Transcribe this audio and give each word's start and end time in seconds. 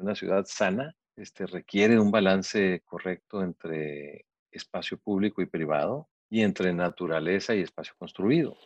Una 0.00 0.14
ciudad 0.14 0.46
sana 0.48 0.96
este, 1.14 1.44
requiere 1.44 2.00
un 2.00 2.10
balance 2.10 2.80
correcto 2.86 3.42
entre 3.42 4.24
espacio 4.50 4.96
público 4.96 5.42
y 5.42 5.46
privado 5.46 6.08
y 6.30 6.40
entre 6.40 6.72
naturaleza 6.72 7.54
y 7.54 7.60
espacio 7.60 7.92
construido. 7.98 8.56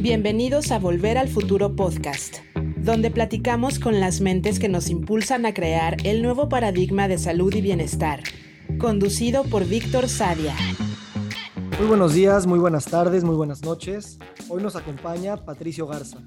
Bienvenidos 0.00 0.70
a 0.70 0.78
Volver 0.78 1.18
al 1.18 1.26
Futuro 1.26 1.74
Podcast, 1.74 2.36
donde 2.76 3.10
platicamos 3.10 3.80
con 3.80 3.98
las 3.98 4.20
mentes 4.20 4.60
que 4.60 4.68
nos 4.68 4.90
impulsan 4.90 5.44
a 5.44 5.52
crear 5.52 5.96
el 6.04 6.22
nuevo 6.22 6.48
paradigma 6.48 7.08
de 7.08 7.18
salud 7.18 7.52
y 7.52 7.62
bienestar, 7.62 8.22
conducido 8.78 9.44
por 9.44 9.66
Víctor 9.66 10.08
Sadia. 10.08 10.54
Muy 11.78 11.86
buenos 11.86 12.14
días, 12.14 12.46
muy 12.46 12.58
buenas 12.58 12.84
tardes, 12.84 13.24
muy 13.24 13.34
buenas 13.34 13.62
noches. 13.62 14.18
Hoy 14.48 14.62
nos 14.62 14.76
acompaña 14.76 15.36
Patricio 15.36 15.86
Garza. 15.86 16.18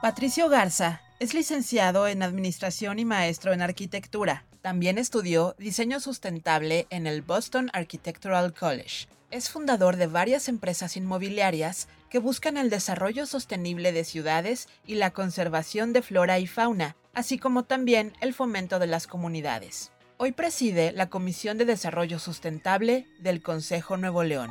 Patricio 0.00 0.48
Garza 0.48 1.02
es 1.20 1.34
licenciado 1.34 2.08
en 2.08 2.22
Administración 2.22 2.98
y 2.98 3.04
maestro 3.04 3.52
en 3.52 3.62
Arquitectura. 3.62 4.44
También 4.62 4.98
estudió 4.98 5.54
diseño 5.58 6.00
sustentable 6.00 6.86
en 6.90 7.06
el 7.06 7.22
Boston 7.22 7.70
Architectural 7.72 8.54
College 8.54 9.06
es 9.32 9.48
fundador 9.48 9.96
de 9.96 10.06
varias 10.06 10.46
empresas 10.46 10.96
inmobiliarias 10.96 11.88
que 12.12 12.18
buscan 12.18 12.58
el 12.58 12.68
desarrollo 12.68 13.24
sostenible 13.24 13.90
de 13.90 14.04
ciudades 14.04 14.68
y 14.86 14.96
la 14.96 15.12
conservación 15.12 15.94
de 15.94 16.02
flora 16.02 16.38
y 16.38 16.46
fauna, 16.46 16.94
así 17.14 17.38
como 17.38 17.62
también 17.62 18.12
el 18.20 18.34
fomento 18.34 18.78
de 18.78 18.86
las 18.86 19.06
comunidades. 19.06 19.92
Hoy 20.18 20.32
preside 20.32 20.92
la 20.92 21.08
Comisión 21.08 21.56
de 21.56 21.64
Desarrollo 21.64 22.18
Sustentable 22.18 23.06
del 23.20 23.42
Consejo 23.42 23.96
Nuevo 23.96 24.24
León. 24.24 24.50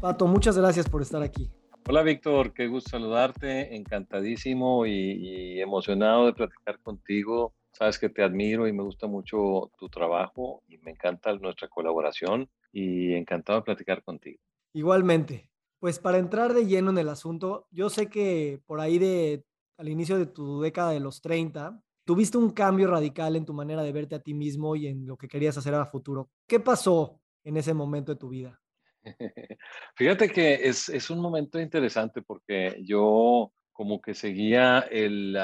Pato, 0.00 0.26
muchas 0.26 0.58
gracias 0.58 0.88
por 0.88 1.00
estar 1.00 1.22
aquí. 1.22 1.48
Hola 1.88 2.02
Víctor, 2.02 2.52
qué 2.52 2.66
gusto 2.66 2.90
saludarte, 2.90 3.76
encantadísimo 3.76 4.84
y, 4.84 4.90
y 4.94 5.60
emocionado 5.60 6.26
de 6.26 6.32
platicar 6.32 6.80
contigo 6.80 7.54
Sabes 7.72 7.98
que 7.98 8.08
te 8.08 8.22
admiro 8.22 8.68
y 8.68 8.72
me 8.72 8.82
gusta 8.82 9.06
mucho 9.06 9.70
tu 9.78 9.88
trabajo 9.88 10.62
y 10.68 10.78
me 10.78 10.90
encanta 10.90 11.32
nuestra 11.34 11.68
colaboración 11.68 12.48
y 12.72 13.14
encantado 13.14 13.60
de 13.60 13.64
platicar 13.64 14.02
contigo. 14.02 14.40
Igualmente. 14.74 15.48
Pues 15.78 15.98
para 15.98 16.18
entrar 16.18 16.54
de 16.54 16.66
lleno 16.66 16.90
en 16.90 16.98
el 16.98 17.08
asunto, 17.08 17.66
yo 17.72 17.90
sé 17.90 18.08
que 18.08 18.60
por 18.66 18.80
ahí 18.80 18.98
de 18.98 19.44
al 19.78 19.88
inicio 19.88 20.16
de 20.16 20.26
tu 20.26 20.60
década 20.60 20.92
de 20.92 21.00
los 21.00 21.20
30, 21.20 21.82
tuviste 22.04 22.38
un 22.38 22.50
cambio 22.50 22.86
radical 22.86 23.34
en 23.34 23.44
tu 23.44 23.52
manera 23.52 23.82
de 23.82 23.90
verte 23.90 24.14
a 24.14 24.20
ti 24.20 24.32
mismo 24.32 24.76
y 24.76 24.86
en 24.86 25.06
lo 25.06 25.16
que 25.16 25.26
querías 25.26 25.58
hacer 25.58 25.74
a 25.74 25.86
futuro. 25.86 26.30
¿Qué 26.46 26.60
pasó 26.60 27.20
en 27.42 27.56
ese 27.56 27.74
momento 27.74 28.12
de 28.12 28.18
tu 28.18 28.28
vida? 28.28 28.60
Fíjate 29.96 30.28
que 30.28 30.54
es, 30.68 30.88
es 30.88 31.10
un 31.10 31.18
momento 31.18 31.58
interesante 31.58 32.22
porque 32.22 32.80
yo 32.84 33.52
como 33.72 34.00
que 34.00 34.14
seguía 34.14 34.80
el, 34.90 35.36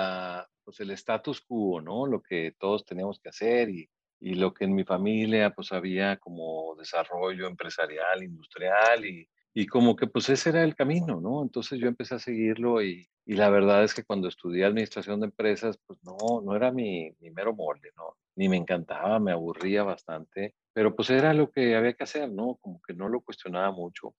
pues 0.69 0.81
el 0.81 0.91
status 0.91 1.41
quo, 1.41 1.81
¿no? 1.81 2.05
Lo 2.07 2.21
que 2.23 2.55
todos 2.59 2.85
teníamos 2.85 3.19
que 3.21 3.31
hacer 3.31 3.71
y, 3.71 3.89
y 4.21 4.35
lo 4.35 4.53
que 4.53 4.67
en 4.67 4.75
mi 4.75 4.85
familia 4.85 5.49
pues 5.55 5.73
había 5.73 6.19
como 6.19 6.77
desarrollo 6.77 7.47
empresarial, 7.47 8.23
industrial 8.23 9.07
y, 9.07 9.27
y 9.55 9.67
como 9.67 9.97
que 9.97 10.09
pues 10.09 10.29
ese 10.29 10.51
era 10.51 10.63
el 10.63 10.77
camino, 10.77 11.23
¿no? 11.23 11.43
Entonces 11.43 11.81
yo 11.81 11.89
empecé 11.89 12.17
a 12.17 12.19
seguirlo 12.19 12.83
y, 12.83 13.09
y, 13.25 13.35
la 13.35 13.49
verdad 13.49 13.83
es 13.83 13.95
que 13.95 14.05
cuando 14.05 14.29
estudié 14.29 14.67
administración 14.67 15.21
de 15.21 15.29
empresas, 15.29 15.79
pues 15.87 15.99
no, 16.03 16.43
no 16.43 16.55
era 16.55 16.71
mi, 16.71 17.13
mi 17.19 17.31
mero 17.31 17.55
molde, 17.55 17.91
¿no? 17.97 18.19
Ni 18.37 18.51
me 18.51 18.59
encantaba, 18.59 19.19
me 19.21 19.33
aburría 19.33 19.85
bastante, 19.85 20.55
pero 20.75 20.95
pues 20.95 21.09
era 21.09 21.33
lo 21.33 21.51
que 21.51 21.77
había 21.77 21.95
que 21.95 22.05
hacer, 22.05 22.31
¿no? 22.31 22.59
Como 22.61 22.83
que 22.87 22.93
no 22.93 23.09
lo 23.09 23.23
cuestionaba 23.23 23.73
mucho. 23.73 24.15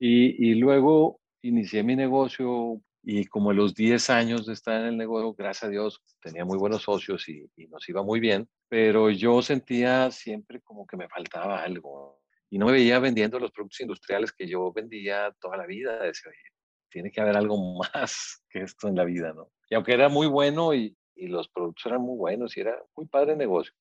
Y, 0.00 0.50
y 0.50 0.56
luego 0.56 1.20
inicié 1.42 1.84
mi 1.84 1.94
negocio 1.94 2.82
y 3.02 3.24
como 3.26 3.50
a 3.50 3.54
los 3.54 3.74
10 3.74 4.10
años 4.10 4.46
de 4.46 4.52
estar 4.52 4.80
en 4.80 4.88
el 4.88 4.96
negocio, 4.96 5.34
gracias 5.34 5.64
a 5.64 5.68
Dios, 5.68 6.02
tenía 6.20 6.44
muy 6.44 6.58
buenos 6.58 6.82
socios 6.82 7.28
y, 7.28 7.48
nos 7.68 7.88
iba 7.88 8.02
muy 8.02 8.20
bien, 8.20 8.48
pero 8.68 9.10
yo 9.10 9.40
sentía 9.42 10.10
siempre 10.10 10.60
como 10.60 10.86
que 10.86 10.96
me 10.96 11.08
faltaba 11.08 11.62
algo. 11.62 12.20
Y 12.50 12.58
no 12.58 12.66
me 12.66 12.72
veía 12.72 12.98
vendiendo 12.98 13.38
los 13.38 13.52
productos 13.52 13.80
industriales 13.80 14.32
que 14.32 14.46
yo 14.46 14.72
vendía 14.72 15.34
toda 15.40 15.56
la 15.56 15.66
vida. 15.66 16.02
Decía, 16.02 16.30
oye, 16.30 16.54
tiene 16.90 17.10
que 17.10 17.20
haber 17.20 17.36
algo 17.36 17.56
más 17.94 18.44
que 18.50 18.62
esto 18.62 18.88
en 18.88 18.96
la 18.96 19.04
vida, 19.04 19.32
¿no? 19.32 19.50
Y 19.68 19.76
aunque 19.76 19.92
era 19.94 20.08
muy 20.08 20.26
bueno 20.26 20.74
y, 20.74 20.96
y 21.14 21.28
los 21.28 21.48
productos 21.48 21.86
eran 21.86 22.02
muy 22.02 22.16
buenos 22.16 22.56
y 22.56 22.60
era 22.60 22.76
muy 22.96 23.06
padre 23.06 23.32
el 23.32 23.38
negocio, 23.38 23.72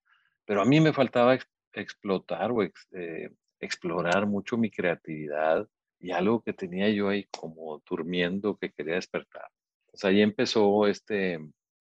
pero 0.45 0.61
a 0.61 0.65
mí 0.65 0.79
me 0.79 0.93
faltaba 0.93 1.37
explotar 1.73 2.51
o 2.51 2.63
eh, 2.63 3.29
explorar 3.59 4.25
mucho 4.25 4.57
mi 4.57 4.69
creatividad 4.69 5.67
y 5.99 6.11
algo 6.11 6.41
que 6.41 6.53
tenía 6.53 6.89
yo 6.89 7.09
ahí 7.09 7.25
como 7.25 7.68
durmiendo 7.89 8.57
que 8.57 8.71
quería 8.71 8.95
despertar. 8.95 9.49
Entonces 9.87 10.05
ahí 10.05 10.21
empezó 10.21 10.87
este, 10.87 11.39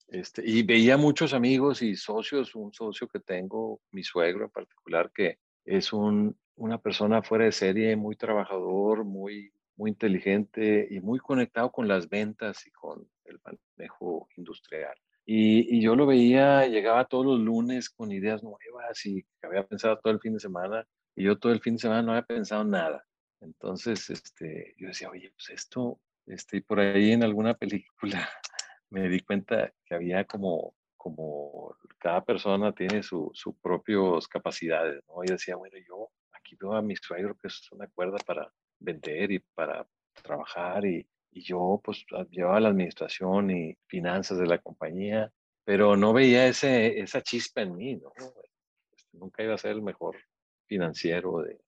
este, 0.09 0.43
y 0.45 0.63
veía 0.63 0.97
muchos 0.97 1.35
amigos 1.35 1.83
y 1.83 1.95
socios, 1.95 2.55
un 2.55 2.73
socio 2.73 3.07
que 3.09 3.21
tengo, 3.21 3.81
mi 3.91 4.03
suegro 4.03 4.45
en 4.47 4.51
particular, 4.51 5.11
que 5.15 5.39
es 5.65 5.93
un, 5.93 6.37
una 6.57 6.79
persona 6.79 7.23
fuera 7.23 7.45
de 7.45 7.53
serie, 7.53 7.95
muy 7.97 8.17
trabajador, 8.17 9.05
muy, 9.05 9.53
muy 9.77 9.91
inteligente 9.91 10.89
y 10.91 11.01
muy 11.01 11.19
conectado 11.19 11.71
con 11.71 11.87
las 11.87 12.09
ventas 12.09 12.67
y 12.67 12.71
con 12.71 13.07
el 13.25 13.39
manejo 13.77 14.29
industrial. 14.37 14.95
Y, 15.27 15.77
y, 15.77 15.83
yo 15.83 15.95
lo 15.95 16.07
veía, 16.07 16.67
llegaba 16.67 17.05
todos 17.05 17.27
los 17.27 17.39
lunes 17.39 17.91
con 17.91 18.11
ideas 18.11 18.43
nuevas 18.43 19.05
y 19.05 19.23
había 19.43 19.67
pensado 19.67 19.99
todo 20.03 20.15
el 20.15 20.21
fin 20.21 20.33
de 20.33 20.41
semana 20.41 20.87
y 21.15 21.25
yo 21.25 21.39
todo 21.39 21.53
el 21.53 21.61
fin 21.61 21.75
de 21.75 21.81
semana 21.81 22.03
no 22.03 22.13
había 22.13 22.23
pensado 22.23 22.65
nada. 22.65 23.05
Entonces, 23.41 24.11
este, 24.11 24.75
yo 24.77 24.89
decía, 24.89 25.11
oye, 25.11 25.31
pues 25.31 25.51
esto, 25.51 26.01
este, 26.27 26.61
por 26.63 26.81
ahí 26.81 27.13
en 27.13 27.23
alguna 27.23 27.55
película 27.55 28.29
me 28.91 29.09
di 29.09 29.21
cuenta 29.21 29.73
que 29.85 29.95
había 29.95 30.25
como, 30.25 30.75
como 30.97 31.77
cada 31.99 32.25
persona 32.25 32.73
tiene 32.73 33.03
sus 33.03 33.39
su 33.39 33.57
propias 33.59 34.27
capacidades, 34.29 35.03
¿no? 35.09 35.25
Y 35.25 35.29
decía, 35.29 35.57
bueno, 35.57 35.77
yo 35.87 36.11
aquí 36.33 36.57
veo 36.61 36.75
a 36.75 36.83
mi 36.83 36.97
suegro 36.97 37.37
que 37.37 37.49
es 37.49 37.71
una 37.73 37.87
cuerda 37.89 38.19
para 38.27 38.53
vender 38.79 39.33
y 39.33 39.39
para 39.41 39.87
trabajar 40.23 40.85
y, 40.85 41.07
yo 41.31 41.81
pues 41.85 42.05
llevaba 42.31 42.59
la 42.59 42.71
administración 42.71 43.53
y 43.53 43.79
finanzas 43.87 44.39
de 44.39 44.47
la 44.47 44.59
compañía, 44.59 45.33
pero 45.63 45.95
no 45.97 46.13
veía 46.13 46.49
ese, 46.49 46.99
esa 46.99 47.23
chispa 47.23 47.61
en 47.61 47.77
mí, 47.77 47.95
¿no? 47.95 48.11
Este, 48.17 48.51
nunca 49.13 49.45
iba 49.45 49.55
a 49.55 49.59
ser 49.59 49.73
el 49.73 49.83
mejor 49.83 50.17
financiero 50.67 51.43
de, 51.43 51.61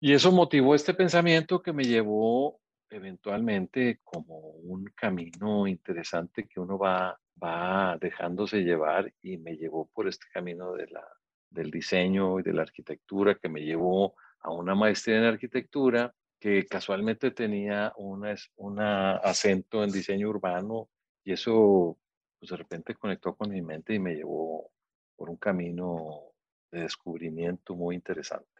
y 0.00 0.12
eso 0.12 0.32
motivó 0.32 0.74
este 0.74 0.94
pensamiento 0.94 1.62
que 1.62 1.72
me 1.72 1.84
llevó 1.84 2.60
eventualmente 2.90 4.00
como 4.04 4.38
un 4.38 4.84
camino 4.94 5.66
interesante 5.66 6.46
que 6.46 6.60
uno 6.60 6.78
va, 6.78 7.18
va 7.42 7.98
dejándose 8.00 8.62
llevar 8.62 9.12
y 9.22 9.36
me 9.38 9.56
llevó 9.56 9.88
por 9.92 10.08
este 10.08 10.26
camino 10.32 10.72
de 10.72 10.86
la, 10.88 11.04
del 11.50 11.70
diseño 11.70 12.38
y 12.40 12.42
de 12.42 12.52
la 12.52 12.62
arquitectura 12.62 13.34
que 13.34 13.48
me 13.48 13.60
llevó 13.60 14.14
a 14.40 14.50
una 14.52 14.74
maestría 14.74 15.18
en 15.18 15.24
arquitectura 15.24 16.14
que 16.40 16.64
casualmente 16.66 17.32
tenía 17.32 17.92
una, 17.96 18.34
una 18.56 19.16
acento 19.16 19.82
en 19.82 19.90
diseño 19.90 20.28
urbano 20.28 20.88
y 21.24 21.32
eso 21.32 21.98
pues 22.38 22.50
de 22.50 22.56
repente 22.56 22.94
conectó 22.94 23.34
con 23.34 23.50
mi 23.50 23.60
mente 23.60 23.94
y 23.94 23.98
me 23.98 24.14
llevó 24.14 24.70
por 25.16 25.28
un 25.28 25.36
camino 25.36 26.32
de 26.70 26.82
descubrimiento 26.82 27.74
muy 27.74 27.96
interesante. 27.96 28.57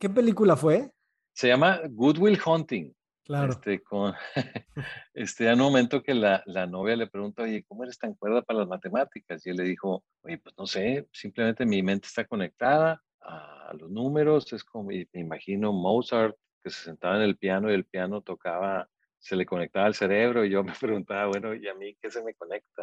¿Qué 0.00 0.08
película 0.08 0.56
fue? 0.56 0.90
Se 1.34 1.48
llama 1.48 1.78
Good 1.90 2.16
Will 2.16 2.40
Hunting. 2.44 2.90
Claro. 3.22 3.52
Este, 3.52 3.82
con, 3.82 4.14
este, 5.14 5.46
en 5.46 5.60
un 5.60 5.66
momento 5.66 6.02
que 6.02 6.14
la, 6.14 6.42
la, 6.46 6.66
novia 6.66 6.96
le 6.96 7.06
pregunta, 7.06 7.42
oye, 7.42 7.62
¿cómo 7.68 7.84
eres 7.84 7.98
tan 7.98 8.14
cuerda 8.14 8.40
para 8.40 8.60
las 8.60 8.68
matemáticas? 8.68 9.46
Y 9.46 9.50
él 9.50 9.56
le 9.56 9.64
dijo, 9.64 10.02
oye, 10.22 10.38
pues 10.38 10.54
no 10.56 10.66
sé, 10.66 11.06
simplemente 11.12 11.66
mi 11.66 11.82
mente 11.82 12.06
está 12.06 12.24
conectada 12.24 13.02
a 13.20 13.74
los 13.78 13.90
números, 13.90 14.50
es 14.54 14.64
como, 14.64 14.88
me 14.88 15.06
imagino 15.12 15.70
Mozart 15.74 16.34
que 16.64 16.70
se 16.70 16.82
sentaba 16.82 17.16
en 17.16 17.22
el 17.22 17.36
piano 17.36 17.70
y 17.70 17.74
el 17.74 17.84
piano 17.84 18.22
tocaba, 18.22 18.88
se 19.18 19.36
le 19.36 19.44
conectaba 19.44 19.84
al 19.84 19.94
cerebro 19.94 20.46
y 20.46 20.50
yo 20.50 20.64
me 20.64 20.72
preguntaba, 20.80 21.26
bueno, 21.26 21.54
¿y 21.54 21.68
a 21.68 21.74
mí 21.74 21.94
qué 22.00 22.10
se 22.10 22.24
me 22.24 22.32
conecta? 22.34 22.82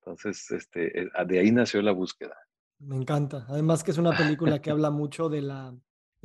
Entonces, 0.00 0.50
este, 0.50 1.02
eh, 1.02 1.10
de 1.26 1.38
ahí 1.38 1.52
nació 1.52 1.82
la 1.82 1.92
búsqueda. 1.92 2.34
Me 2.78 2.96
encanta. 2.96 3.44
Además 3.48 3.84
que 3.84 3.90
es 3.90 3.98
una 3.98 4.16
película 4.16 4.60
que 4.60 4.70
habla 4.70 4.90
mucho 4.90 5.28
de 5.28 5.42
la, 5.42 5.74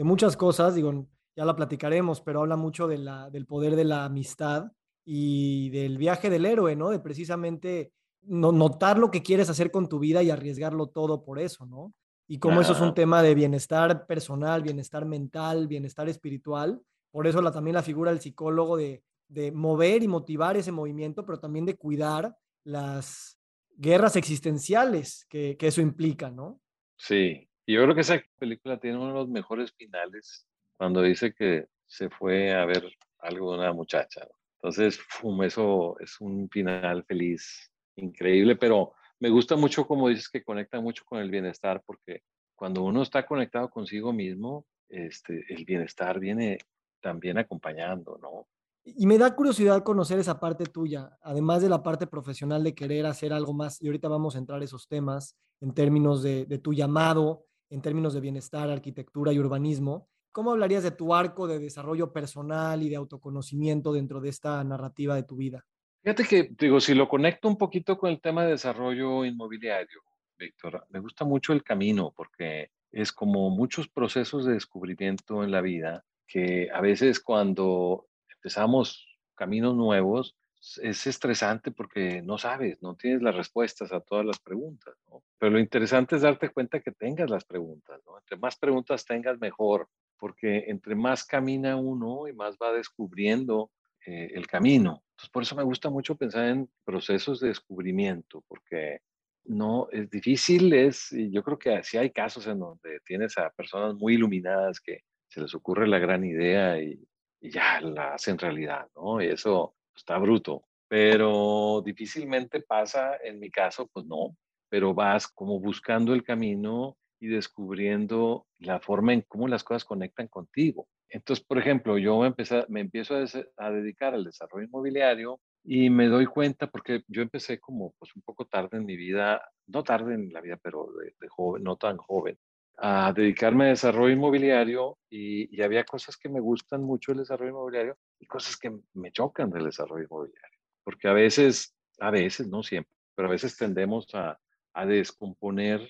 de 0.01 0.06
muchas 0.06 0.36
cosas, 0.36 0.74
digo, 0.74 1.07
ya 1.36 1.45
la 1.45 1.56
platicaremos, 1.56 2.21
pero 2.21 2.42
habla 2.42 2.56
mucho 2.56 2.88
de 2.88 2.98
la, 2.98 3.30
del 3.30 3.45
poder 3.45 3.75
de 3.75 3.83
la 3.83 4.03
amistad 4.03 4.71
y 5.06 5.69
del 5.69 6.00
viaje 6.00 6.31
del 6.31 6.48
héroe, 6.48 6.75
¿no? 6.75 6.89
De 6.89 6.98
precisamente 6.98 7.94
no, 8.24 8.51
notar 8.51 8.98
lo 8.98 9.12
que 9.12 9.21
quieres 9.21 9.48
hacer 9.51 9.69
con 9.69 9.88
tu 9.88 10.00
vida 10.00 10.24
y 10.24 10.31
arriesgarlo 10.31 10.88
todo 10.88 11.24
por 11.24 11.38
eso, 11.38 11.68
¿no? 11.68 11.94
Y 12.27 12.39
cómo 12.39 12.62
eso 12.62 12.74
es 12.74 12.81
un 12.81 12.95
tema 12.95 13.21
de 13.21 13.36
bienestar 13.36 14.07
personal, 14.07 14.63
bienestar 14.63 15.06
mental, 15.06 15.68
bienestar 15.68 16.09
espiritual. 16.09 16.81
Por 17.12 17.27
eso 17.27 17.39
la, 17.39 17.51
también 17.51 17.75
la 17.75 17.83
figura 17.83 18.09
del 18.09 18.21
psicólogo 18.21 18.77
de, 18.77 19.04
de 19.27 19.51
mover 19.51 20.01
y 20.01 20.07
motivar 20.07 20.57
ese 20.57 20.71
movimiento, 20.71 21.27
pero 21.27 21.39
también 21.39 21.68
de 21.68 21.77
cuidar 21.77 22.36
las, 22.63 23.38
guerras 23.77 24.15
existenciales 24.15 25.27
que, 25.30 25.57
que 25.57 25.68
eso 25.68 25.80
implica, 25.80 26.31
¿no? 26.31 26.59
Sí, 26.97 27.50
y 27.65 27.73
yo 27.73 27.83
creo 27.83 27.95
que 27.95 28.01
esa 28.01 28.21
película 28.37 28.79
tiene 28.79 28.97
uno 28.97 29.07
de 29.07 29.13
los 29.13 29.29
mejores 29.29 29.71
finales 29.73 30.47
cuando 30.77 31.01
dice 31.01 31.33
que 31.33 31.67
se 31.85 32.09
fue 32.09 32.53
a 32.53 32.65
ver 32.65 32.83
algo 33.19 33.51
de 33.51 33.59
una 33.59 33.73
muchacha. 33.73 34.27
Entonces, 34.55 34.99
fum, 35.09 35.43
eso 35.43 35.95
es 35.99 36.19
un 36.21 36.49
final 36.49 37.03
feliz, 37.05 37.71
increíble, 37.95 38.55
pero 38.55 38.93
me 39.19 39.29
gusta 39.29 39.55
mucho 39.55 39.85
como 39.85 40.09
dices 40.09 40.29
que 40.29 40.43
conecta 40.43 40.79
mucho 40.79 41.03
con 41.05 41.19
el 41.19 41.29
bienestar, 41.29 41.83
porque 41.85 42.23
cuando 42.55 42.83
uno 42.83 43.01
está 43.01 43.25
conectado 43.25 43.69
consigo 43.69 44.13
mismo, 44.13 44.65
este, 44.89 45.45
el 45.49 45.65
bienestar 45.65 46.19
viene 46.19 46.59
también 47.01 47.37
acompañando, 47.37 48.17
¿no? 48.21 48.47
Y 48.83 49.05
me 49.05 49.17
da 49.17 49.35
curiosidad 49.35 49.83
conocer 49.83 50.17
esa 50.19 50.39
parte 50.39 50.65
tuya, 50.65 51.17
además 51.21 51.61
de 51.61 51.69
la 51.69 51.83
parte 51.83 52.07
profesional 52.07 52.63
de 52.63 52.73
querer 52.73 53.05
hacer 53.05 53.31
algo 53.33 53.53
más, 53.53 53.81
y 53.81 53.87
ahorita 53.87 54.07
vamos 54.07 54.35
a 54.35 54.39
entrar 54.39 54.63
esos 54.63 54.87
temas 54.87 55.37
en 55.59 55.73
términos 55.73 56.23
de, 56.23 56.45
de 56.45 56.57
tu 56.57 56.73
llamado, 56.73 57.45
en 57.71 57.81
términos 57.81 58.13
de 58.13 58.19
bienestar, 58.19 58.69
arquitectura 58.69 59.33
y 59.33 59.39
urbanismo. 59.39 60.07
¿Cómo 60.31 60.51
hablarías 60.51 60.83
de 60.83 60.91
tu 60.91 61.13
arco 61.13 61.47
de 61.47 61.57
desarrollo 61.57 62.13
personal 62.13 62.83
y 62.83 62.89
de 62.89 62.97
autoconocimiento 62.97 63.91
dentro 63.94 64.21
de 64.21 64.29
esta 64.29 64.63
narrativa 64.63 65.15
de 65.15 65.23
tu 65.23 65.38
vida? 65.38 65.65
Fíjate 66.03 66.23
que, 66.25 66.51
digo, 66.57 66.79
si 66.79 66.94
lo 66.94 67.07
conecto 67.07 67.47
un 67.47 67.57
poquito 67.57 67.97
con 67.97 68.09
el 68.09 68.21
tema 68.21 68.44
de 68.44 68.51
desarrollo 68.51 69.25
inmobiliario, 69.25 70.01
Víctor, 70.38 70.85
me 70.89 71.00
gusta 71.00 71.25
mucho 71.25 71.53
el 71.53 71.63
camino 71.63 72.13
porque 72.15 72.69
es 72.91 73.12
como 73.12 73.50
muchos 73.50 73.88
procesos 73.88 74.45
de 74.45 74.53
descubrimiento 74.53 75.44
en 75.44 75.51
la 75.51 75.62
vida 75.62 76.03
que 76.27 76.69
a 76.73 76.81
veces 76.81 77.19
cuando 77.19 78.07
empezamos 78.29 79.18
caminos 79.35 79.75
nuevos 79.75 80.35
es 80.81 81.07
estresante 81.07 81.71
porque 81.71 82.21
no 82.21 82.37
sabes, 82.37 82.81
no 82.83 82.95
tienes 82.95 83.23
las 83.23 83.35
respuestas 83.35 83.91
a 83.91 83.99
todas 83.99 84.25
las 84.25 84.39
preguntas, 84.39 84.95
¿no? 85.07 85.23
Pero 85.39 85.53
lo 85.53 85.59
interesante 85.59 86.15
es 86.15 86.21
darte 86.21 86.49
cuenta 86.49 86.79
que 86.79 86.91
tengas 86.91 87.29
las 87.29 87.45
preguntas, 87.45 87.99
¿no? 88.05 88.19
Entre 88.19 88.37
más 88.37 88.55
preguntas 88.57 89.05
tengas, 89.05 89.39
mejor, 89.39 89.89
porque 90.19 90.65
entre 90.67 90.93
más 90.93 91.25
camina 91.25 91.77
uno 91.77 92.27
y 92.27 92.33
más 92.33 92.57
va 92.61 92.71
descubriendo 92.73 93.71
eh, 94.05 94.31
el 94.35 94.45
camino. 94.45 95.03
Entonces, 95.11 95.29
por 95.31 95.43
eso 95.43 95.55
me 95.55 95.63
gusta 95.63 95.89
mucho 95.89 96.15
pensar 96.15 96.45
en 96.45 96.69
procesos 96.83 97.39
de 97.39 97.47
descubrimiento, 97.47 98.43
porque 98.47 98.99
no 99.45 99.87
es 99.91 100.11
difícil, 100.11 100.71
es, 100.73 101.09
yo 101.31 101.41
creo 101.41 101.57
que 101.57 101.83
sí 101.83 101.97
hay 101.97 102.11
casos 102.11 102.45
en 102.45 102.59
donde 102.59 102.99
tienes 103.03 103.35
a 103.39 103.49
personas 103.49 103.95
muy 103.95 104.13
iluminadas 104.13 104.79
que 104.79 105.05
se 105.27 105.41
les 105.41 105.55
ocurre 105.55 105.87
la 105.87 105.97
gran 105.97 106.23
idea 106.23 106.79
y, 106.79 107.03
y 107.39 107.49
ya 107.49 107.81
la 107.81 108.13
hacen 108.13 108.37
realidad, 108.37 108.87
¿no? 108.95 109.19
Y 109.21 109.27
eso 109.27 109.75
está 109.95 110.17
bruto, 110.17 110.63
pero 110.88 111.81
difícilmente 111.85 112.61
pasa, 112.61 113.17
en 113.23 113.39
mi 113.39 113.49
caso, 113.49 113.88
pues 113.93 114.05
no, 114.05 114.35
pero 114.69 114.93
vas 114.93 115.27
como 115.27 115.59
buscando 115.59 116.13
el 116.13 116.23
camino 116.23 116.97
y 117.19 117.27
descubriendo 117.27 118.47
la 118.59 118.79
forma 118.79 119.13
en 119.13 119.21
cómo 119.21 119.47
las 119.47 119.63
cosas 119.63 119.85
conectan 119.85 120.27
contigo. 120.27 120.88
Entonces, 121.07 121.45
por 121.45 121.57
ejemplo, 121.59 121.97
yo 121.97 122.19
me, 122.19 122.27
empecé, 122.27 122.65
me 122.69 122.81
empiezo 122.81 123.15
a, 123.57 123.71
dedicar 123.71 124.13
al 124.13 124.23
desarrollo 124.23 124.65
inmobiliario 124.65 125.39
y 125.63 125.89
me 125.89 126.07
doy 126.07 126.25
cuenta, 126.25 126.67
porque 126.67 127.03
yo 127.07 127.21
empecé 127.21 127.59
como 127.59 127.94
pues 127.99 128.15
un 128.15 128.21
poco 128.23 128.45
tarde 128.45 128.77
en 128.77 128.85
mi 128.85 128.95
vida, 128.95 129.41
no 129.67 129.83
tarde 129.83 130.15
en 130.15 130.33
la 130.33 130.41
vida, 130.41 130.57
pero 130.61 130.87
de, 131.19 131.27
joven, 131.27 131.63
no 131.63 131.75
tan 131.75 131.97
joven, 131.97 132.39
a 132.77 133.13
dedicarme 133.13 133.65
a 133.65 133.69
desarrollo 133.69 134.13
inmobiliario 134.13 134.97
y, 135.09 135.55
y, 135.55 135.61
había 135.61 135.83
cosas 135.83 136.17
que 136.17 136.29
me 136.29 136.39
gustan 136.39 136.81
mucho 136.81 137.11
del 137.11 137.19
desarrollo 137.19 137.51
inmobiliario 137.51 137.97
y 138.21 138.27
cosas 138.27 138.56
que 138.56 138.71
me 138.94 139.12
chocan 139.12 139.50
del 139.50 139.65
desarrollo 139.65 140.06
inmobiliario, 140.06 140.59
porque 140.83 141.09
a 141.09 141.13
veces, 141.13 141.75
a 142.00 142.12
veces, 142.12 142.47
no 142.47 142.63
siempre, 142.63 142.95
pero 143.15 143.27
a 143.27 143.31
veces 143.31 143.57
tendemos 143.57 144.07
a, 144.13 144.39
a 144.73 144.85
descomponer 144.85 145.88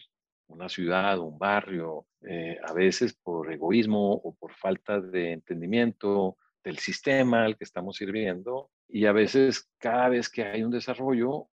una 0.47 0.69
ciudad, 0.69 1.19
un 1.19 1.37
barrio, 1.37 2.07
eh, 2.21 2.57
a 2.63 2.73
veces 2.73 3.13
por 3.13 3.51
egoísmo 3.51 4.13
o 4.13 4.35
por 4.35 4.53
falta 4.53 4.99
de 4.99 5.33
entendimiento 5.33 6.37
del 6.63 6.77
sistema 6.77 7.45
al 7.45 7.57
que 7.57 7.63
estamos 7.63 7.97
sirviendo. 7.97 8.69
Y 8.87 9.05
a 9.05 9.13
veces 9.13 9.69
cada 9.77 10.09
vez 10.09 10.29
que 10.29 10.43
hay 10.43 10.63
un 10.63 10.71
desarrollo, 10.71 11.47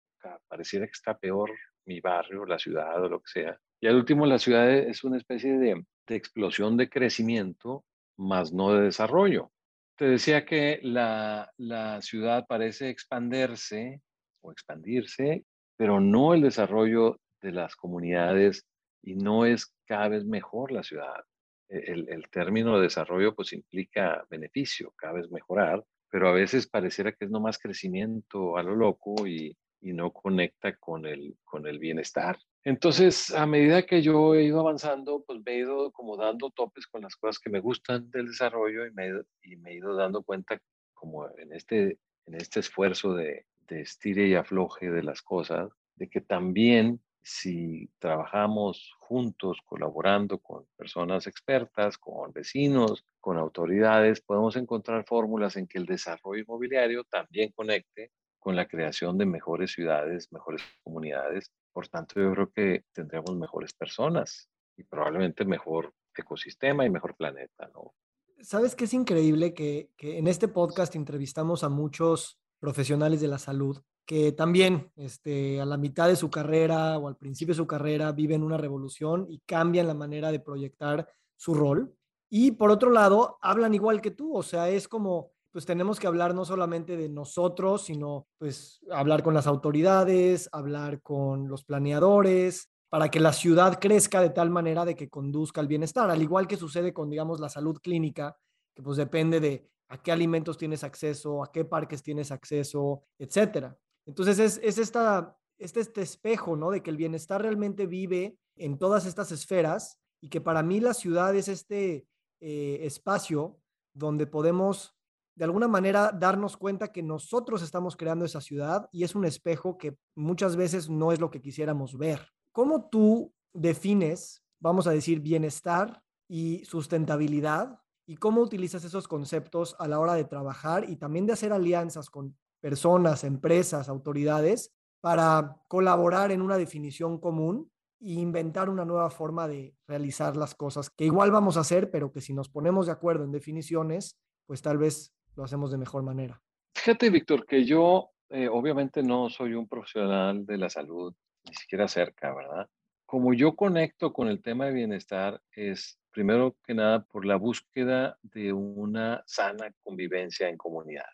pareciera 0.47 0.85
que 0.85 0.91
está 0.91 1.17
peor 1.17 1.51
mi 1.85 2.01
barrio, 2.01 2.45
la 2.45 2.59
ciudad 2.59 3.01
o 3.01 3.07
lo 3.07 3.21
que 3.21 3.31
sea. 3.31 3.59
Y 3.79 3.87
al 3.87 3.95
último, 3.95 4.25
la 4.25 4.39
ciudad 4.39 4.69
es 4.69 5.03
una 5.03 5.17
especie 5.17 5.57
de, 5.57 5.85
de 6.07 6.15
explosión 6.15 6.75
de 6.75 6.89
crecimiento, 6.89 7.85
más 8.17 8.51
no 8.51 8.73
de 8.73 8.81
desarrollo. 8.81 9.51
Te 9.97 10.05
decía 10.05 10.45
que 10.45 10.79
la, 10.83 11.51
la 11.57 12.01
ciudad 12.03 12.45
parece 12.47 12.89
expandirse 12.89 13.99
o 14.41 14.51
expandirse, 14.51 15.43
pero 15.75 15.99
no 15.99 16.35
el 16.35 16.41
desarrollo 16.41 17.19
de 17.41 17.51
las 17.51 17.75
comunidades 17.75 18.63
y 19.01 19.15
no 19.15 19.45
es 19.45 19.73
cada 19.85 20.09
vez 20.09 20.23
mejor 20.23 20.71
la 20.71 20.83
ciudad. 20.83 21.23
E, 21.67 21.93
el, 21.93 22.29
término 22.29 22.77
de 22.77 22.83
desarrollo 22.83 23.33
pues 23.33 23.53
implica 23.53 24.23
beneficio, 24.29 24.93
cada 24.95 25.13
vez 25.13 25.31
mejorar, 25.31 25.83
pero 26.11 26.29
a 26.29 26.33
veces 26.33 26.67
pareciera 26.67 27.11
que 27.11 27.25
es 27.25 27.31
nomás 27.31 27.57
crecimiento 27.57 28.55
a 28.55 28.61
lo 28.61 28.75
loco 28.75 29.25
y, 29.25 29.57
y 29.81 29.93
no 29.93 30.11
conecta 30.11 30.75
con 30.75 31.07
el, 31.07 31.37
con 31.43 31.65
el 31.65 31.79
bienestar. 31.79 32.37
Entonces, 32.67 33.33
a 33.33 33.45
medida 33.45 33.85
que 33.85 34.01
yo 34.01 34.35
he 34.35 34.43
ido 34.43 34.59
avanzando, 34.59 35.23
pues 35.25 35.39
me 35.45 35.53
he 35.53 35.59
ido 35.59 35.89
como 35.93 36.17
dando 36.17 36.49
topes 36.49 36.85
con 36.85 37.01
las 37.01 37.15
cosas 37.15 37.39
que 37.39 37.49
me 37.49 37.61
gustan 37.61 38.11
del 38.11 38.27
desarrollo 38.27 38.85
y 38.85 38.91
me, 38.91 39.09
y 39.41 39.55
me 39.55 39.71
he 39.71 39.75
ido 39.75 39.95
dando 39.95 40.21
cuenta 40.21 40.59
como 40.93 41.29
en 41.37 41.53
este, 41.53 41.97
en 42.25 42.35
este 42.35 42.59
esfuerzo 42.59 43.13
de, 43.13 43.45
de 43.69 43.79
estire 43.79 44.27
y 44.27 44.35
afloje 44.35 44.91
de 44.91 45.01
las 45.01 45.21
cosas, 45.21 45.71
de 45.95 46.09
que 46.09 46.19
también 46.19 46.99
si 47.21 47.89
trabajamos 47.99 48.93
juntos, 48.99 49.59
colaborando 49.63 50.37
con 50.39 50.65
personas 50.75 51.25
expertas, 51.25 51.97
con 51.97 52.33
vecinos, 52.33 53.05
con 53.21 53.37
autoridades, 53.37 54.19
podemos 54.19 54.57
encontrar 54.57 55.05
fórmulas 55.05 55.55
en 55.55 55.67
que 55.67 55.77
el 55.77 55.85
desarrollo 55.85 56.43
inmobiliario 56.43 57.05
también 57.05 57.53
conecte 57.53 58.11
con 58.39 58.55
la 58.55 58.65
creación 58.65 59.17
de 59.17 59.25
mejores 59.25 59.71
ciudades, 59.71 60.31
mejores 60.31 60.61
comunidades. 60.81 61.51
Por 61.77 61.89
tanto, 61.89 62.19
yo 62.19 62.31
creo 62.31 62.51
que 62.51 62.85
tendremos 62.91 63.35
mejores 63.35 63.71
personas 63.71 64.49
y 64.75 64.83
probablemente 64.83 65.45
mejor 65.45 65.93
ecosistema 66.17 66.83
y 66.83 66.89
mejor 66.89 67.15
planeta, 67.15 67.69
¿no? 67.71 67.93
Sabes 68.41 68.75
que 68.75 68.85
es 68.85 68.95
increíble 68.95 69.53
que, 69.53 69.91
que 69.95 70.17
en 70.17 70.27
este 70.27 70.47
podcast 70.47 70.95
entrevistamos 70.95 71.63
a 71.63 71.69
muchos 71.69 72.39
profesionales 72.57 73.21
de 73.21 73.27
la 73.27 73.37
salud 73.37 73.79
que 74.07 74.31
también 74.31 74.91
este, 74.95 75.61
a 75.61 75.65
la 75.65 75.77
mitad 75.77 76.07
de 76.07 76.15
su 76.15 76.31
carrera 76.31 76.97
o 76.97 77.09
al 77.09 77.15
principio 77.15 77.53
de 77.53 77.57
su 77.57 77.67
carrera 77.67 78.11
viven 78.11 78.41
una 78.41 78.57
revolución 78.57 79.27
y 79.29 79.37
cambian 79.45 79.85
la 79.85 79.93
manera 79.93 80.31
de 80.31 80.39
proyectar 80.39 81.07
su 81.35 81.53
rol. 81.53 81.95
Y 82.27 82.53
por 82.53 82.71
otro 82.71 82.89
lado, 82.89 83.37
hablan 83.39 83.75
igual 83.75 84.01
que 84.01 84.09
tú, 84.09 84.35
o 84.35 84.41
sea, 84.41 84.67
es 84.69 84.87
como, 84.87 85.33
pues 85.57 85.65
tenemos 85.65 85.99
que 85.99 86.05
hablar 86.05 86.35
no 86.35 86.45
solamente 86.45 86.95
de 86.97 87.09
nosotros, 87.09 87.81
sino 87.81 88.27
pues 88.37 88.79
hablar 88.91 89.23
con 89.23 89.33
las 89.33 89.47
autoridades, 89.47 90.49
hablar 90.51 91.01
con 91.01 91.47
los 91.47 91.63
planeadores, 91.63 92.69
para 92.89 93.09
que 93.09 93.19
la 93.19 93.33
ciudad 93.33 93.79
crezca 93.81 94.21
de 94.21 94.29
tal 94.29 94.51
manera 94.51 94.85
de 94.85 94.95
que 94.95 95.09
conduzca 95.09 95.59
al 95.59 95.67
bienestar, 95.67 96.11
al 96.11 96.21
igual 96.21 96.47
que 96.47 96.57
sucede 96.57 96.93
con, 96.93 97.09
digamos, 97.09 97.39
la 97.39 97.49
salud 97.49 97.79
clínica, 97.81 98.37
que 98.75 98.83
pues 98.83 98.97
depende 98.97 99.39
de 99.39 99.67
a 99.87 99.99
qué 99.99 100.11
alimentos 100.11 100.59
tienes 100.59 100.83
acceso, 100.83 101.43
a 101.43 101.51
qué 101.51 101.65
parques 101.65 102.03
tienes 102.03 102.31
acceso, 102.31 103.05
etcétera. 103.17 103.75
Entonces 104.05 104.37
es, 104.37 104.59
es 104.61 104.77
esta, 104.77 105.39
este, 105.57 105.79
este 105.79 106.03
espejo, 106.03 106.55
¿no? 106.55 106.69
De 106.69 106.83
que 106.83 106.91
el 106.91 106.97
bienestar 106.97 107.41
realmente 107.41 107.87
vive 107.87 108.37
en 108.57 108.77
todas 108.77 109.07
estas 109.07 109.31
esferas 109.31 109.97
y 110.21 110.29
que 110.29 110.39
para 110.39 110.61
mí 110.61 110.81
la 110.81 110.93
ciudad 110.93 111.35
es 111.35 111.47
este 111.47 112.05
eh, 112.41 112.77
espacio 112.83 113.57
donde 113.95 114.27
podemos 114.27 114.93
de 115.37 115.45
alguna 115.45 115.67
manera 115.67 116.11
darnos 116.11 116.57
cuenta 116.57 116.91
que 116.91 117.03
nosotros 117.03 117.61
estamos 117.61 117.95
creando 117.95 118.25
esa 118.25 118.41
ciudad 118.41 118.89
y 118.91 119.03
es 119.03 119.13
un 119.13 119.23
espejo 119.23 119.77
que 119.77 119.95
muchas 120.15 120.55
veces 120.55 120.89
no 120.89 121.11
es 121.11 121.19
lo 121.19 121.29
que 121.29 121.41
quisiéramos 121.41 121.95
ver. 121.95 122.33
¿Cómo 122.51 122.89
tú 122.89 123.31
defines, 123.53 124.43
vamos 124.59 124.87
a 124.87 124.91
decir, 124.91 125.19
bienestar 125.19 126.01
y 126.27 126.65
sustentabilidad? 126.65 127.79
¿Y 128.07 128.15
cómo 128.15 128.41
utilizas 128.41 128.83
esos 128.83 129.07
conceptos 129.07 129.75
a 129.77 129.87
la 129.87 129.99
hora 129.99 130.15
de 130.15 130.25
trabajar 130.25 130.89
y 130.89 130.95
también 130.95 131.27
de 131.27 131.33
hacer 131.33 131.53
alianzas 131.53 132.09
con 132.09 132.35
personas, 132.59 133.23
empresas, 133.23 133.89
autoridades, 133.89 134.73
para 135.01 135.61
colaborar 135.67 136.31
en 136.31 136.41
una 136.41 136.57
definición 136.57 137.19
común 137.19 137.69
e 137.99 138.13
inventar 138.13 138.71
una 138.71 138.85
nueva 138.85 139.11
forma 139.11 139.47
de 139.47 139.75
realizar 139.87 140.35
las 140.35 140.55
cosas, 140.55 140.89
que 140.89 141.05
igual 141.05 141.29
vamos 141.29 141.57
a 141.57 141.59
hacer, 141.59 141.91
pero 141.91 142.11
que 142.11 142.21
si 142.21 142.33
nos 142.33 142.49
ponemos 142.49 142.87
de 142.87 142.93
acuerdo 142.93 143.23
en 143.23 143.31
definiciones, 143.31 144.17
pues 144.47 144.63
tal 144.63 144.79
vez 144.79 145.13
lo 145.37 145.45
hacemos 145.45 145.71
de 145.71 145.77
mejor 145.77 146.03
manera. 146.03 146.41
Fíjate, 146.75 147.09
Víctor, 147.09 147.45
que 147.45 147.63
yo 147.63 148.09
eh, 148.29 148.49
obviamente 148.49 149.01
no 149.01 149.29
soy 149.29 149.53
un 149.53 149.67
profesional 149.67 150.45
de 150.45 150.57
la 150.57 150.69
salud, 150.69 151.13
ni 151.47 151.53
siquiera 151.53 151.87
cerca, 151.87 152.35
¿verdad? 152.35 152.67
Como 153.05 153.33
yo 153.33 153.55
conecto 153.55 154.11
con 154.11 154.27
el 154.27 154.41
tema 154.41 154.65
de 154.65 154.73
bienestar 154.73 155.41
es, 155.51 155.97
primero 156.11 156.57
que 156.65 156.73
nada, 156.73 157.05
por 157.05 157.25
la 157.25 157.37
búsqueda 157.37 158.17
de 158.21 158.51
una 158.51 159.23
sana 159.25 159.71
convivencia 159.81 160.49
en 160.49 160.57
comunidad 160.57 161.07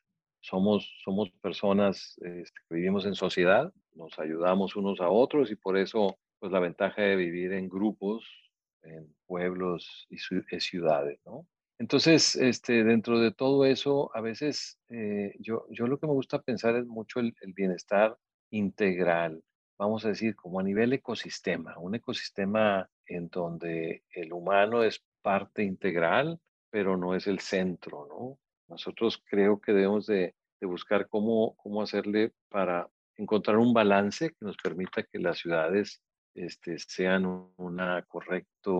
somos, 0.44 0.94
somos 1.04 1.32
personas 1.42 2.18
este, 2.22 2.60
que 2.68 2.76
vivimos 2.76 3.06
en 3.06 3.16
sociedad 3.16 3.72
nos 3.96 4.18
ayudamos 4.20 4.76
unos 4.76 5.00
a 5.02 5.10
otros 5.10 5.52
y 5.52 5.56
por 5.56 5.78
eso 5.78 6.18
pues 6.40 6.52
la 6.52 6.60
ventaja 6.60 7.02
de 7.02 7.16
vivir 7.16 7.54
en 7.54 7.70
grupos, 7.70 8.26
en 8.82 9.16
pueblos 9.26 10.08
y 10.10 10.18
ciudades, 10.60 11.20
¿no? 11.26 11.48
Entonces, 11.84 12.38
este, 12.38 12.86
dentro 12.86 13.20
de 13.20 13.34
todo 13.34 13.66
eso, 13.66 14.10
a 14.16 14.22
veces 14.22 14.80
eh, 14.88 15.36
yo, 15.40 15.66
yo 15.70 15.86
lo 15.86 16.00
que 16.00 16.08
me 16.08 16.14
gusta 16.14 16.42
pensar 16.42 16.78
es 16.78 16.86
mucho 16.86 17.20
el, 17.20 17.36
bienestar 17.48 18.18
integral, 18.52 19.44
vamos 19.78 20.06
a 20.06 20.08
decir, 20.08 20.34
como 20.38 20.62
a 20.62 20.64
nivel 20.64 20.94
ecosistema, 20.94 21.78
un 21.78 21.96
ecosistema 21.96 22.90
en 23.06 23.28
donde 23.28 24.06
el 24.12 24.32
humano 24.32 24.82
es 24.82 25.04
parte 25.22 25.64
integral, 25.64 26.40
pero 26.70 26.96
no 26.96 27.16
es 27.16 27.28
el 27.28 27.42
centro, 27.42 28.08
¿no? 28.08 28.40
Nosotros 28.70 29.22
creo 29.26 29.60
que 29.60 29.74
debemos 29.74 30.06
de, 30.06 30.36
de 30.62 30.68
buscar 30.68 31.10
cómo, 31.10 31.54
cómo 31.58 31.82
hacerle 31.82 32.32
para 32.48 32.88
encontrar 33.18 33.58
un 33.58 33.74
balance 33.74 34.30
que 34.30 34.46
nos 34.46 34.56
permita 34.56 35.04
que 35.04 35.20
las 35.20 35.40
ciudades 35.40 36.02
este, 36.34 36.80
sean 36.80 37.26
una 37.58 38.04
correcta 38.04 38.72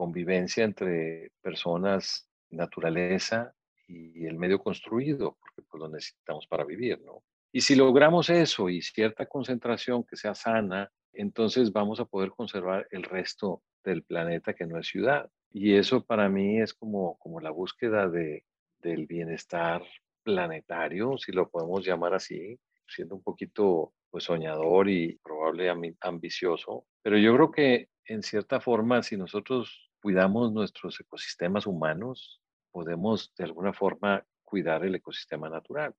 convivencia 0.00 0.64
entre 0.64 1.30
personas, 1.42 2.26
naturaleza 2.48 3.52
y 3.86 4.24
el 4.24 4.38
medio 4.38 4.58
construido, 4.58 5.36
porque 5.38 5.60
pues 5.68 5.78
lo 5.78 5.90
necesitamos 5.90 6.46
para 6.46 6.64
vivir, 6.64 7.02
¿no? 7.02 7.22
Y 7.52 7.60
si 7.60 7.74
logramos 7.74 8.30
eso 8.30 8.70
y 8.70 8.80
cierta 8.80 9.26
concentración 9.26 10.04
que 10.04 10.16
sea 10.16 10.34
sana, 10.34 10.90
entonces 11.12 11.70
vamos 11.70 12.00
a 12.00 12.06
poder 12.06 12.30
conservar 12.30 12.88
el 12.90 13.02
resto 13.02 13.62
del 13.84 14.02
planeta 14.02 14.54
que 14.54 14.64
no 14.64 14.78
es 14.78 14.86
ciudad. 14.86 15.28
Y 15.50 15.74
eso 15.74 16.02
para 16.02 16.30
mí 16.30 16.62
es 16.62 16.72
como, 16.72 17.18
como 17.18 17.38
la 17.40 17.50
búsqueda 17.50 18.08
de, 18.08 18.46
del 18.78 19.06
bienestar 19.06 19.82
planetario, 20.22 21.18
si 21.18 21.30
lo 21.30 21.50
podemos 21.50 21.84
llamar 21.84 22.14
así, 22.14 22.58
siendo 22.88 23.16
un 23.16 23.22
poquito 23.22 23.92
pues 24.10 24.24
soñador 24.24 24.88
y 24.88 25.18
probablemente 25.22 25.98
ambicioso, 26.08 26.86
pero 27.02 27.18
yo 27.18 27.34
creo 27.34 27.50
que 27.50 27.88
en 28.06 28.22
cierta 28.22 28.60
forma 28.60 29.02
si 29.02 29.16
nosotros 29.16 29.89
cuidamos 30.00 30.52
nuestros 30.52 30.98
ecosistemas 31.00 31.66
humanos, 31.66 32.40
podemos 32.70 33.32
de 33.36 33.44
alguna 33.44 33.72
forma 33.72 34.24
cuidar 34.42 34.84
el 34.84 34.94
ecosistema 34.94 35.48
natural. 35.48 35.94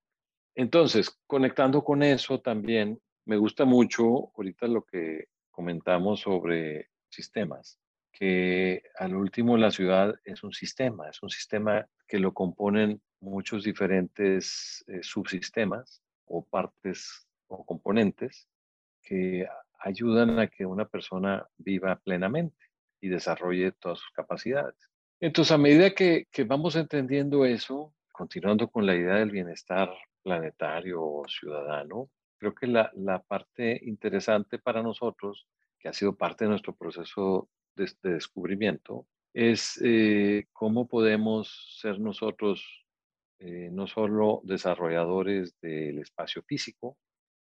Entonces, 0.56 1.18
conectando 1.28 1.84
con 1.84 2.04
eso 2.04 2.42
también, 2.42 3.00
me 3.26 3.38
gusta 3.38 3.66
mucho 3.66 4.32
ahorita 4.36 4.68
lo 4.68 4.84
que 4.84 5.28
comentamos 5.50 6.22
sobre 6.22 6.90
sistemas, 7.10 7.80
que 8.12 8.84
al 8.98 9.16
último 9.16 9.58
la 9.58 9.72
ciudad 9.72 10.16
es 10.26 10.44
un 10.44 10.52
sistema, 10.52 11.10
es 11.10 11.22
un 11.22 11.30
sistema 11.30 11.88
que 12.08 12.20
lo 12.20 12.34
componen 12.34 13.02
muchos 13.22 13.64
diferentes 13.64 14.84
eh, 14.88 15.00
subsistemas 15.02 16.02
o 16.26 16.44
partes 16.46 17.28
o 17.48 17.66
componentes 17.66 18.48
que 19.02 19.48
ayudan 19.80 20.40
a 20.40 20.48
que 20.48 20.66
una 20.66 20.86
persona 20.86 21.48
viva 21.58 21.96
plenamente 21.98 22.71
y 23.02 23.10
desarrolle 23.10 23.72
todas 23.74 24.00
sus 24.00 24.12
capacidades. 24.12 24.76
Entonces, 25.20 25.52
a 25.52 25.58
medida 25.58 25.92
que, 25.92 26.28
vamos 26.46 26.76
entendiendo 26.76 27.46
eso, 27.46 27.94
continuando 28.12 28.70
con 28.70 28.86
la 28.86 28.96
idea 28.96 29.16
del 29.16 29.32
bienestar 29.32 29.92
planetario 30.24 31.04
o 31.04 31.28
ciudadano, 31.28 32.10
creo 32.38 32.56
que 32.56 32.68
la, 32.68 33.24
parte 33.28 33.80
interesante 33.84 34.58
para 34.60 34.82
nosotros, 34.82 35.48
que 35.80 35.90
ha 35.90 35.94
sido 35.94 36.16
parte 36.16 36.46
de 36.46 36.50
nuestro 36.50 36.76
proceso 36.76 37.50
de, 37.76 37.92
de 38.02 38.14
descubrimiento, 38.14 39.08
es 39.34 39.80
eh, 39.84 40.46
cómo 40.52 40.88
podemos 40.88 41.78
ser 41.80 42.00
nosotros 42.00 42.82
eh, 43.44 43.70
no 43.72 43.88
solo 43.88 44.42
desarrolladores 44.44 45.60
del 45.62 45.98
espacio 45.98 46.44
físico, 46.44 46.96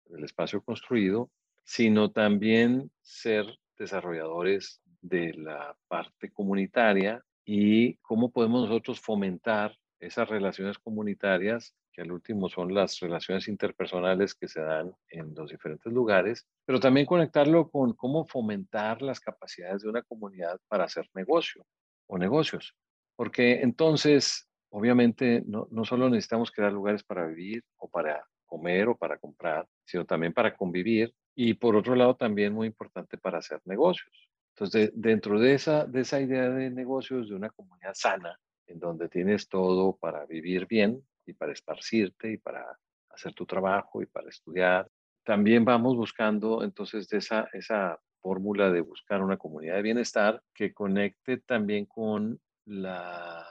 del 0.05 0.23
espacio 0.23 0.61
construido, 0.61 1.31
sino 1.63 2.11
también 2.11 2.91
ser 3.01 3.45
desarrolladores 3.75 4.81
de 5.01 5.33
la 5.33 5.75
parte 5.87 6.31
comunitaria 6.31 7.23
y 7.45 7.95
cómo 7.97 8.31
podemos 8.31 8.67
nosotros 8.67 8.99
fomentar 8.99 9.75
esas 9.99 10.29
relaciones 10.29 10.77
comunitarias, 10.77 11.75
que 11.91 12.01
al 12.01 12.11
último 12.11 12.47
son 12.49 12.73
las 12.73 12.99
relaciones 12.99 13.47
interpersonales 13.47 14.35
que 14.35 14.47
se 14.47 14.61
dan 14.61 14.93
en 15.09 15.33
los 15.35 15.49
diferentes 15.49 15.91
lugares, 15.91 16.47
pero 16.65 16.79
también 16.79 17.05
conectarlo 17.05 17.69
con 17.69 17.93
cómo 17.93 18.25
fomentar 18.25 19.01
las 19.01 19.19
capacidades 19.19 19.81
de 19.81 19.89
una 19.89 20.03
comunidad 20.03 20.59
para 20.67 20.85
hacer 20.85 21.07
negocio 21.13 21.65
o 22.07 22.17
negocios. 22.17 22.75
Porque 23.15 23.61
entonces, 23.61 24.47
obviamente, 24.69 25.43
no, 25.45 25.67
no 25.71 25.83
solo 25.83 26.09
necesitamos 26.09 26.51
crear 26.51 26.71
lugares 26.71 27.03
para 27.03 27.25
vivir 27.25 27.63
o 27.77 27.89
para 27.89 28.23
comer 28.45 28.89
o 28.89 28.95
para 28.95 29.17
comprar, 29.17 29.67
sino 29.85 30.05
también 30.05 30.33
para 30.33 30.55
convivir 30.55 31.13
y 31.35 31.53
por 31.53 31.75
otro 31.75 31.95
lado 31.95 32.15
también 32.15 32.53
muy 32.53 32.67
importante 32.67 33.17
para 33.17 33.39
hacer 33.39 33.61
negocios. 33.65 34.29
Entonces, 34.55 34.91
dentro 34.93 35.39
de 35.39 35.53
esa, 35.53 35.85
de 35.85 36.01
esa 36.01 36.19
idea 36.19 36.49
de 36.49 36.69
negocios, 36.69 37.29
de 37.29 37.35
una 37.35 37.49
comunidad 37.49 37.93
sana, 37.93 38.37
en 38.67 38.79
donde 38.79 39.09
tienes 39.09 39.47
todo 39.47 39.95
para 39.95 40.25
vivir 40.25 40.67
bien 40.67 41.01
y 41.25 41.33
para 41.33 41.53
esparcirte 41.53 42.33
y 42.33 42.37
para 42.37 42.77
hacer 43.09 43.33
tu 43.33 43.45
trabajo 43.45 44.01
y 44.01 44.05
para 44.05 44.29
estudiar, 44.29 44.89
también 45.23 45.65
vamos 45.65 45.95
buscando 45.95 46.63
entonces 46.63 47.07
de 47.09 47.17
esa, 47.17 47.49
esa 47.53 47.99
fórmula 48.21 48.69
de 48.71 48.81
buscar 48.81 49.21
una 49.21 49.37
comunidad 49.37 49.75
de 49.75 49.81
bienestar 49.81 50.41
que 50.53 50.73
conecte 50.73 51.37
también 51.37 51.85
con 51.85 52.39
la 52.65 53.45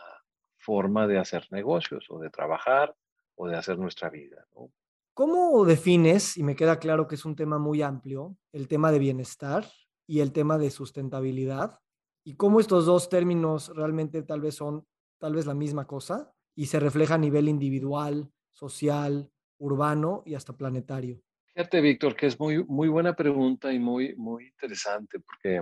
forma 0.58 1.06
de 1.06 1.18
hacer 1.18 1.46
negocios 1.50 2.06
o 2.10 2.18
de 2.18 2.30
trabajar 2.30 2.94
o 3.34 3.48
de 3.48 3.56
hacer 3.56 3.78
nuestra 3.78 4.10
vida. 4.10 4.46
¿Cómo 5.14 5.64
defines, 5.64 6.36
y 6.36 6.42
me 6.42 6.54
queda 6.54 6.78
claro 6.78 7.08
que 7.08 7.16
es 7.16 7.24
un 7.24 7.34
tema 7.34 7.58
muy 7.58 7.82
amplio, 7.82 8.36
el 8.52 8.68
tema 8.68 8.92
de 8.92 8.98
bienestar 8.98 9.64
y 10.08 10.20
el 10.20 10.32
tema 10.32 10.58
de 10.58 10.70
sustentabilidad 10.70 11.78
y 12.24 12.34
cómo 12.34 12.58
estos 12.58 12.86
dos 12.86 13.08
términos 13.08 13.70
realmente 13.76 14.22
tal 14.22 14.40
vez 14.40 14.56
son 14.56 14.84
tal 15.18 15.34
vez 15.34 15.46
la 15.46 15.54
misma 15.54 15.86
cosa 15.86 16.32
y 16.56 16.66
se 16.66 16.80
refleja 16.80 17.14
a 17.14 17.18
nivel 17.18 17.48
individual, 17.48 18.32
social, 18.50 19.30
urbano 19.58 20.22
y 20.24 20.34
hasta 20.34 20.56
planetario? 20.56 21.20
Fíjate, 21.54 21.80
Víctor, 21.80 22.16
que 22.16 22.26
es 22.26 22.38
muy, 22.40 22.64
muy 22.64 22.88
buena 22.88 23.14
pregunta 23.14 23.72
y 23.72 23.78
muy, 23.78 24.14
muy 24.16 24.46
interesante 24.46 25.18
porque 25.20 25.60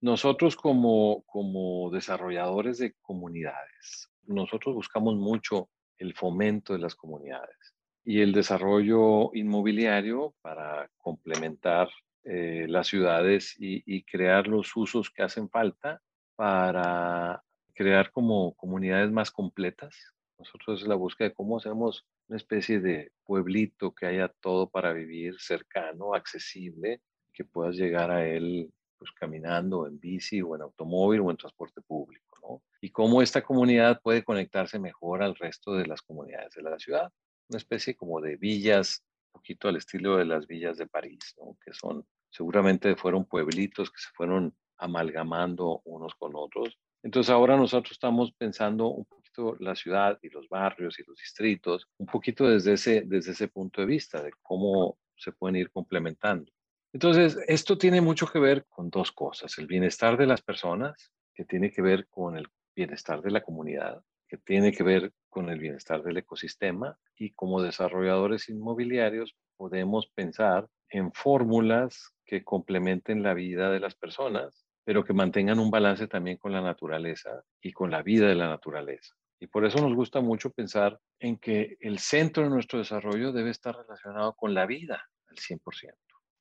nosotros 0.00 0.56
como, 0.56 1.22
como 1.26 1.90
desarrolladores 1.90 2.78
de 2.78 2.94
comunidades, 3.00 4.10
nosotros 4.22 4.74
buscamos 4.74 5.16
mucho 5.16 5.68
el 5.98 6.14
fomento 6.14 6.72
de 6.74 6.78
las 6.78 6.94
comunidades 6.94 7.74
y 8.04 8.20
el 8.20 8.32
desarrollo 8.32 9.30
inmobiliario 9.34 10.34
para 10.40 10.88
complementar 10.98 11.88
eh, 12.24 12.66
las 12.68 12.88
ciudades 12.88 13.54
y, 13.58 14.02
crear 14.04 14.46
los 14.46 14.76
usos 14.76 15.10
que 15.10 15.22
hacen 15.22 15.48
falta 15.48 16.02
para 16.36 17.42
crear 17.74 18.10
como 18.10 18.54
comunidades 18.54 19.10
más 19.10 19.30
completas. 19.30 19.96
Nosotros 20.38 20.82
es 20.82 20.88
la 20.88 20.96
búsqueda 20.96 21.28
de 21.28 21.34
cómo 21.34 21.58
hacemos 21.58 22.06
una 22.28 22.36
especie 22.36 22.80
de 22.80 23.12
pueblito 23.24 23.94
que 23.94 24.06
haya 24.06 24.28
todo 24.40 24.68
para 24.68 24.92
vivir 24.92 25.36
cercano, 25.38 26.14
accesible, 26.14 27.00
que 27.32 27.44
puedas 27.44 27.76
llegar 27.76 28.10
a 28.10 28.26
él 28.26 28.70
pues 28.98 29.12
caminando, 29.12 29.86
en 29.86 29.98
bici 29.98 30.42
o 30.42 30.54
en 30.54 30.62
automóvil 30.62 31.20
o 31.20 31.30
en 31.30 31.38
transporte 31.38 31.80
público. 31.80 32.62
Y 32.82 32.90
cómo 32.90 33.22
esta 33.22 33.42
comunidad 33.42 34.00
puede 34.02 34.24
conectarse 34.24 34.78
mejor 34.78 35.22
al 35.22 35.36
resto 35.36 35.74
de 35.74 35.86
las 35.86 36.02
comunidades 36.02 36.54
de 36.54 36.62
la 36.62 36.78
ciudad. 36.78 37.10
Una 37.48 37.58
especie 37.58 37.94
como 37.96 38.20
de 38.20 38.36
villas 38.36 39.02
poquito 39.30 39.68
al 39.68 39.76
estilo 39.76 40.16
de 40.16 40.24
las 40.24 40.46
villas 40.46 40.76
de 40.78 40.86
París, 40.86 41.34
¿no? 41.38 41.56
que 41.64 41.72
son, 41.72 42.06
seguramente 42.30 42.96
fueron 42.96 43.24
pueblitos 43.24 43.90
que 43.90 43.98
se 43.98 44.10
fueron 44.14 44.54
amalgamando 44.78 45.82
unos 45.84 46.14
con 46.14 46.32
otros. 46.34 46.78
Entonces 47.02 47.30
ahora 47.30 47.56
nosotros 47.56 47.92
estamos 47.92 48.32
pensando 48.32 48.88
un 48.88 49.04
poquito 49.04 49.56
la 49.60 49.74
ciudad 49.74 50.18
y 50.22 50.28
los 50.28 50.48
barrios 50.48 50.98
y 50.98 51.04
los 51.06 51.16
distritos, 51.16 51.88
un 51.98 52.06
poquito 52.06 52.48
desde 52.48 52.74
ese, 52.74 53.02
desde 53.06 53.32
ese 53.32 53.48
punto 53.48 53.80
de 53.80 53.86
vista, 53.86 54.22
de 54.22 54.32
cómo 54.42 54.98
se 55.16 55.32
pueden 55.32 55.56
ir 55.56 55.70
complementando. 55.70 56.50
Entonces, 56.92 57.38
esto 57.46 57.78
tiene 57.78 58.00
mucho 58.00 58.26
que 58.26 58.40
ver 58.40 58.66
con 58.68 58.90
dos 58.90 59.12
cosas, 59.12 59.56
el 59.58 59.66
bienestar 59.66 60.16
de 60.16 60.26
las 60.26 60.42
personas, 60.42 61.12
que 61.34 61.44
tiene 61.44 61.70
que 61.70 61.82
ver 61.82 62.08
con 62.08 62.36
el 62.36 62.48
bienestar 62.74 63.22
de 63.22 63.30
la 63.30 63.42
comunidad, 63.42 64.02
que 64.30 64.38
tiene 64.38 64.70
que 64.70 64.84
ver 64.84 65.12
con 65.28 65.50
el 65.50 65.58
bienestar 65.58 66.04
del 66.04 66.18
ecosistema 66.18 66.96
y 67.16 67.32
como 67.32 67.60
desarrolladores 67.60 68.48
inmobiliarios 68.48 69.34
podemos 69.56 70.06
pensar 70.06 70.68
en 70.88 71.12
fórmulas 71.12 72.14
que 72.24 72.44
complementen 72.44 73.24
la 73.24 73.34
vida 73.34 73.72
de 73.72 73.80
las 73.80 73.96
personas, 73.96 74.64
pero 74.84 75.04
que 75.04 75.12
mantengan 75.12 75.58
un 75.58 75.72
balance 75.72 76.06
también 76.06 76.36
con 76.36 76.52
la 76.52 76.60
naturaleza 76.60 77.42
y 77.60 77.72
con 77.72 77.90
la 77.90 78.02
vida 78.02 78.28
de 78.28 78.36
la 78.36 78.48
naturaleza. 78.48 79.16
Y 79.40 79.48
por 79.48 79.64
eso 79.64 79.80
nos 79.80 79.96
gusta 79.96 80.20
mucho 80.20 80.50
pensar 80.50 81.00
en 81.18 81.36
que 81.36 81.76
el 81.80 81.98
centro 81.98 82.44
de 82.44 82.50
nuestro 82.50 82.78
desarrollo 82.78 83.32
debe 83.32 83.50
estar 83.50 83.74
relacionado 83.74 84.34
con 84.34 84.54
la 84.54 84.64
vida 84.64 85.08
al 85.26 85.36
100%. 85.38 85.60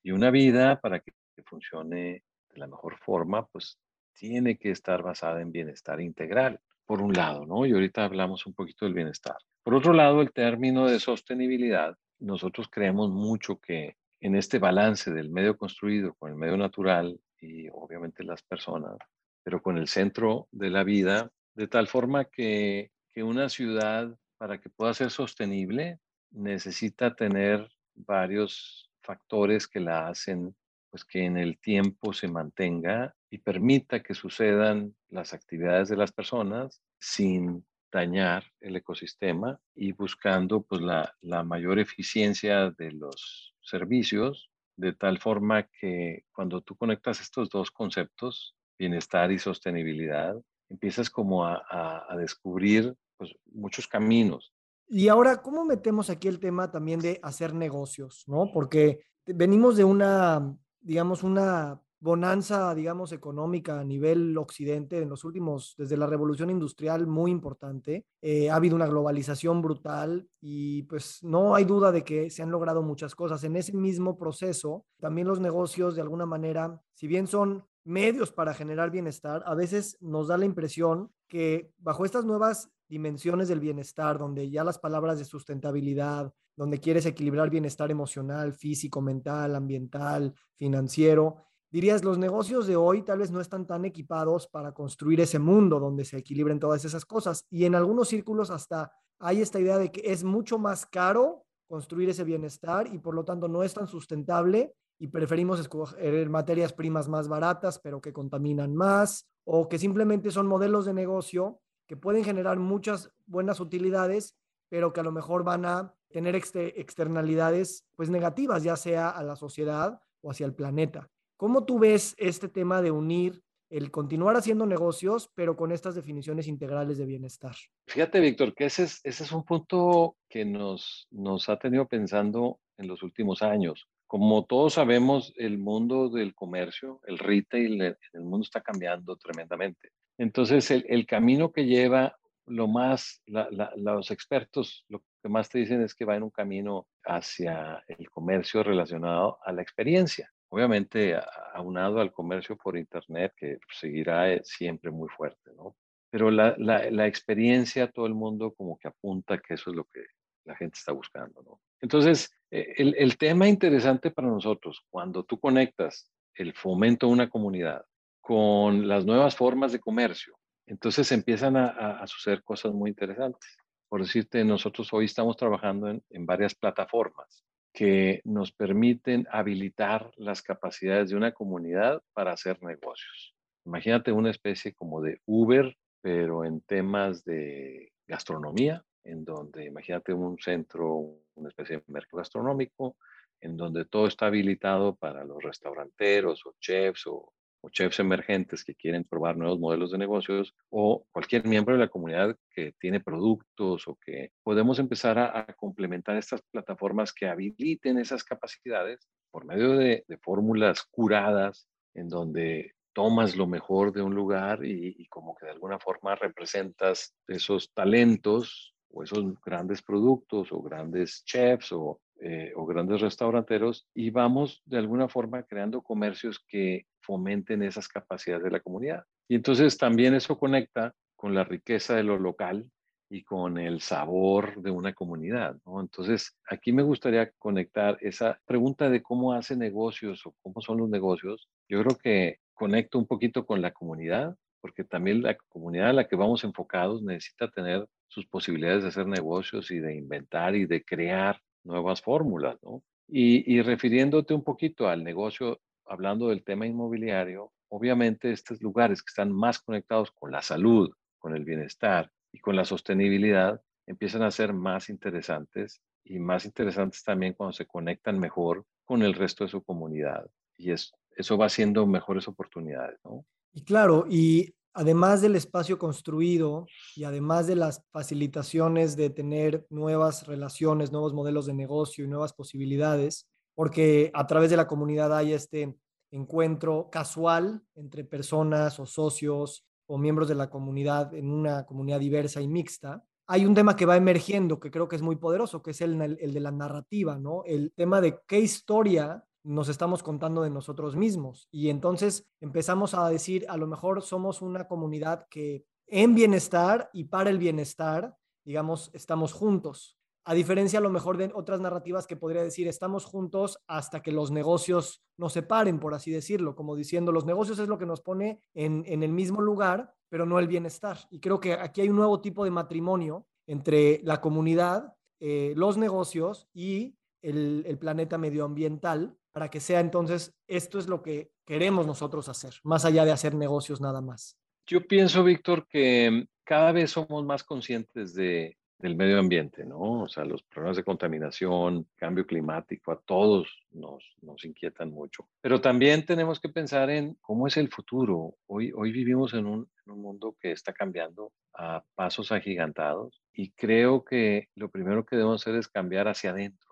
Y 0.04 0.12
una 0.12 0.30
vida, 0.30 0.80
para 0.80 1.00
que 1.00 1.12
funcione 1.44 2.24
de 2.50 2.58
la 2.58 2.68
mejor 2.68 3.00
forma, 3.00 3.48
pues 3.48 3.80
tiene 4.14 4.58
que 4.58 4.70
estar 4.70 5.02
basada 5.02 5.42
en 5.42 5.52
bienestar 5.52 6.00
integral 6.02 6.60
por 6.90 7.04
un 7.04 7.14
lado, 7.14 7.46
¿no? 7.46 7.68
Y 7.68 7.72
ahorita 7.72 8.04
hablamos 8.04 8.48
un 8.48 8.56
poquito 8.56 8.84
del 8.86 8.96
bienestar. 8.96 9.36
Por 9.62 9.76
otro 9.76 9.94
lado, 9.94 10.24
el 10.24 10.32
término 10.32 10.88
de 10.88 11.00
sostenibilidad, 11.00 11.96
nosotros 12.18 12.68
creemos 12.68 13.12
mucho 13.12 13.60
que 13.60 13.96
en 14.20 14.36
este 14.36 14.58
balance 14.58 15.14
del 15.14 15.30
medio 15.30 15.56
construido 15.56 16.16
con 16.16 16.32
el 16.32 16.36
medio 16.36 16.58
natural 16.58 17.20
y 17.40 17.70
obviamente 17.70 18.24
las 18.24 18.42
personas, 18.42 18.98
pero 19.44 19.62
con 19.62 19.78
el 19.78 19.88
centro 19.88 20.48
de 20.52 20.72
la 20.72 20.84
vida, 20.84 21.30
de 21.54 21.68
tal 21.68 21.88
forma 21.88 22.26
que, 22.26 22.90
que 23.14 23.22
una 23.22 23.50
ciudad, 23.50 24.18
para 24.40 24.60
que 24.60 24.72
pueda 24.72 24.96
ser 24.96 25.12
sostenible, 25.12 26.00
necesita 26.32 27.14
tener 27.14 27.70
varios 27.94 28.90
factores 29.04 29.68
que 29.68 29.80
la 29.80 30.08
hacen 30.08 30.56
pues 30.90 31.06
que 31.06 31.26
en 31.26 31.38
el 31.38 31.60
tiempo 31.60 32.14
se 32.14 32.28
mantenga 32.28 33.16
y 33.30 33.40
permita 33.40 34.02
que 34.02 34.14
sucedan 34.14 34.96
las 35.10 35.34
actividades 35.34 35.90
de 35.90 35.98
las 35.98 36.12
personas 36.12 36.82
sin 37.00 37.66
dañar 37.92 38.44
el 38.60 38.76
ecosistema 38.76 39.60
y 39.76 39.92
buscando 39.94 40.62
pues 40.62 40.82
la, 40.82 41.16
la 41.22 41.44
mayor 41.44 41.80
eficiencia 41.80 42.72
de 42.72 42.92
los 42.92 43.56
servicios 43.62 44.52
de 44.78 44.94
tal 44.94 45.20
forma 45.20 45.64
que 45.64 46.24
cuando 46.32 46.62
tú 46.62 46.76
conectas 46.76 47.20
estos 47.20 47.50
dos 47.50 47.70
conceptos, 47.70 48.56
bienestar 48.78 49.32
y 49.32 49.38
sostenibilidad, 49.38 50.36
empiezas 50.70 51.10
como 51.10 51.46
a, 51.46 51.62
a, 51.70 52.06
a 52.14 52.16
descubrir 52.16 52.96
pues, 53.18 53.36
muchos 53.52 53.88
caminos. 53.88 54.54
Y 54.88 55.10
ahora, 55.10 55.42
¿cómo 55.42 55.66
metemos 55.66 56.10
aquí 56.10 56.28
el 56.28 56.40
tema 56.40 56.72
también 56.72 57.00
de 57.00 57.20
hacer 57.22 57.54
negocios? 57.54 58.24
¿no? 58.28 58.52
Porque 58.54 59.02
venimos 59.26 59.76
de 59.76 59.84
una, 59.84 60.58
digamos, 60.82 61.24
una 61.24 61.82
bonanza, 62.02 62.74
digamos, 62.74 63.12
económica 63.12 63.80
a 63.80 63.84
nivel 63.84 64.38
occidente 64.38 65.02
en 65.02 65.10
los 65.10 65.24
últimos, 65.26 65.76
desde 65.78 65.98
la 65.98 66.08
revolución 66.08 66.50
industrial, 66.50 67.08
muy 67.08 67.32
importante. 67.32 68.06
Eh, 68.22 68.50
ha 68.50 68.56
habido 68.56 68.76
una 68.76 68.88
globalización 68.88 69.62
brutal 69.62 70.28
y 70.40 70.84
pues 70.84 71.20
no 71.24 71.56
hay 71.56 71.66
duda 71.66 71.92
de 71.92 72.04
que 72.04 72.30
se 72.30 72.42
han 72.42 72.52
logrado 72.52 72.82
muchas 72.82 73.16
cosas. 73.16 73.44
En 73.44 73.56
ese 73.56 73.74
mismo 73.74 74.18
proceso, 74.18 74.86
también 75.00 75.28
los 75.28 75.40
negocios, 75.40 75.96
de 75.96 76.02
alguna 76.02 76.26
manera, 76.26 76.82
si 76.94 77.08
bien 77.08 77.28
son 77.28 77.66
medios 77.84 78.32
para 78.32 78.54
generar 78.54 78.92
bienestar, 78.92 79.44
a 79.46 79.56
veces 79.56 79.98
nos 80.00 80.28
da 80.28 80.38
la 80.38 80.46
impresión 80.46 81.12
que 81.28 81.74
bajo 81.78 82.06
estas 82.06 82.26
nuevas 82.26 82.70
dimensiones 82.88 83.48
del 83.48 83.60
bienestar, 83.60 84.18
donde 84.18 84.50
ya 84.50 84.64
las 84.64 84.80
palabras 84.80 85.20
de 85.20 85.26
sustentabilidad, 85.26 86.34
donde 86.60 86.82
quieres 86.82 87.06
equilibrar 87.06 87.50
bienestar 87.50 87.90
emocional, 87.90 88.52
físico, 88.52 89.00
mental, 89.00 89.56
ambiental, 89.56 90.34
financiero, 90.58 91.38
dirías, 91.72 92.04
los 92.04 92.18
negocios 92.18 92.68
de 92.68 92.76
hoy 92.76 93.02
tal 93.02 93.20
vez 93.20 93.32
no 93.32 93.40
están 93.40 93.66
tan 93.66 93.86
equipados 93.86 94.46
para 94.46 94.74
construir 94.74 95.22
ese 95.22 95.40
mundo 95.40 95.80
donde 95.80 96.04
se 96.04 96.18
equilibren 96.18 96.60
todas 96.60 96.84
esas 96.84 97.06
cosas. 97.06 97.46
Y 97.50 97.64
en 97.64 97.76
algunos 97.76 98.10
círculos 98.10 98.50
hasta 98.50 98.92
hay 99.20 99.42
esta 99.42 99.58
idea 99.62 99.78
de 99.78 99.90
que 99.90 100.02
es 100.04 100.26
mucho 100.26 100.60
más 100.60 100.86
caro 100.86 101.46
construir 101.66 102.10
ese 102.10 102.26
bienestar 102.26 102.94
y 102.94 102.98
por 102.98 103.16
lo 103.16 103.24
tanto 103.24 103.48
no 103.48 103.64
es 103.64 103.74
tan 103.74 103.88
sustentable 103.88 104.76
y 105.00 105.08
preferimos 105.08 105.62
escoger 105.62 106.30
materias 106.30 106.74
primas 106.74 107.08
más 107.08 107.30
baratas 107.30 107.80
pero 107.80 108.02
que 108.02 108.12
contaminan 108.12 108.76
más 108.76 109.30
o 109.46 109.70
que 109.70 109.80
simplemente 109.80 110.30
son 110.30 110.46
modelos 110.46 110.84
de 110.86 110.94
negocio 110.94 111.62
que 111.88 111.96
pueden 111.96 112.26
generar 112.26 112.60
muchas 112.60 113.12
buenas 113.28 113.62
utilidades 113.62 114.36
pero 114.70 114.94
que 114.94 115.02
a 115.02 115.04
lo 115.04 115.12
mejor 115.12 115.44
van 115.44 115.66
a 115.66 115.94
tener 116.10 116.36
externalidades 116.36 117.86
pues 117.96 118.10
negativas 118.10 118.64
ya 118.64 118.76
sea 118.76 119.10
a 119.10 119.24
la 119.24 119.36
sociedad 119.36 120.00
o 120.22 120.32
hacia 120.32 120.46
el 120.46 120.54
planeta. 120.54 121.10
¿Cómo 121.38 121.66
tú 121.66 121.80
ves 121.80 122.16
este 122.18 122.50
tema 122.50 122.82
de 122.82 122.92
unir 122.92 123.42
el 123.70 123.92
continuar 123.92 124.36
haciendo 124.36 124.66
negocios, 124.66 125.30
pero 125.36 125.56
con 125.56 125.72
estas 125.72 125.96
definiciones 125.96 126.48
integrales 126.48 126.98
de 126.98 127.06
bienestar? 127.06 127.56
Fíjate, 127.88 128.20
Víctor, 128.20 128.54
que 128.56 128.66
ese 128.66 128.84
es, 128.84 129.00
ese 129.04 129.24
es 129.24 129.32
un 129.32 129.44
punto 129.44 130.18
que 130.28 130.44
nos, 130.44 131.08
nos 131.12 131.48
ha 131.50 131.58
tenido 131.58 131.88
pensando 131.88 132.60
en 132.78 132.88
los 132.88 133.04
últimos 133.04 133.42
años. 133.42 133.88
Como 134.08 134.46
todos 134.46 134.74
sabemos, 134.74 135.34
el 135.38 135.60
mundo 135.60 136.10
del 136.10 136.34
comercio, 136.34 137.00
el 137.06 137.20
retail, 137.20 137.82
el, 137.82 137.98
el 138.14 138.22
mundo 138.22 138.44
está 138.44 138.62
cambiando 138.62 139.16
tremendamente. 139.18 139.92
Entonces, 140.18 140.72
el, 140.72 140.84
el 140.90 141.06
camino 141.06 141.52
que 141.52 141.66
lleva, 141.66 142.19
lo 142.50 142.68
más, 142.68 143.22
los 143.26 144.12
expertos 144.12 144.86
lo 144.90 145.04
que 145.22 145.30
más 145.30 145.50
te 145.50 145.60
dicen 145.60 145.82
es 145.82 145.96
que 145.96 146.06
va 146.06 146.16
en 146.16 146.24
un 146.24 146.30
camino 146.30 146.88
hacia 147.06 147.84
el 147.88 148.10
comercio 148.10 148.64
relacionado 148.64 149.40
a 149.44 149.52
la 149.52 149.62
experiencia 149.62 150.32
obviamente 150.50 151.16
aunado 151.54 152.00
al 152.00 152.12
comercio 152.12 152.58
por 152.58 152.76
Internet, 152.78 153.34
que 153.38 153.60
seguirá 153.72 154.32
eh, 154.32 154.42
siempre 154.44 154.92
muy 154.92 155.08
fuerte, 155.10 155.52
¿no? 155.56 155.76
Pero 156.12 156.32
la, 156.32 156.56
la, 156.58 156.90
la, 156.90 157.06
experiencia, 157.06 157.92
todo 157.92 158.08
el 158.08 158.16
mundo 158.16 158.54
como 158.56 158.80
que 158.80 158.88
apunta 158.88 159.38
que 159.38 159.54
eso 159.54 159.70
es 159.70 159.76
lo 159.76 159.84
que 159.86 160.02
la 160.46 160.56
gente 160.56 160.76
está 160.76 160.92
buscando, 160.92 161.44
¿no? 161.44 161.62
Entonces, 161.82 162.32
eh, 162.50 162.74
el, 162.78 162.96
el 162.98 163.18
tema 163.18 163.48
interesante 163.48 164.10
para 164.10 164.28
nosotros, 164.28 164.84
cuando 164.90 165.24
tú 165.24 165.40
conectas 165.40 166.12
el 166.34 166.54
fomento 166.54 167.06
de 167.06 167.14
una 167.14 167.30
comunidad 167.30 167.86
con 168.20 168.88
las 168.88 169.06
nuevas 169.06 169.36
formas 169.36 169.72
de 169.72 169.80
comercio, 169.80 170.39
entonces 170.70 171.12
empiezan 171.12 171.58
a, 171.58 172.06
suceder 172.06 172.44
cosas 172.44 172.74
muy 172.74 172.92
interesantes. 172.92 173.58
Por 173.88 174.02
decirte, 174.02 174.46
nosotros 174.46 174.94
hoy 174.94 175.06
estamos 175.06 175.36
trabajando 175.36 175.90
en, 175.90 176.04
en 176.12 176.28
varias 176.28 176.54
plataformas 176.54 177.44
que 177.74 178.22
nos 178.24 178.52
permiten 178.52 179.28
habilitar 179.32 180.12
las 180.16 180.44
capacidades 180.44 181.10
de 181.10 181.16
una 181.16 181.32
comunidad 181.32 182.04
para 182.14 182.34
hacer 182.34 182.62
negocios. 182.62 183.34
Imagínate 183.66 184.12
una 184.12 184.30
especie 184.30 184.76
como 184.76 185.02
de 185.02 185.20
Uber, 185.26 185.76
pero 186.02 186.46
en 186.46 186.62
temas 186.62 187.26
de 187.26 187.92
gastronomía, 188.08 188.84
en 189.04 189.26
donde 189.26 189.66
imagínate 189.66 190.14
un 190.14 190.38
centro, 190.38 191.18
una 191.34 191.50
especie 191.50 191.78
de 191.78 191.84
mercado 191.88 192.18
gastronómico, 192.18 192.96
en 193.42 193.58
donde 193.58 193.86
todo 193.86 194.06
está 194.06 194.28
habilitado 194.28 194.96
para 194.96 195.24
los 195.24 195.42
restauranteros 195.42 196.46
o 196.46 196.54
chefs 196.60 197.08
o 197.08 197.34
o 197.62 197.70
chefs 197.70 198.00
emergentes 198.00 198.64
que 198.64 198.76
quieren 198.76 199.04
probar 199.04 199.38
nuevos 199.38 199.60
modelos 199.60 199.92
de 199.92 199.98
negocios 199.98 200.54
o 200.70 201.06
cualquier 201.12 201.46
miembro 201.46 201.74
de 201.76 201.82
la 201.82 201.90
comunidad 201.90 202.36
que 202.52 202.74
tiene 202.80 203.00
productos 203.00 203.88
o 203.88 203.98
que 204.04 204.32
podemos 204.44 204.80
empezar 204.80 205.20
a, 205.20 205.46
complementar 205.54 206.18
estas 206.18 206.42
plataformas 206.52 207.14
que 207.14 207.28
habiliten 207.28 207.98
esas 207.98 208.24
capacidades 208.24 209.08
por 209.32 209.46
medio 209.46 209.78
de, 209.78 210.06
fórmulas 210.22 210.84
curadas 210.84 211.68
en 211.94 212.10
donde 212.10 212.74
tomas 212.94 213.36
lo 213.36 213.48
mejor 213.48 213.92
de 213.92 214.02
un 214.02 214.16
lugar 214.16 214.66
y, 214.66 214.96
y, 214.98 215.06
como 215.08 215.36
que 215.36 215.46
de 215.46 215.52
alguna 215.52 215.80
forma 215.80 216.16
representas 216.16 217.14
esos 217.28 217.72
talentos 217.74 218.74
o 218.92 219.04
esos 219.04 219.40
grandes 219.42 219.82
productos 219.82 220.52
o 220.52 220.62
grandes 220.62 221.24
chefs 221.26 221.72
o, 221.72 222.02
eh, 222.22 222.52
o 222.56 222.66
grandes 222.66 223.02
restauranteros 223.02 223.88
y 223.94 224.10
vamos 224.10 224.62
de 224.66 224.78
alguna 224.78 225.08
forma 225.08 225.44
creando 225.44 225.82
comercios 225.82 226.44
que 226.48 226.86
fomenten 227.10 227.64
esas 227.64 227.88
capacidades 227.88 228.44
de 228.44 228.52
la 228.52 228.60
comunidad. 228.60 229.04
Y 229.28 229.34
entonces 229.34 229.80
también 229.80 230.14
eso 230.14 230.38
conecta 230.38 230.94
con 231.16 231.34
la 231.34 231.44
riqueza 231.44 231.96
de 231.96 232.04
lo 232.04 232.20
local 232.20 232.70
y 233.10 233.24
con 233.24 233.58
el 233.58 233.82
sabor 233.82 234.62
de 234.62 234.70
una 234.70 234.94
comunidad. 234.94 235.58
¿no? 235.66 235.82
Entonces, 235.82 236.38
aquí 236.48 236.72
me 236.72 236.84
gustaría 236.84 237.32
conectar 237.40 237.98
esa 238.02 238.40
pregunta 238.46 238.92
de 238.92 239.02
cómo 239.02 239.34
hace 239.34 239.56
negocios 239.58 240.24
o 240.28 240.36
cómo 240.44 240.62
son 240.62 240.78
los 240.78 240.90
negocios. 240.90 241.50
Yo 241.68 241.82
creo 241.82 241.98
que 241.98 242.38
conecto 242.54 243.00
un 243.00 243.08
poquito 243.08 243.44
con 243.44 243.60
la 243.60 243.72
comunidad, 243.72 244.36
porque 244.62 244.84
también 244.84 245.24
la 245.24 245.36
comunidad 245.48 245.90
a 245.90 245.94
la 245.94 246.08
que 246.08 246.16
vamos 246.16 246.44
enfocados 246.44 247.02
necesita 247.02 247.50
tener 247.50 247.88
sus 248.08 248.28
posibilidades 248.28 248.84
de 248.84 248.90
hacer 248.90 249.08
negocios 249.08 249.72
y 249.72 249.80
de 249.80 249.96
inventar 249.96 250.56
y 250.56 250.68
de 250.68 250.84
crear 250.84 251.42
nuevas 251.64 252.04
fórmulas, 252.04 252.58
¿no? 252.62 252.84
Y, 253.08 253.52
y 253.52 253.64
refiriéndote 253.64 254.36
un 254.36 254.44
poquito 254.44 254.88
al 254.88 255.04
negocio 255.04 255.60
hablando 255.90 256.30
del 256.30 256.44
tema 256.44 256.68
inmobiliario, 256.68 257.52
obviamente 257.68 258.32
estos 258.32 258.62
lugares 258.62 259.02
que 259.02 259.10
están 259.10 259.32
más 259.32 259.60
conectados 259.60 260.12
con 260.12 260.32
la 260.32 260.42
salud, 260.42 260.92
con 261.18 261.36
el 261.36 261.44
bienestar 261.44 262.12
y 262.32 262.40
con 262.40 262.56
la 262.56 262.66
sostenibilidad, 262.66 263.62
empiezan 263.86 264.22
a 264.22 264.32
ser 264.32 264.54
más 264.54 264.90
interesantes 264.90 265.82
y 266.04 266.20
más 266.20 266.46
interesantes 266.46 267.04
también 267.04 267.34
cuando 267.34 267.54
se 267.54 267.66
conectan 267.66 268.20
mejor 268.20 268.66
con 268.86 269.02
el 269.02 269.14
resto 269.14 269.44
de 269.44 269.50
su 269.50 269.64
comunidad. 269.64 270.30
Y 270.58 270.72
es, 270.72 270.92
eso 271.16 271.38
va 271.38 271.48
haciendo 271.48 271.86
mejores 271.86 272.28
oportunidades, 272.28 273.00
¿no? 273.04 273.26
Y 273.52 273.64
claro, 273.64 274.06
y 274.08 274.54
además 274.74 275.22
del 275.22 275.36
espacio 275.36 275.80
construido 275.80 276.68
y 276.96 277.04
además 277.04 277.48
de 277.48 277.56
las 277.56 277.84
facilitaciones 277.92 278.96
de 278.96 279.10
tener 279.10 279.66
nuevas 279.70 280.28
relaciones, 280.28 280.92
nuevos 280.92 281.14
modelos 281.14 281.48
de 281.48 281.54
negocio 281.54 282.06
y 282.06 282.08
nuevas 282.08 282.34
posibilidades, 282.34 283.28
porque 283.56 284.12
a 284.14 284.26
través 284.28 284.50
de 284.50 284.58
la 284.58 284.68
comunidad 284.68 285.16
hay 285.16 285.34
este 285.34 285.78
encuentro 286.12 286.90
casual 286.92 287.64
entre 287.76 288.04
personas 288.04 288.80
o 288.80 288.86
socios 288.86 289.66
o 289.88 289.98
miembros 289.98 290.28
de 290.28 290.36
la 290.36 290.50
comunidad 290.50 291.14
en 291.14 291.30
una 291.32 291.66
comunidad 291.66 292.00
diversa 292.00 292.42
y 292.42 292.48
mixta. 292.48 293.04
Hay 293.28 293.46
un 293.46 293.54
tema 293.54 293.76
que 293.76 293.86
va 293.86 293.98
emergiendo 293.98 294.60
que 294.60 294.72
creo 294.72 294.88
que 294.88 294.96
es 294.96 295.02
muy 295.02 295.18
poderoso, 295.18 295.62
que 295.62 295.72
es 295.72 295.82
el, 295.82 295.98
de 295.98 296.40
la 296.40 296.52
narrativa, 296.52 297.20
¿no? 297.20 297.44
El 297.46 297.74
tema 297.74 298.02
de 298.02 298.20
qué 298.28 298.40
historia 298.40 299.24
nos 299.44 299.70
estamos 299.70 300.04
contando 300.04 300.42
de 300.42 300.50
nosotros 300.50 300.96
mismos. 300.96 301.48
Y 301.52 301.70
entonces 301.70 302.28
empezamos 302.40 302.94
a 302.94 303.08
decir, 303.10 303.46
a 303.50 303.58
lo 303.58 303.68
mejor 303.68 304.02
somos 304.02 304.42
una 304.42 304.68
comunidad 304.68 305.28
que 305.30 305.66
en 305.88 306.16
bienestar 306.16 306.90
y 306.94 307.06
para 307.06 307.30
el 307.30 307.38
bienestar, 307.38 308.16
digamos, 308.46 308.90
estamos 308.94 309.34
juntos 309.34 309.99
a 310.26 310.34
diferencia 310.34 310.80
a 310.80 310.82
lo 310.82 310.90
mejor 310.90 311.18
de 311.18 311.32
otras 311.34 311.60
narrativas 311.60 312.06
que 312.06 312.16
podría 312.16 312.44
decir, 312.44 312.68
estamos 312.68 313.06
juntos 313.06 313.60
hasta 313.68 314.02
que 314.02 314.12
los 314.12 314.32
negocios 314.32 315.02
nos 315.18 315.34
separen, 315.34 315.80
por 315.80 315.94
así 315.94 316.12
decirlo, 316.12 316.56
como 316.56 316.76
diciendo, 316.76 317.12
los 317.12 317.26
negocios 317.26 317.60
es 317.60 317.68
lo 317.68 317.78
que 317.78 317.86
nos 317.86 318.02
pone 318.02 318.42
en, 318.54 318.86
el 318.86 319.12
mismo 319.12 319.42
lugar, 319.42 319.94
pero 320.10 320.26
no 320.26 320.40
el 320.40 320.48
bienestar. 320.48 320.98
Y 321.10 321.20
creo 321.20 321.40
que 321.40 321.54
aquí 321.54 321.82
hay 321.82 321.90
un 321.90 321.96
nuevo 321.96 322.22
tipo 322.22 322.44
de 322.44 322.52
matrimonio 322.52 323.26
entre 323.48 324.02
la 324.04 324.22
comunidad, 324.22 324.94
eh, 325.20 325.54
los 325.56 325.78
negocios 325.78 326.48
y 326.54 326.96
el, 327.22 327.64
el 327.66 327.78
planeta 327.78 328.18
medioambiental, 328.18 329.16
para 329.32 329.50
que 329.50 329.60
sea 329.60 329.80
entonces, 329.80 330.36
esto 330.48 330.80
es 330.80 330.88
lo 330.88 331.02
que 331.02 331.32
queremos 331.46 331.88
nosotros 331.88 332.30
hacer, 332.30 332.56
más 332.64 332.86
allá 332.86 333.06
de 333.06 333.12
hacer 333.12 333.36
negocios 333.36 333.82
nada 333.82 334.02
más. 334.02 334.38
Yo 334.68 334.86
pienso, 334.86 335.24
Víctor, 335.24 335.66
que 335.68 336.28
cada 336.44 336.72
vez 336.72 336.92
somos 336.92 337.26
más 337.26 337.44
conscientes 337.44 338.14
de, 338.14 338.56
del 338.80 338.96
medio 338.96 339.20
ambiente, 339.20 339.66
¿no? 339.66 340.04
O 340.04 340.08
sea, 340.08 340.24
los 340.24 340.42
problemas 340.44 340.78
de 340.78 340.86
contaminación, 340.86 341.88
cambio 341.98 342.26
climático, 342.26 342.94
a 342.94 343.00
todos 343.00 343.50
nos, 343.72 344.04
nos 344.22 344.46
inquietan 344.46 344.90
mucho. 344.90 345.28
Pero 345.42 345.60
también 345.60 346.06
tenemos 346.06 346.40
que 346.40 346.48
pensar 346.48 346.90
en 346.90 347.16
cómo 347.16 347.46
es 347.46 347.58
el 347.58 347.70
futuro. 347.70 348.36
Hoy, 348.48 348.72
hoy 348.74 348.94
vivimos 348.94 349.34
en 349.34 349.46
un, 349.46 349.70
en 349.86 349.92
un 349.92 350.02
mundo 350.02 350.38
que 350.40 350.54
está 350.54 350.72
cambiando 350.72 351.34
a 351.54 351.84
pasos 351.94 352.32
agigantados 352.32 353.22
y 353.34 353.52
creo 353.52 354.06
que 354.06 354.48
lo 354.56 354.70
primero 354.70 355.06
que 355.06 355.18
debemos 355.18 355.42
hacer 355.42 355.56
es 355.56 355.68
cambiar 355.68 356.08
hacia 356.08 356.32
adentro, 356.32 356.72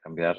cambiar 0.00 0.38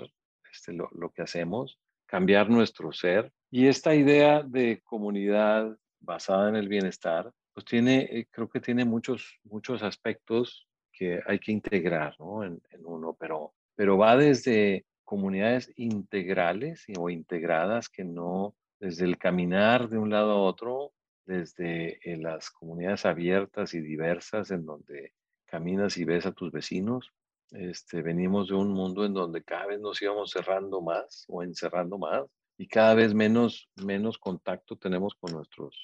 este, 0.50 0.72
lo, 0.72 0.90
lo 0.94 1.10
que 1.10 1.22
hacemos, 1.22 1.78
cambiar 2.06 2.50
nuestro 2.50 2.94
ser. 2.94 3.34
Y 3.52 3.68
esta 3.68 3.94
idea 3.94 4.42
de 4.42 4.82
comunidad 4.86 5.78
basada 6.00 6.48
en 6.48 6.56
el 6.56 6.70
bienestar, 6.70 7.30
pues 7.54 7.66
tiene, 7.66 8.04
eh, 8.04 8.28
creo 8.32 8.48
que 8.48 8.62
tiene 8.62 8.86
muchos, 8.86 9.38
muchos 9.44 9.84
aspectos 9.84 10.69
que 11.00 11.22
hay 11.26 11.40
que 11.40 11.54
integrar 11.54 12.20
¿no? 12.20 12.44
en, 12.44 12.62
uno, 12.84 13.16
pero, 13.18 13.54
pero 13.74 13.98
va 13.98 14.18
desde 14.18 14.86
comunidades 15.06 15.72
integrales 15.78 16.86
o 16.98 17.10
integradas 17.10 17.88
que 17.88 18.04
no, 18.04 18.54
desde 18.82 19.06
el 19.06 19.18
caminar 19.18 19.88
de 19.88 19.98
un 19.98 20.10
lado 20.10 20.32
a 20.32 20.42
otro, 20.42 20.92
desde 21.26 22.00
eh, 22.04 22.18
las 22.18 22.52
comunidades 22.52 23.06
abiertas 23.06 23.74
y 23.74 23.80
diversas 23.80 24.52
en 24.52 24.66
donde 24.66 25.14
caminas 25.46 25.98
y 25.98 26.04
ves 26.04 26.26
a 26.26 26.34
tus 26.34 26.52
vecinos. 26.52 27.14
Este, 27.52 28.02
venimos 28.02 28.50
de 28.50 28.56
un 28.56 28.74
mundo 28.74 29.06
en 29.06 29.14
donde 29.14 29.42
cada 29.44 29.68
vez 29.68 29.80
nos 29.80 30.02
íbamos 30.02 30.32
cerrando 30.32 30.82
más 30.82 31.24
o 31.30 31.42
encerrando 31.42 31.98
más 31.98 32.26
y 32.58 32.68
cada 32.68 32.94
vez 32.94 33.14
menos, 33.14 33.70
menos 33.78 34.18
contacto 34.18 34.76
tenemos 34.76 35.16
con 35.16 35.32
nuestros 35.32 35.76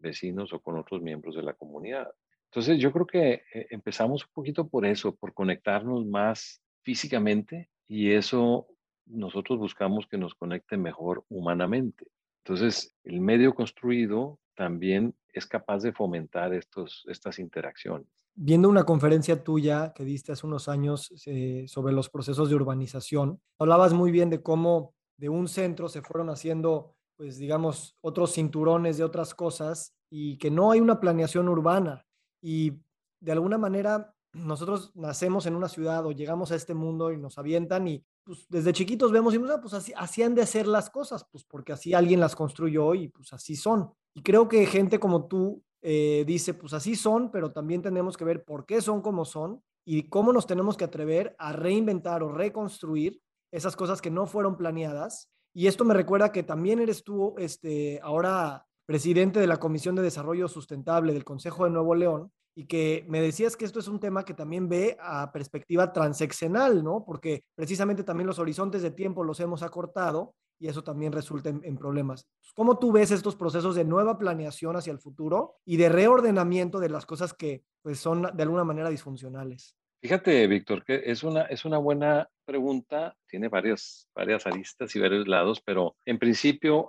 vecinos 0.00 0.52
o 0.52 0.60
con 0.60 0.76
otros 0.76 1.00
miembros 1.00 1.36
de 1.36 1.44
la 1.44 1.54
comunidad. 1.54 2.12
Entonces 2.50 2.78
yo 2.78 2.92
creo 2.92 3.06
que 3.06 3.42
eh, 3.52 3.66
empezamos 3.70 4.24
un 4.24 4.32
poquito 4.32 4.68
por 4.68 4.86
eso, 4.86 5.14
por 5.14 5.34
conectarnos 5.34 6.06
más 6.06 6.62
físicamente 6.82 7.68
y 7.86 8.12
eso 8.12 8.66
nosotros 9.06 9.58
buscamos 9.58 10.06
que 10.06 10.18
nos 10.18 10.34
conecte 10.34 10.76
mejor 10.76 11.24
humanamente. 11.28 12.06
Entonces 12.44 12.94
el 13.04 13.20
medio 13.20 13.54
construido 13.54 14.38
también 14.54 15.14
es 15.32 15.46
capaz 15.46 15.82
de 15.82 15.92
fomentar 15.92 16.54
estos, 16.54 17.04
estas 17.08 17.38
interacciones. 17.38 18.08
Viendo 18.34 18.68
una 18.68 18.84
conferencia 18.84 19.42
tuya 19.42 19.92
que 19.94 20.04
diste 20.04 20.32
hace 20.32 20.46
unos 20.46 20.68
años 20.68 21.12
eh, 21.26 21.64
sobre 21.68 21.92
los 21.92 22.08
procesos 22.08 22.48
de 22.48 22.54
urbanización, 22.54 23.40
hablabas 23.58 23.92
muy 23.92 24.10
bien 24.10 24.30
de 24.30 24.42
cómo 24.42 24.94
de 25.18 25.28
un 25.28 25.48
centro 25.48 25.88
se 25.88 26.02
fueron 26.02 26.30
haciendo, 26.30 26.94
pues 27.16 27.38
digamos, 27.38 27.96
otros 28.00 28.32
cinturones 28.32 28.96
de 28.96 29.04
otras 29.04 29.34
cosas 29.34 29.94
y 30.10 30.38
que 30.38 30.50
no 30.50 30.70
hay 30.70 30.80
una 30.80 31.00
planeación 31.00 31.48
urbana 31.48 32.07
y 32.40 32.72
de 33.20 33.32
alguna 33.32 33.58
manera 33.58 34.14
nosotros 34.32 34.92
nacemos 34.94 35.46
en 35.46 35.54
una 35.54 35.68
ciudad 35.68 36.04
o 36.06 36.12
llegamos 36.12 36.52
a 36.52 36.54
este 36.54 36.74
mundo 36.74 37.12
y 37.12 37.16
nos 37.16 37.38
avientan 37.38 37.88
y 37.88 38.04
pues 38.24 38.46
desde 38.48 38.72
chiquitos 38.72 39.10
vemos 39.10 39.34
y 39.34 39.38
ah, 39.38 39.58
pues 39.60 39.74
así, 39.74 40.22
han 40.22 40.34
de 40.34 40.46
ser 40.46 40.66
las 40.66 40.90
cosas, 40.90 41.26
pues 41.30 41.44
porque 41.44 41.72
así 41.72 41.94
alguien 41.94 42.20
las 42.20 42.36
construyó 42.36 42.94
y 42.94 43.08
pues 43.08 43.32
así 43.32 43.56
son. 43.56 43.90
Y 44.14 44.22
creo 44.22 44.48
que 44.48 44.66
gente 44.66 45.00
como 45.00 45.26
tú 45.26 45.62
eh, 45.80 46.24
dice, 46.26 46.54
pues 46.54 46.74
así 46.74 46.94
son, 46.94 47.30
pero 47.30 47.52
también 47.52 47.80
tenemos 47.80 48.16
que 48.16 48.24
ver 48.24 48.44
por 48.44 48.66
qué 48.66 48.82
son 48.82 49.00
como 49.00 49.24
son 49.24 49.62
y 49.84 50.10
cómo 50.10 50.32
nos 50.32 50.46
tenemos 50.46 50.76
que 50.76 50.84
atrever 50.84 51.34
a 51.38 51.52
reinventar 51.52 52.22
o 52.22 52.30
reconstruir 52.30 53.22
esas 53.50 53.76
cosas 53.76 54.02
que 54.02 54.10
no 54.10 54.26
fueron 54.26 54.56
planeadas. 54.56 55.30
Y 55.54 55.66
esto 55.66 55.84
me 55.84 55.94
recuerda 55.94 56.30
que 56.30 56.42
también 56.42 56.80
eres 56.80 57.02
tú, 57.02 57.34
este, 57.38 57.98
ahora 58.02 58.67
presidente 58.88 59.38
de 59.38 59.46
la 59.46 59.58
Comisión 59.58 59.96
de 59.96 60.02
Desarrollo 60.02 60.48
Sustentable 60.48 61.12
del 61.12 61.22
Consejo 61.22 61.64
de 61.64 61.70
Nuevo 61.70 61.94
León, 61.94 62.32
y 62.54 62.64
que 62.64 63.04
me 63.06 63.20
decías 63.20 63.54
que 63.54 63.66
esto 63.66 63.80
es 63.80 63.86
un 63.86 64.00
tema 64.00 64.24
que 64.24 64.32
también 64.32 64.66
ve 64.66 64.96
a 64.98 65.30
perspectiva 65.30 65.92
transeccional, 65.92 66.82
¿no? 66.82 67.04
Porque 67.04 67.44
precisamente 67.54 68.02
también 68.02 68.26
los 68.26 68.38
horizontes 68.38 68.80
de 68.80 68.90
tiempo 68.90 69.24
los 69.24 69.40
hemos 69.40 69.62
acortado 69.62 70.34
y 70.58 70.68
eso 70.68 70.82
también 70.82 71.12
resulta 71.12 71.50
en, 71.50 71.76
problemas. 71.76 72.26
¿Cómo 72.54 72.78
tú 72.78 72.90
ves 72.90 73.10
estos 73.10 73.36
procesos 73.36 73.74
de 73.74 73.84
nueva 73.84 74.18
planeación 74.18 74.74
hacia 74.74 74.92
el 74.92 75.00
futuro 75.00 75.56
y 75.66 75.76
de 75.76 75.90
reordenamiento 75.90 76.80
de 76.80 76.88
las 76.88 77.04
cosas 77.04 77.34
que 77.34 77.62
pues, 77.82 78.00
son 78.00 78.22
de 78.34 78.42
alguna 78.42 78.64
manera 78.64 78.88
disfuncionales? 78.88 79.76
Fíjate, 80.00 80.46
Víctor, 80.46 80.82
que 80.82 81.02
es 81.04 81.22
una, 81.22 81.42
es 81.42 81.66
una 81.66 81.76
buena 81.76 82.28
pregunta, 82.46 83.14
tiene 83.28 83.48
varias, 83.48 84.08
varias 84.14 84.46
aristas 84.46 84.96
y 84.96 85.00
varios 85.00 85.28
lados, 85.28 85.60
pero 85.60 85.94
en 86.06 86.18
principio 86.18 86.88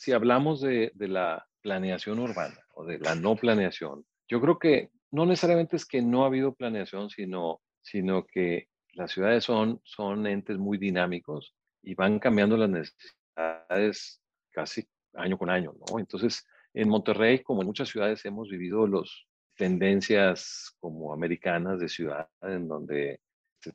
si 0.00 0.12
hablamos 0.12 0.62
de, 0.62 0.92
la 0.96 1.46
planeación 1.60 2.20
urbana 2.20 2.58
o 2.72 2.86
de 2.86 2.98
la 2.98 3.14
no 3.14 3.36
planeación, 3.36 4.06
yo 4.28 4.40
creo 4.40 4.58
que 4.58 4.88
no 5.10 5.26
necesariamente 5.26 5.76
es 5.76 5.84
que 5.84 6.00
no 6.00 6.24
ha 6.24 6.28
habido 6.28 6.54
planeación, 6.54 7.10
sino, 7.10 7.60
sino 7.82 8.24
que 8.24 8.68
las 8.94 9.12
ciudades 9.12 9.44
son, 9.44 9.78
son 9.84 10.26
entes 10.26 10.56
muy 10.56 10.78
dinámicos 10.78 11.54
y 11.82 11.94
van 11.94 12.18
cambiando 12.18 12.56
las 12.56 12.70
necesidades 12.70 14.22
casi 14.52 14.88
año 15.12 15.36
con 15.36 15.50
año, 15.50 15.74
¿no? 15.86 15.98
Entonces, 15.98 16.46
en 16.72 16.88
Monterrey, 16.88 17.40
como 17.40 17.60
en 17.60 17.66
muchas 17.66 17.90
ciudades, 17.90 18.24
hemos 18.24 18.48
vivido 18.48 18.86
las 18.86 19.26
tendencias 19.54 20.74
como 20.80 21.12
americanas 21.12 21.78
de 21.78 21.90
ciudad, 21.90 22.26
en 22.40 22.68
donde 22.68 23.20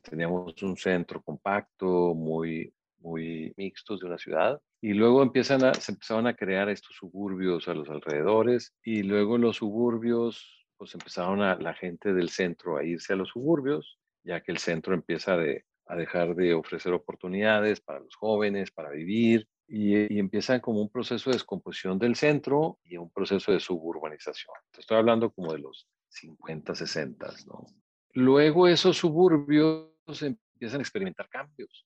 teníamos 0.02 0.60
un 0.60 0.76
centro 0.76 1.22
compacto, 1.22 2.14
muy, 2.16 2.74
muy 2.98 3.54
mixtos 3.56 4.00
de 4.00 4.06
una 4.06 4.18
ciudad. 4.18 4.60
Y 4.86 4.94
luego 4.94 5.20
empiezan 5.20 5.64
a, 5.64 5.74
se 5.74 5.90
empezaron 5.90 6.28
a 6.28 6.36
crear 6.36 6.68
estos 6.68 6.94
suburbios 6.94 7.66
a 7.66 7.74
los 7.74 7.88
alrededores 7.88 8.72
y 8.84 9.02
luego 9.02 9.36
los 9.36 9.56
suburbios, 9.56 10.64
pues 10.76 10.94
empezaron 10.94 11.42
a, 11.42 11.56
la 11.56 11.74
gente 11.74 12.14
del 12.14 12.28
centro 12.28 12.76
a 12.76 12.84
irse 12.84 13.12
a 13.12 13.16
los 13.16 13.30
suburbios, 13.30 13.98
ya 14.22 14.42
que 14.42 14.52
el 14.52 14.58
centro 14.58 14.94
empieza 14.94 15.36
de, 15.36 15.64
a 15.86 15.96
dejar 15.96 16.36
de 16.36 16.54
ofrecer 16.54 16.92
oportunidades 16.92 17.80
para 17.80 17.98
los 17.98 18.14
jóvenes, 18.14 18.70
para 18.70 18.90
vivir, 18.90 19.48
y, 19.66 20.14
y, 20.14 20.20
empiezan 20.20 20.60
como 20.60 20.80
un 20.80 20.88
proceso 20.88 21.30
de 21.30 21.34
descomposición 21.34 21.98
del 21.98 22.14
centro 22.14 22.78
y 22.84 22.96
un 22.96 23.10
proceso 23.10 23.50
de 23.50 23.58
suburbanización. 23.58 24.54
Estoy 24.78 24.98
hablando 24.98 25.32
como 25.32 25.52
de 25.52 25.58
los 25.58 25.88
50, 26.10 26.76
60, 26.76 27.26
¿no? 27.48 27.66
Luego 28.12 28.68
esos 28.68 28.96
suburbios 28.96 29.90
empiezan 30.22 30.78
a 30.78 30.82
experimentar 30.82 31.28
cambios. 31.28 31.85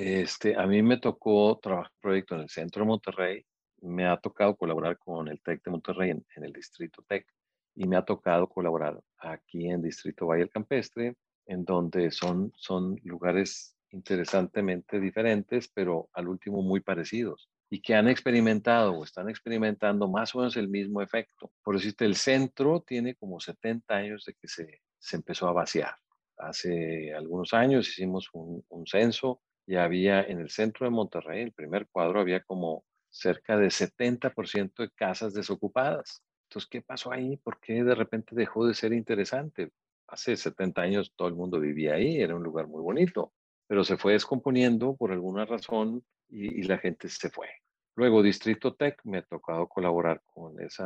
Este, 0.00 0.56
a 0.56 0.66
mí 0.66 0.82
me 0.82 0.96
tocó 0.96 1.58
trabajar 1.62 1.92
proyecto 2.00 2.34
en 2.34 2.40
el 2.40 2.48
centro 2.48 2.84
de 2.84 2.88
Monterrey, 2.88 3.44
me 3.82 4.06
ha 4.06 4.16
tocado 4.16 4.56
colaborar 4.56 4.96
con 4.96 5.28
el 5.28 5.42
TEC 5.42 5.62
de 5.62 5.70
Monterrey 5.70 6.10
en, 6.10 6.24
el 6.42 6.54
distrito 6.54 7.04
TEC 7.06 7.26
y 7.74 7.86
me 7.86 7.98
ha 7.98 8.02
tocado 8.02 8.48
colaborar 8.48 8.98
aquí 9.18 9.68
en 9.68 9.82
Distrito 9.82 10.26
Valle 10.26 10.44
del 10.44 10.50
Campestre, 10.50 11.16
en 11.44 11.66
donde 11.66 12.10
son, 12.12 12.50
son 12.56 12.96
lugares 13.04 13.76
interesantemente 13.90 14.98
diferentes, 14.98 15.68
pero 15.68 16.08
al 16.14 16.28
último 16.28 16.62
muy 16.62 16.80
parecidos 16.80 17.50
y 17.68 17.82
que 17.82 17.94
han 17.94 18.08
experimentado 18.08 18.92
o 18.92 19.04
están 19.04 19.28
experimentando 19.28 20.08
más 20.08 20.34
o 20.34 20.38
menos 20.38 20.56
el 20.56 20.68
mismo 20.68 21.02
efecto. 21.02 21.52
Por 21.62 21.74
decirte, 21.74 22.06
el 22.06 22.16
centro 22.16 22.80
tiene 22.80 23.16
como 23.16 23.38
70 23.38 23.94
años 23.94 24.24
de 24.24 24.32
que 24.32 24.48
se, 24.48 24.80
se 24.98 25.16
empezó 25.16 25.46
a 25.46 25.52
vaciar. 25.52 25.94
Hace 26.38 27.12
algunos 27.12 27.52
años 27.52 27.86
hicimos 27.86 28.30
un, 28.32 28.64
un 28.70 28.86
censo 28.86 29.42
y 29.70 29.76
había 29.76 30.22
en 30.22 30.40
el 30.40 30.50
centro 30.50 30.84
de 30.84 30.90
Monterrey, 30.90 31.42
el 31.42 31.52
primer 31.52 31.86
cuadro, 31.86 32.18
había 32.18 32.42
como 32.42 32.84
cerca 33.08 33.56
de 33.56 33.68
70% 33.68 34.82
de 34.82 34.90
casas 34.90 35.32
desocupadas. 35.32 36.24
Entonces, 36.48 36.68
¿qué 36.68 36.82
pasó 36.82 37.12
ahí? 37.12 37.36
¿Por 37.36 37.60
qué 37.60 37.84
de 37.84 37.94
repente 37.94 38.34
dejó 38.34 38.66
de 38.66 38.74
ser 38.74 38.92
interesante? 38.92 39.70
Hace 40.08 40.36
70 40.36 40.82
años 40.82 41.12
todo 41.14 41.28
el 41.28 41.34
mundo 41.34 41.60
vivía 41.60 41.94
ahí, 41.94 42.20
era 42.20 42.34
un 42.34 42.42
lugar 42.42 42.66
muy 42.66 42.82
bonito, 42.82 43.32
pero 43.68 43.84
se 43.84 43.96
fue 43.96 44.14
descomponiendo 44.14 44.96
por 44.96 45.12
alguna 45.12 45.44
razón 45.44 46.04
y, 46.28 46.64
la 46.64 46.78
gente 46.78 47.08
se 47.08 47.30
fue. 47.30 47.48
Luego, 47.94 48.24
Distrito 48.24 48.74
Tech, 48.74 48.98
me 49.04 49.18
ha 49.18 49.22
tocado 49.22 49.68
colaborar 49.68 50.20
con 50.26 50.60
ese 50.60 50.82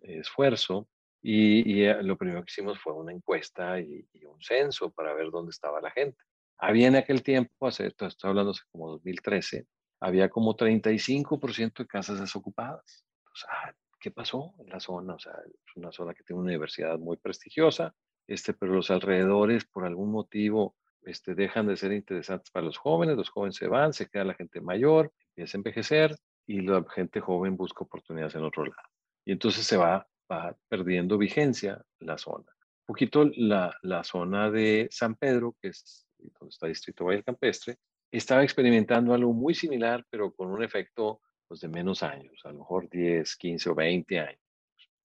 esfuerzo 0.00 0.88
y, 1.20 1.82
eh, 1.82 2.02
lo 2.02 2.16
primero 2.16 2.42
que 2.42 2.50
hicimos 2.50 2.78
fue 2.78 2.94
una 2.94 3.12
encuesta 3.12 3.78
y, 3.78 4.08
y 4.14 4.24
un 4.24 4.40
censo 4.40 4.90
para 4.90 5.12
ver 5.12 5.30
dónde 5.30 5.50
estaba 5.50 5.82
la 5.82 5.90
gente. 5.90 6.16
Había 6.64 6.86
en 6.86 6.94
aquel 6.94 7.24
tiempo, 7.24 7.66
hace, 7.66 7.88
estoy 7.88 8.08
hablando 8.22 8.52
hace 8.52 8.62
como 8.70 8.88
2013, 8.92 9.66
había 9.98 10.28
como 10.28 10.56
35% 10.56 11.78
de 11.78 11.86
casas 11.88 12.20
desocupadas. 12.20 13.04
Entonces, 13.18 13.48
ah, 13.50 13.72
¿qué 13.98 14.12
pasó 14.12 14.54
en 14.60 14.68
la 14.68 14.78
zona? 14.78 15.14
O 15.14 15.18
sea, 15.18 15.32
es 15.32 15.76
una 15.76 15.90
zona 15.90 16.14
que 16.14 16.22
tiene 16.22 16.38
una 16.38 16.50
universidad 16.50 17.00
muy 17.00 17.16
prestigiosa, 17.16 17.96
este, 18.28 18.54
pero 18.54 18.74
los 18.74 18.92
alrededores, 18.92 19.64
por 19.64 19.84
algún 19.84 20.12
motivo, 20.12 20.76
este, 21.02 21.34
dejan 21.34 21.66
de 21.66 21.76
ser 21.76 21.90
interesantes 21.90 22.52
para 22.52 22.66
los 22.66 22.78
jóvenes, 22.78 23.16
los 23.16 23.30
jóvenes 23.30 23.56
se 23.56 23.66
van, 23.66 23.92
se 23.92 24.08
queda 24.08 24.22
la 24.22 24.34
gente 24.34 24.60
mayor, 24.60 25.12
empieza 25.30 25.56
a 25.56 25.58
envejecer 25.58 26.16
y 26.46 26.60
la 26.60 26.84
gente 26.94 27.18
joven 27.18 27.56
busca 27.56 27.82
oportunidades 27.82 28.36
en 28.36 28.44
otro 28.44 28.66
lado. 28.66 28.88
Y 29.24 29.32
entonces 29.32 29.66
se 29.66 29.76
va, 29.76 30.06
va 30.30 30.56
perdiendo 30.68 31.18
vigencia 31.18 31.84
la 31.98 32.18
zona. 32.18 32.46
Un 32.82 32.86
poquito 32.86 33.28
la, 33.34 33.76
la 33.82 34.04
zona 34.04 34.48
de 34.48 34.86
San 34.92 35.16
Pedro, 35.16 35.56
que 35.60 35.68
es 35.68 36.06
donde 36.38 36.50
está 36.50 36.66
Distrito 36.66 37.04
Valle 37.04 37.22
Campestre, 37.22 37.76
estaba 38.10 38.42
experimentando 38.42 39.14
algo 39.14 39.32
muy 39.32 39.54
similar, 39.54 40.04
pero 40.10 40.32
con 40.32 40.50
un 40.50 40.62
efecto 40.62 41.20
pues, 41.48 41.60
de 41.60 41.68
menos 41.68 42.02
años, 42.02 42.40
a 42.44 42.48
lo 42.48 42.58
mejor 42.58 42.88
10, 42.88 43.36
15 43.36 43.70
o 43.70 43.74
20 43.74 44.20
años. 44.20 44.40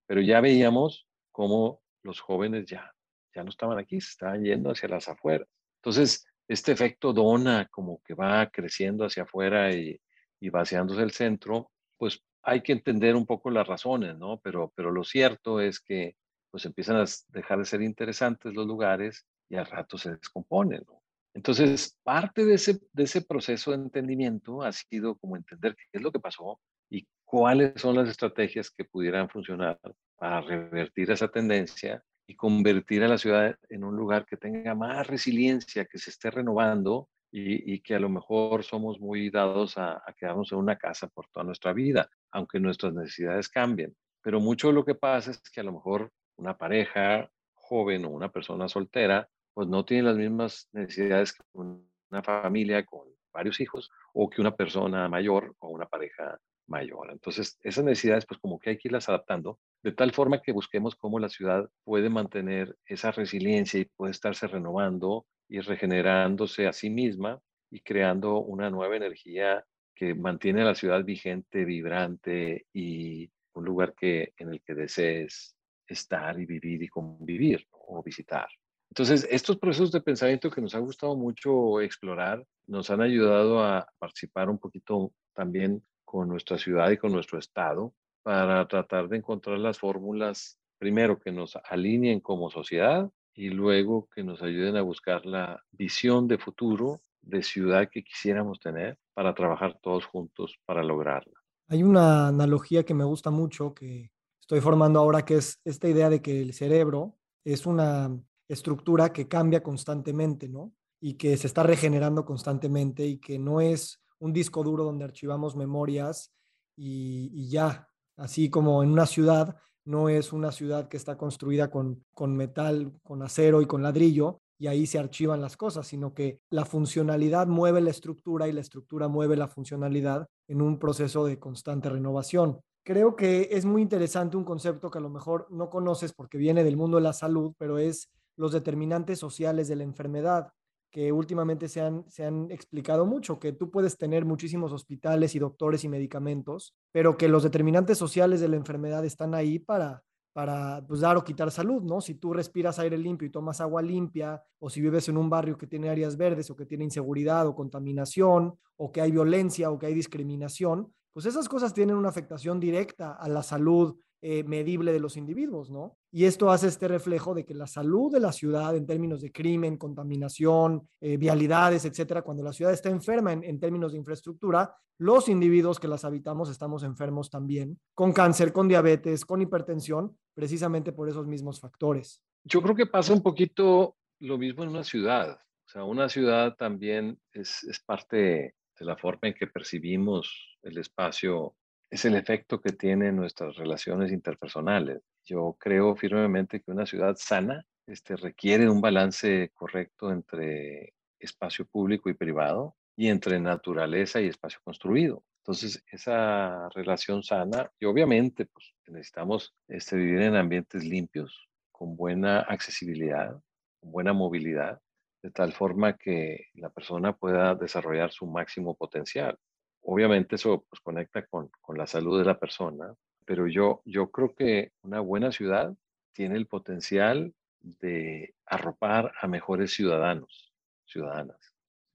Pero 0.07 0.21
ya 0.21 0.41
veíamos 0.41 1.07
cómo 1.33 1.83
los 2.03 2.21
jóvenes 2.21 2.67
ya, 2.67 2.95
ya 3.35 3.43
no 3.43 3.51
estaban 3.51 3.79
aquí, 3.79 4.01
se 4.01 4.11
estaban 4.11 4.43
yendo 4.43 4.71
hacia 4.71 4.89
las 4.89 5.09
afueras. 5.09 5.49
Entonces, 5.77 6.27
este 6.49 6.73
efecto 6.73 7.13
dona 7.13 7.69
como 7.71 8.03
que 8.03 8.15
va 8.15 8.51
creciendo 8.51 9.05
hacia 9.05 9.23
afuera 9.23 9.73
y, 9.73 9.99
y 10.41 10.49
vaciándose 10.51 11.03
el 11.03 11.13
centro, 11.13 11.71
pues 11.97 12.23
hay 12.43 12.63
que 12.63 12.73
entender 12.73 13.17
un 13.17 13.27
poco 13.27 13.51
las 13.51 13.67
razones, 13.67 14.17
¿no? 14.19 14.39
Pero, 14.41 14.73
pero 14.77 14.91
lo 14.91 15.05
cierto 15.05 15.61
es 15.61 15.81
que 15.81 16.17
pues 16.51 16.67
empiezan 16.67 16.97
a 16.97 17.05
dejar 17.29 17.59
de 17.59 17.65
ser 17.65 17.83
interesantes 17.83 18.55
los 18.55 18.67
lugares 18.67 19.27
y 19.49 19.57
al 19.57 19.67
rato 19.67 19.99
se 19.99 20.15
descomponen, 20.15 20.85
¿no? 20.87 21.04
Entonces, 21.35 21.99
parte 22.05 22.45
de 22.45 22.55
ese, 22.55 22.81
de 22.93 23.03
ese 23.03 23.23
proceso 23.23 23.73
de 23.73 23.79
entendimiento 23.79 24.63
ha 24.63 24.73
sido 24.73 25.17
como 25.17 25.37
entender 25.37 25.75
qué 25.75 25.99
es 25.99 26.03
lo 26.03 26.13
que 26.13 26.21
pasó 26.21 26.61
y 26.89 27.07
cuáles 27.25 27.81
son 27.81 27.97
las 27.97 28.09
estrategias 28.09 28.71
que 28.71 28.85
pudieran 28.85 29.29
funcionar 29.29 29.81
para 30.17 30.41
revertir 30.41 31.11
esa 31.11 31.29
tendencia 31.29 32.03
y 32.27 32.37
convertir 32.37 33.03
a 33.03 33.09
la 33.09 33.19
ciudad 33.19 33.57
en 33.69 33.85
un 33.85 33.97
lugar 33.97 34.27
que 34.27 34.37
tenga 34.37 34.75
más 34.75 35.07
resiliencia, 35.07 35.85
que 35.87 35.99
se 35.99 36.11
esté 36.11 36.31
renovando 36.31 37.09
y, 37.37 37.81
que 37.81 37.97
a 37.97 37.99
lo 37.99 38.09
mejor 38.09 38.63
somos 38.63 39.01
muy 39.01 39.29
dados 39.29 39.77
a, 39.77 39.95
a, 40.07 40.15
quedarnos 40.17 40.53
en 40.53 40.59
una 40.59 40.79
casa 40.79 41.09
por 41.09 41.27
toda 41.33 41.45
nuestra 41.45 41.73
vida, 41.73 42.09
aunque 42.31 42.61
nuestras 42.61 42.95
necesidades 42.95 43.49
cambien. 43.49 43.97
Pero 44.23 44.39
mucho 44.39 44.69
de 44.69 44.75
lo 44.75 44.85
que 44.85 44.95
pasa 44.95 45.33
es 45.33 45.51
que 45.51 45.61
a 45.61 45.65
lo 45.65 45.73
mejor 45.73 46.13
una 46.37 46.57
pareja 46.57 47.29
joven 47.55 48.05
o 48.05 48.11
una 48.11 48.31
persona 48.31 48.69
soltera 48.69 49.29
pues 49.55 49.69
no 49.69 49.85
tiene 49.85 50.05
las 50.05 50.17
mismas 50.17 50.69
necesidades 50.73 51.33
que 51.33 51.43
una 51.55 52.23
familia 52.23 52.85
con 52.85 53.09
varios 53.33 53.61
hijos 53.61 53.91
o 54.13 54.29
que 54.29 54.41
una 54.41 54.55
persona 54.55 55.09
mayor 55.09 55.55
o 55.61 55.69
una 55.69 55.87
pareja 55.87 56.39
mayor. 56.67 57.11
Entonces, 57.11 57.59
esas 57.63 57.85
necesidades, 57.85 58.27
pues 58.27 58.41
como 58.41 58.59
que 58.59 58.71
hay 58.71 58.79
que 58.79 58.89
irlas 58.89 59.09
adaptando 59.09 59.59
de 59.83 59.93
tal 59.93 60.13
forma 60.13 60.41
que 60.41 60.53
busquemos 60.53 60.97
cómo 60.97 61.19
la 61.19 61.29
ciudad 61.29 61.69
puede 61.85 62.09
mantener 62.09 62.77
esa 62.87 63.13
resiliencia 63.13 63.81
y 63.81 63.85
puede 63.85 64.13
estarse 64.13 64.47
renovando 64.47 65.27
y 65.49 65.61
regenerándose 65.61 66.67
a 66.67 66.73
sí 66.73 66.89
misma 66.89 67.41
y 67.71 67.81
creando 67.81 68.39
una 68.39 68.71
nueva 68.71 68.97
energía 68.97 69.65
que 69.95 70.15
mantiene 70.15 70.63
a 70.63 70.67
la 70.67 70.75
ciudad 70.75 71.05
vigente, 71.05 71.65
vibrante 71.65 72.67
y 72.73 73.31
un 73.53 73.65
lugar 73.65 73.95
que, 73.95 74.33
en 74.39 74.53
el 74.53 74.63
que 74.63 74.75
desees 74.75 75.55
estar 75.87 76.41
y 76.41 76.47
vivir 76.47 76.83
y 76.83 76.89
convivir 76.89 77.67
o 77.71 78.03
visitar. 78.03 78.49
Entonces, 78.97 79.27
estos 79.29 79.59
procesos 79.59 79.91
de 79.91 80.01
pensamiento 80.01 80.49
que 80.49 80.61
nos 80.61 80.73
ha 80.77 80.79
gustado 80.79 81.17
mucho 81.17 81.81
explorar 81.81 82.47
nos 82.69 82.91
han 82.91 83.01
ayudado 83.01 83.59
a 83.59 83.89
participar 83.99 84.49
un 84.49 84.57
poquito 84.57 85.11
también 85.33 85.85
con 86.05 86.29
nuestra 86.29 86.59
ciudad 86.59 86.89
y 86.93 86.97
con 86.97 87.11
nuestro 87.11 87.41
estado 87.41 87.93
para 88.23 88.65
tratar 88.69 89.09
de 89.09 89.17
encontrar 89.17 89.59
las 89.59 89.81
fórmulas, 89.81 90.61
primero 90.79 91.19
que 91.19 91.33
nos 91.33 91.57
alineen 91.69 92.21
como 92.21 92.51
sociedad 92.51 93.11
y 93.35 93.49
luego 93.49 94.09
que 94.15 94.23
nos 94.23 94.41
ayuden 94.43 94.77
a 94.77 94.83
buscar 94.83 95.27
la 95.27 95.61
visión 95.73 96.29
de 96.29 96.39
futuro 96.39 97.01
de 97.21 97.43
ciudad 97.43 97.89
que 97.91 98.05
quisiéramos 98.05 98.61
tener 98.61 98.97
para 99.13 99.35
trabajar 99.35 99.77
todos 99.83 100.07
juntos 100.07 100.55
para 100.65 100.85
lograrla. 100.85 101.35
Hay 101.67 101.83
una 101.83 102.29
analogía 102.29 102.85
que 102.85 102.95
me 102.95 103.03
gusta 103.03 103.33
mucho 103.33 103.75
que 103.75 104.13
estoy 104.41 104.61
formando 104.61 105.01
ahora, 105.01 105.25
que 105.25 105.39
es 105.39 105.61
esta 105.65 105.89
idea 105.89 106.09
de 106.09 106.23
que 106.23 106.41
el 106.41 106.53
cerebro 106.53 107.17
es 107.43 107.67
una 107.67 108.17
estructura 108.49 109.13
que 109.13 109.29
cambia 109.29 109.63
constantemente, 109.63 110.49
¿no? 110.49 110.73
Y 111.01 111.15
que 111.15 111.37
se 111.37 111.47
está 111.47 111.63
regenerando 111.63 112.25
constantemente 112.25 113.07
y 113.07 113.19
que 113.19 113.39
no 113.39 113.61
es 113.61 114.01
un 114.19 114.33
disco 114.33 114.63
duro 114.63 114.85
donde 114.85 115.05
archivamos 115.05 115.57
memorias 115.57 116.33
y, 116.77 117.49
ya, 117.49 117.89
así 118.17 118.51
como 118.51 118.83
en 118.83 118.91
una 118.91 119.07
ciudad, 119.07 119.57
no 119.85 120.09
es 120.09 120.33
una 120.33 120.51
ciudad 120.51 120.89
que 120.89 120.97
está 120.97 121.17
construida 121.17 121.71
con, 121.71 122.05
con 122.15 122.35
metal, 122.35 122.93
con 123.03 123.23
acero 123.23 123.61
y 123.61 123.67
con 123.67 123.83
ladrillo, 123.83 124.41
y 124.59 124.67
ahí 124.67 124.87
se 124.87 124.99
archivan 124.99 125.41
las 125.41 125.57
cosas, 125.57 125.87
sino 125.87 126.15
que 126.15 126.41
la 126.51 126.65
funcionalidad 126.65 127.47
mueve 127.47 127.81
la 127.81 127.91
estructura 127.91 128.49
y 128.49 128.53
la 128.53 128.61
estructura 128.61 129.09
mueve 129.09 129.37
la 129.37 129.49
funcionalidad 129.49 130.27
en 130.49 130.63
un 130.63 130.79
proceso 130.79 131.27
de 131.27 131.39
constante 131.39 131.91
renovación. 131.91 132.61
Creo 132.83 133.17
que 133.17 133.49
es 133.51 133.65
muy 133.65 133.83
interesante 133.83 134.37
un 134.37 134.45
concepto 134.45 134.91
que 134.91 134.99
a 134.99 135.03
lo 135.03 135.11
mejor 135.11 135.49
no 135.51 135.71
conoces 135.71 136.13
porque 136.13 136.39
viene 136.39 136.65
del 136.65 136.77
mundo 136.77 136.99
de 136.99 137.03
la 137.03 137.13
salud, 137.13 137.53
pero 137.59 137.79
es 137.79 138.11
los 138.37 138.53
determinantes 138.53 139.19
sociales 139.19 139.69
de 139.69 139.77
la 139.77 139.85
enfermedad, 139.85 140.53
que 140.91 141.11
últimamente 141.11 141.69
se 141.69 141.81
han, 141.81 142.05
se 142.09 142.25
han 142.25 142.51
explicado 142.51 143.05
mucho, 143.05 143.41
que 143.41 143.53
tú 143.53 143.71
puedes 143.71 143.99
tener 143.99 144.25
muchísimos 144.25 144.73
hospitales 144.73 145.35
y 145.35 145.41
doctores 145.41 145.83
y 145.83 145.89
medicamentos, 145.89 146.75
pero 146.93 147.17
que 147.17 147.29
los 147.29 147.43
determinantes 147.43 147.99
sociales 147.99 148.41
de 148.41 148.49
la 148.49 148.57
enfermedad 148.57 149.05
están 149.05 149.35
ahí 149.35 149.59
para, 149.59 150.05
para 150.33 150.85
pues, 150.87 151.01
dar 151.01 151.17
o 151.17 151.25
quitar 151.25 151.51
salud, 151.51 151.83
¿no? 151.83 152.01
Si 152.01 152.15
tú 152.15 152.33
respiras 152.33 152.79
aire 152.79 152.99
limpio 152.99 153.27
y 153.27 153.31
tomas 153.31 153.61
agua 153.61 153.83
limpia, 153.83 154.43
o 154.59 154.71
si 154.71 154.81
vives 154.81 155.09
en 155.09 155.17
un 155.17 155.31
barrio 155.31 155.59
que 155.59 155.67
tiene 155.67 155.91
áreas 155.91 156.17
verdes 156.17 156.51
o 156.51 156.57
que 156.57 156.67
tiene 156.67 156.85
inseguridad 156.85 157.47
o 157.47 157.55
contaminación, 157.55 158.59
o 158.77 158.93
que 158.93 159.01
hay 159.01 159.11
violencia 159.11 159.71
o 159.71 159.79
que 159.79 159.87
hay 159.87 159.95
discriminación, 159.95 160.93
pues 161.13 161.27
esas 161.27 161.49
cosas 161.49 161.73
tienen 161.73 161.97
una 161.97 162.09
afectación 162.09 162.59
directa 162.59 163.13
a 163.13 163.29
la 163.29 163.45
salud 163.45 163.97
eh, 164.27 164.43
medible 164.43 164.91
de 164.91 165.01
los 165.01 165.19
individuos, 165.19 165.71
¿no? 165.71 165.99
Y 166.11 166.25
esto 166.25 166.51
hace 166.51 166.69
este 166.69 166.89
reflejo 166.89 167.35
de 167.35 167.45
que 167.45 167.53
la 167.53 167.67
salud 167.67 168.11
de 168.11 168.21
la 168.21 168.33
ciudad 168.33 168.75
en 168.75 168.87
términos 168.87 169.21
de 169.21 169.31
crimen, 169.31 169.77
contaminación, 169.77 170.89
eh, 171.03 171.19
vialidades, 171.19 171.85
etcétera, 171.85 172.23
cuando 172.23 172.43
la 172.43 172.55
ciudad 172.55 172.73
está 172.73 172.89
enferma 172.89 173.35
en, 173.35 173.45
en 173.45 173.61
términos 173.61 173.93
de 173.93 173.99
infraestructura, 173.99 174.75
los 174.97 175.29
individuos 175.29 175.79
que 175.79 175.89
las 175.89 176.07
habitamos 176.07 176.49
estamos 176.49 176.85
enfermos 176.85 177.29
también, 177.29 177.79
con 177.93 178.15
cáncer, 178.15 178.51
con 178.55 178.67
diabetes, 178.67 179.27
con 179.27 179.43
hipertensión, 179.43 180.17
precisamente 180.33 180.93
por 180.93 181.11
esos 181.11 181.27
mismos 181.27 181.61
factores. 181.61 182.23
Yo 182.45 182.63
creo 182.63 182.75
que 182.75 182.87
pasa 182.87 183.13
un 183.13 183.23
poquito 183.23 183.99
lo 184.21 184.39
mismo 184.39 184.63
en 184.63 184.71
una 184.71 184.85
ciudad. 184.85 185.39
O 185.67 185.69
sea, 185.69 185.85
una 185.85 186.09
ciudad 186.09 186.57
también 186.57 187.19
es, 187.31 187.63
es 187.65 187.79
parte 187.79 188.55
de 188.79 188.85
la 188.87 188.97
forma 188.97 189.29
en 189.29 189.35
que 189.35 189.49
percibimos 189.49 190.57
el 190.63 190.79
espacio 190.79 191.55
es 191.95 192.05
el 192.05 192.17
efecto 192.17 192.61
que 192.61 192.73
tienen 192.73 193.15
nuestras 193.15 193.55
relaciones 193.55 194.11
interpersonales. 194.11 195.01
Yo 195.25 195.57
creo 195.61 195.95
firmemente 195.95 196.61
que 196.61 196.73
una 196.73 196.87
ciudad 196.87 197.15
sana 197.17 197.65
este, 197.87 198.17
requiere 198.17 198.69
un 198.69 198.81
balance 198.81 199.53
correcto 199.55 200.11
entre 200.11 200.95
espacio 201.21 201.65
público 201.67 202.11
y 202.11 202.15
privado 202.15 202.75
y 202.97 203.11
entre 203.11 203.39
naturaleza 203.39 204.21
y 204.21 204.27
espacio 204.27 204.59
construido. 204.65 205.23
Entonces, 205.45 205.85
esa 205.87 206.69
relación 206.71 207.23
sana, 207.23 207.71
y 207.79 207.85
obviamente 207.85 208.47
pues, 208.47 208.75
necesitamos 208.89 209.55
este, 209.69 209.95
vivir 209.95 210.23
en 210.23 210.35
ambientes 210.35 210.85
limpios, 210.85 211.49
con 211.71 211.95
buena 211.95 212.41
accesibilidad, 212.41 213.41
con 213.79 213.93
buena 213.93 214.13
movilidad, 214.13 214.81
de 215.23 215.31
tal 215.31 215.53
forma 215.53 215.97
que 215.97 216.49
la 216.55 216.71
persona 216.71 217.13
pueda 217.13 217.55
desarrollar 217.55 218.11
su 218.11 218.27
máximo 218.27 218.75
potencial. 218.75 219.39
Obviamente 219.85 220.37
eso 220.37 220.65
pues, 220.69 220.81
conecta 220.81 221.27
con, 221.27 221.51
con, 221.61 221.77
la 221.77 221.87
salud 221.87 222.19
de 222.19 222.25
la 222.25 222.39
persona, 222.39 222.95
pero 223.27 223.47
yo, 223.47 223.83
yo 223.85 224.11
creo 224.11 224.35
que 224.35 224.73
una 224.83 225.01
buena 225.01 225.31
ciudad 225.31 225.75
tiene 226.13 226.37
el 226.37 226.47
potencial 226.47 227.35
de 227.61 228.35
arropar 228.47 229.13
a 229.21 229.29
mejores 229.29 229.75
ciudadanos, 229.75 230.53
ciudadanas. 230.87 231.39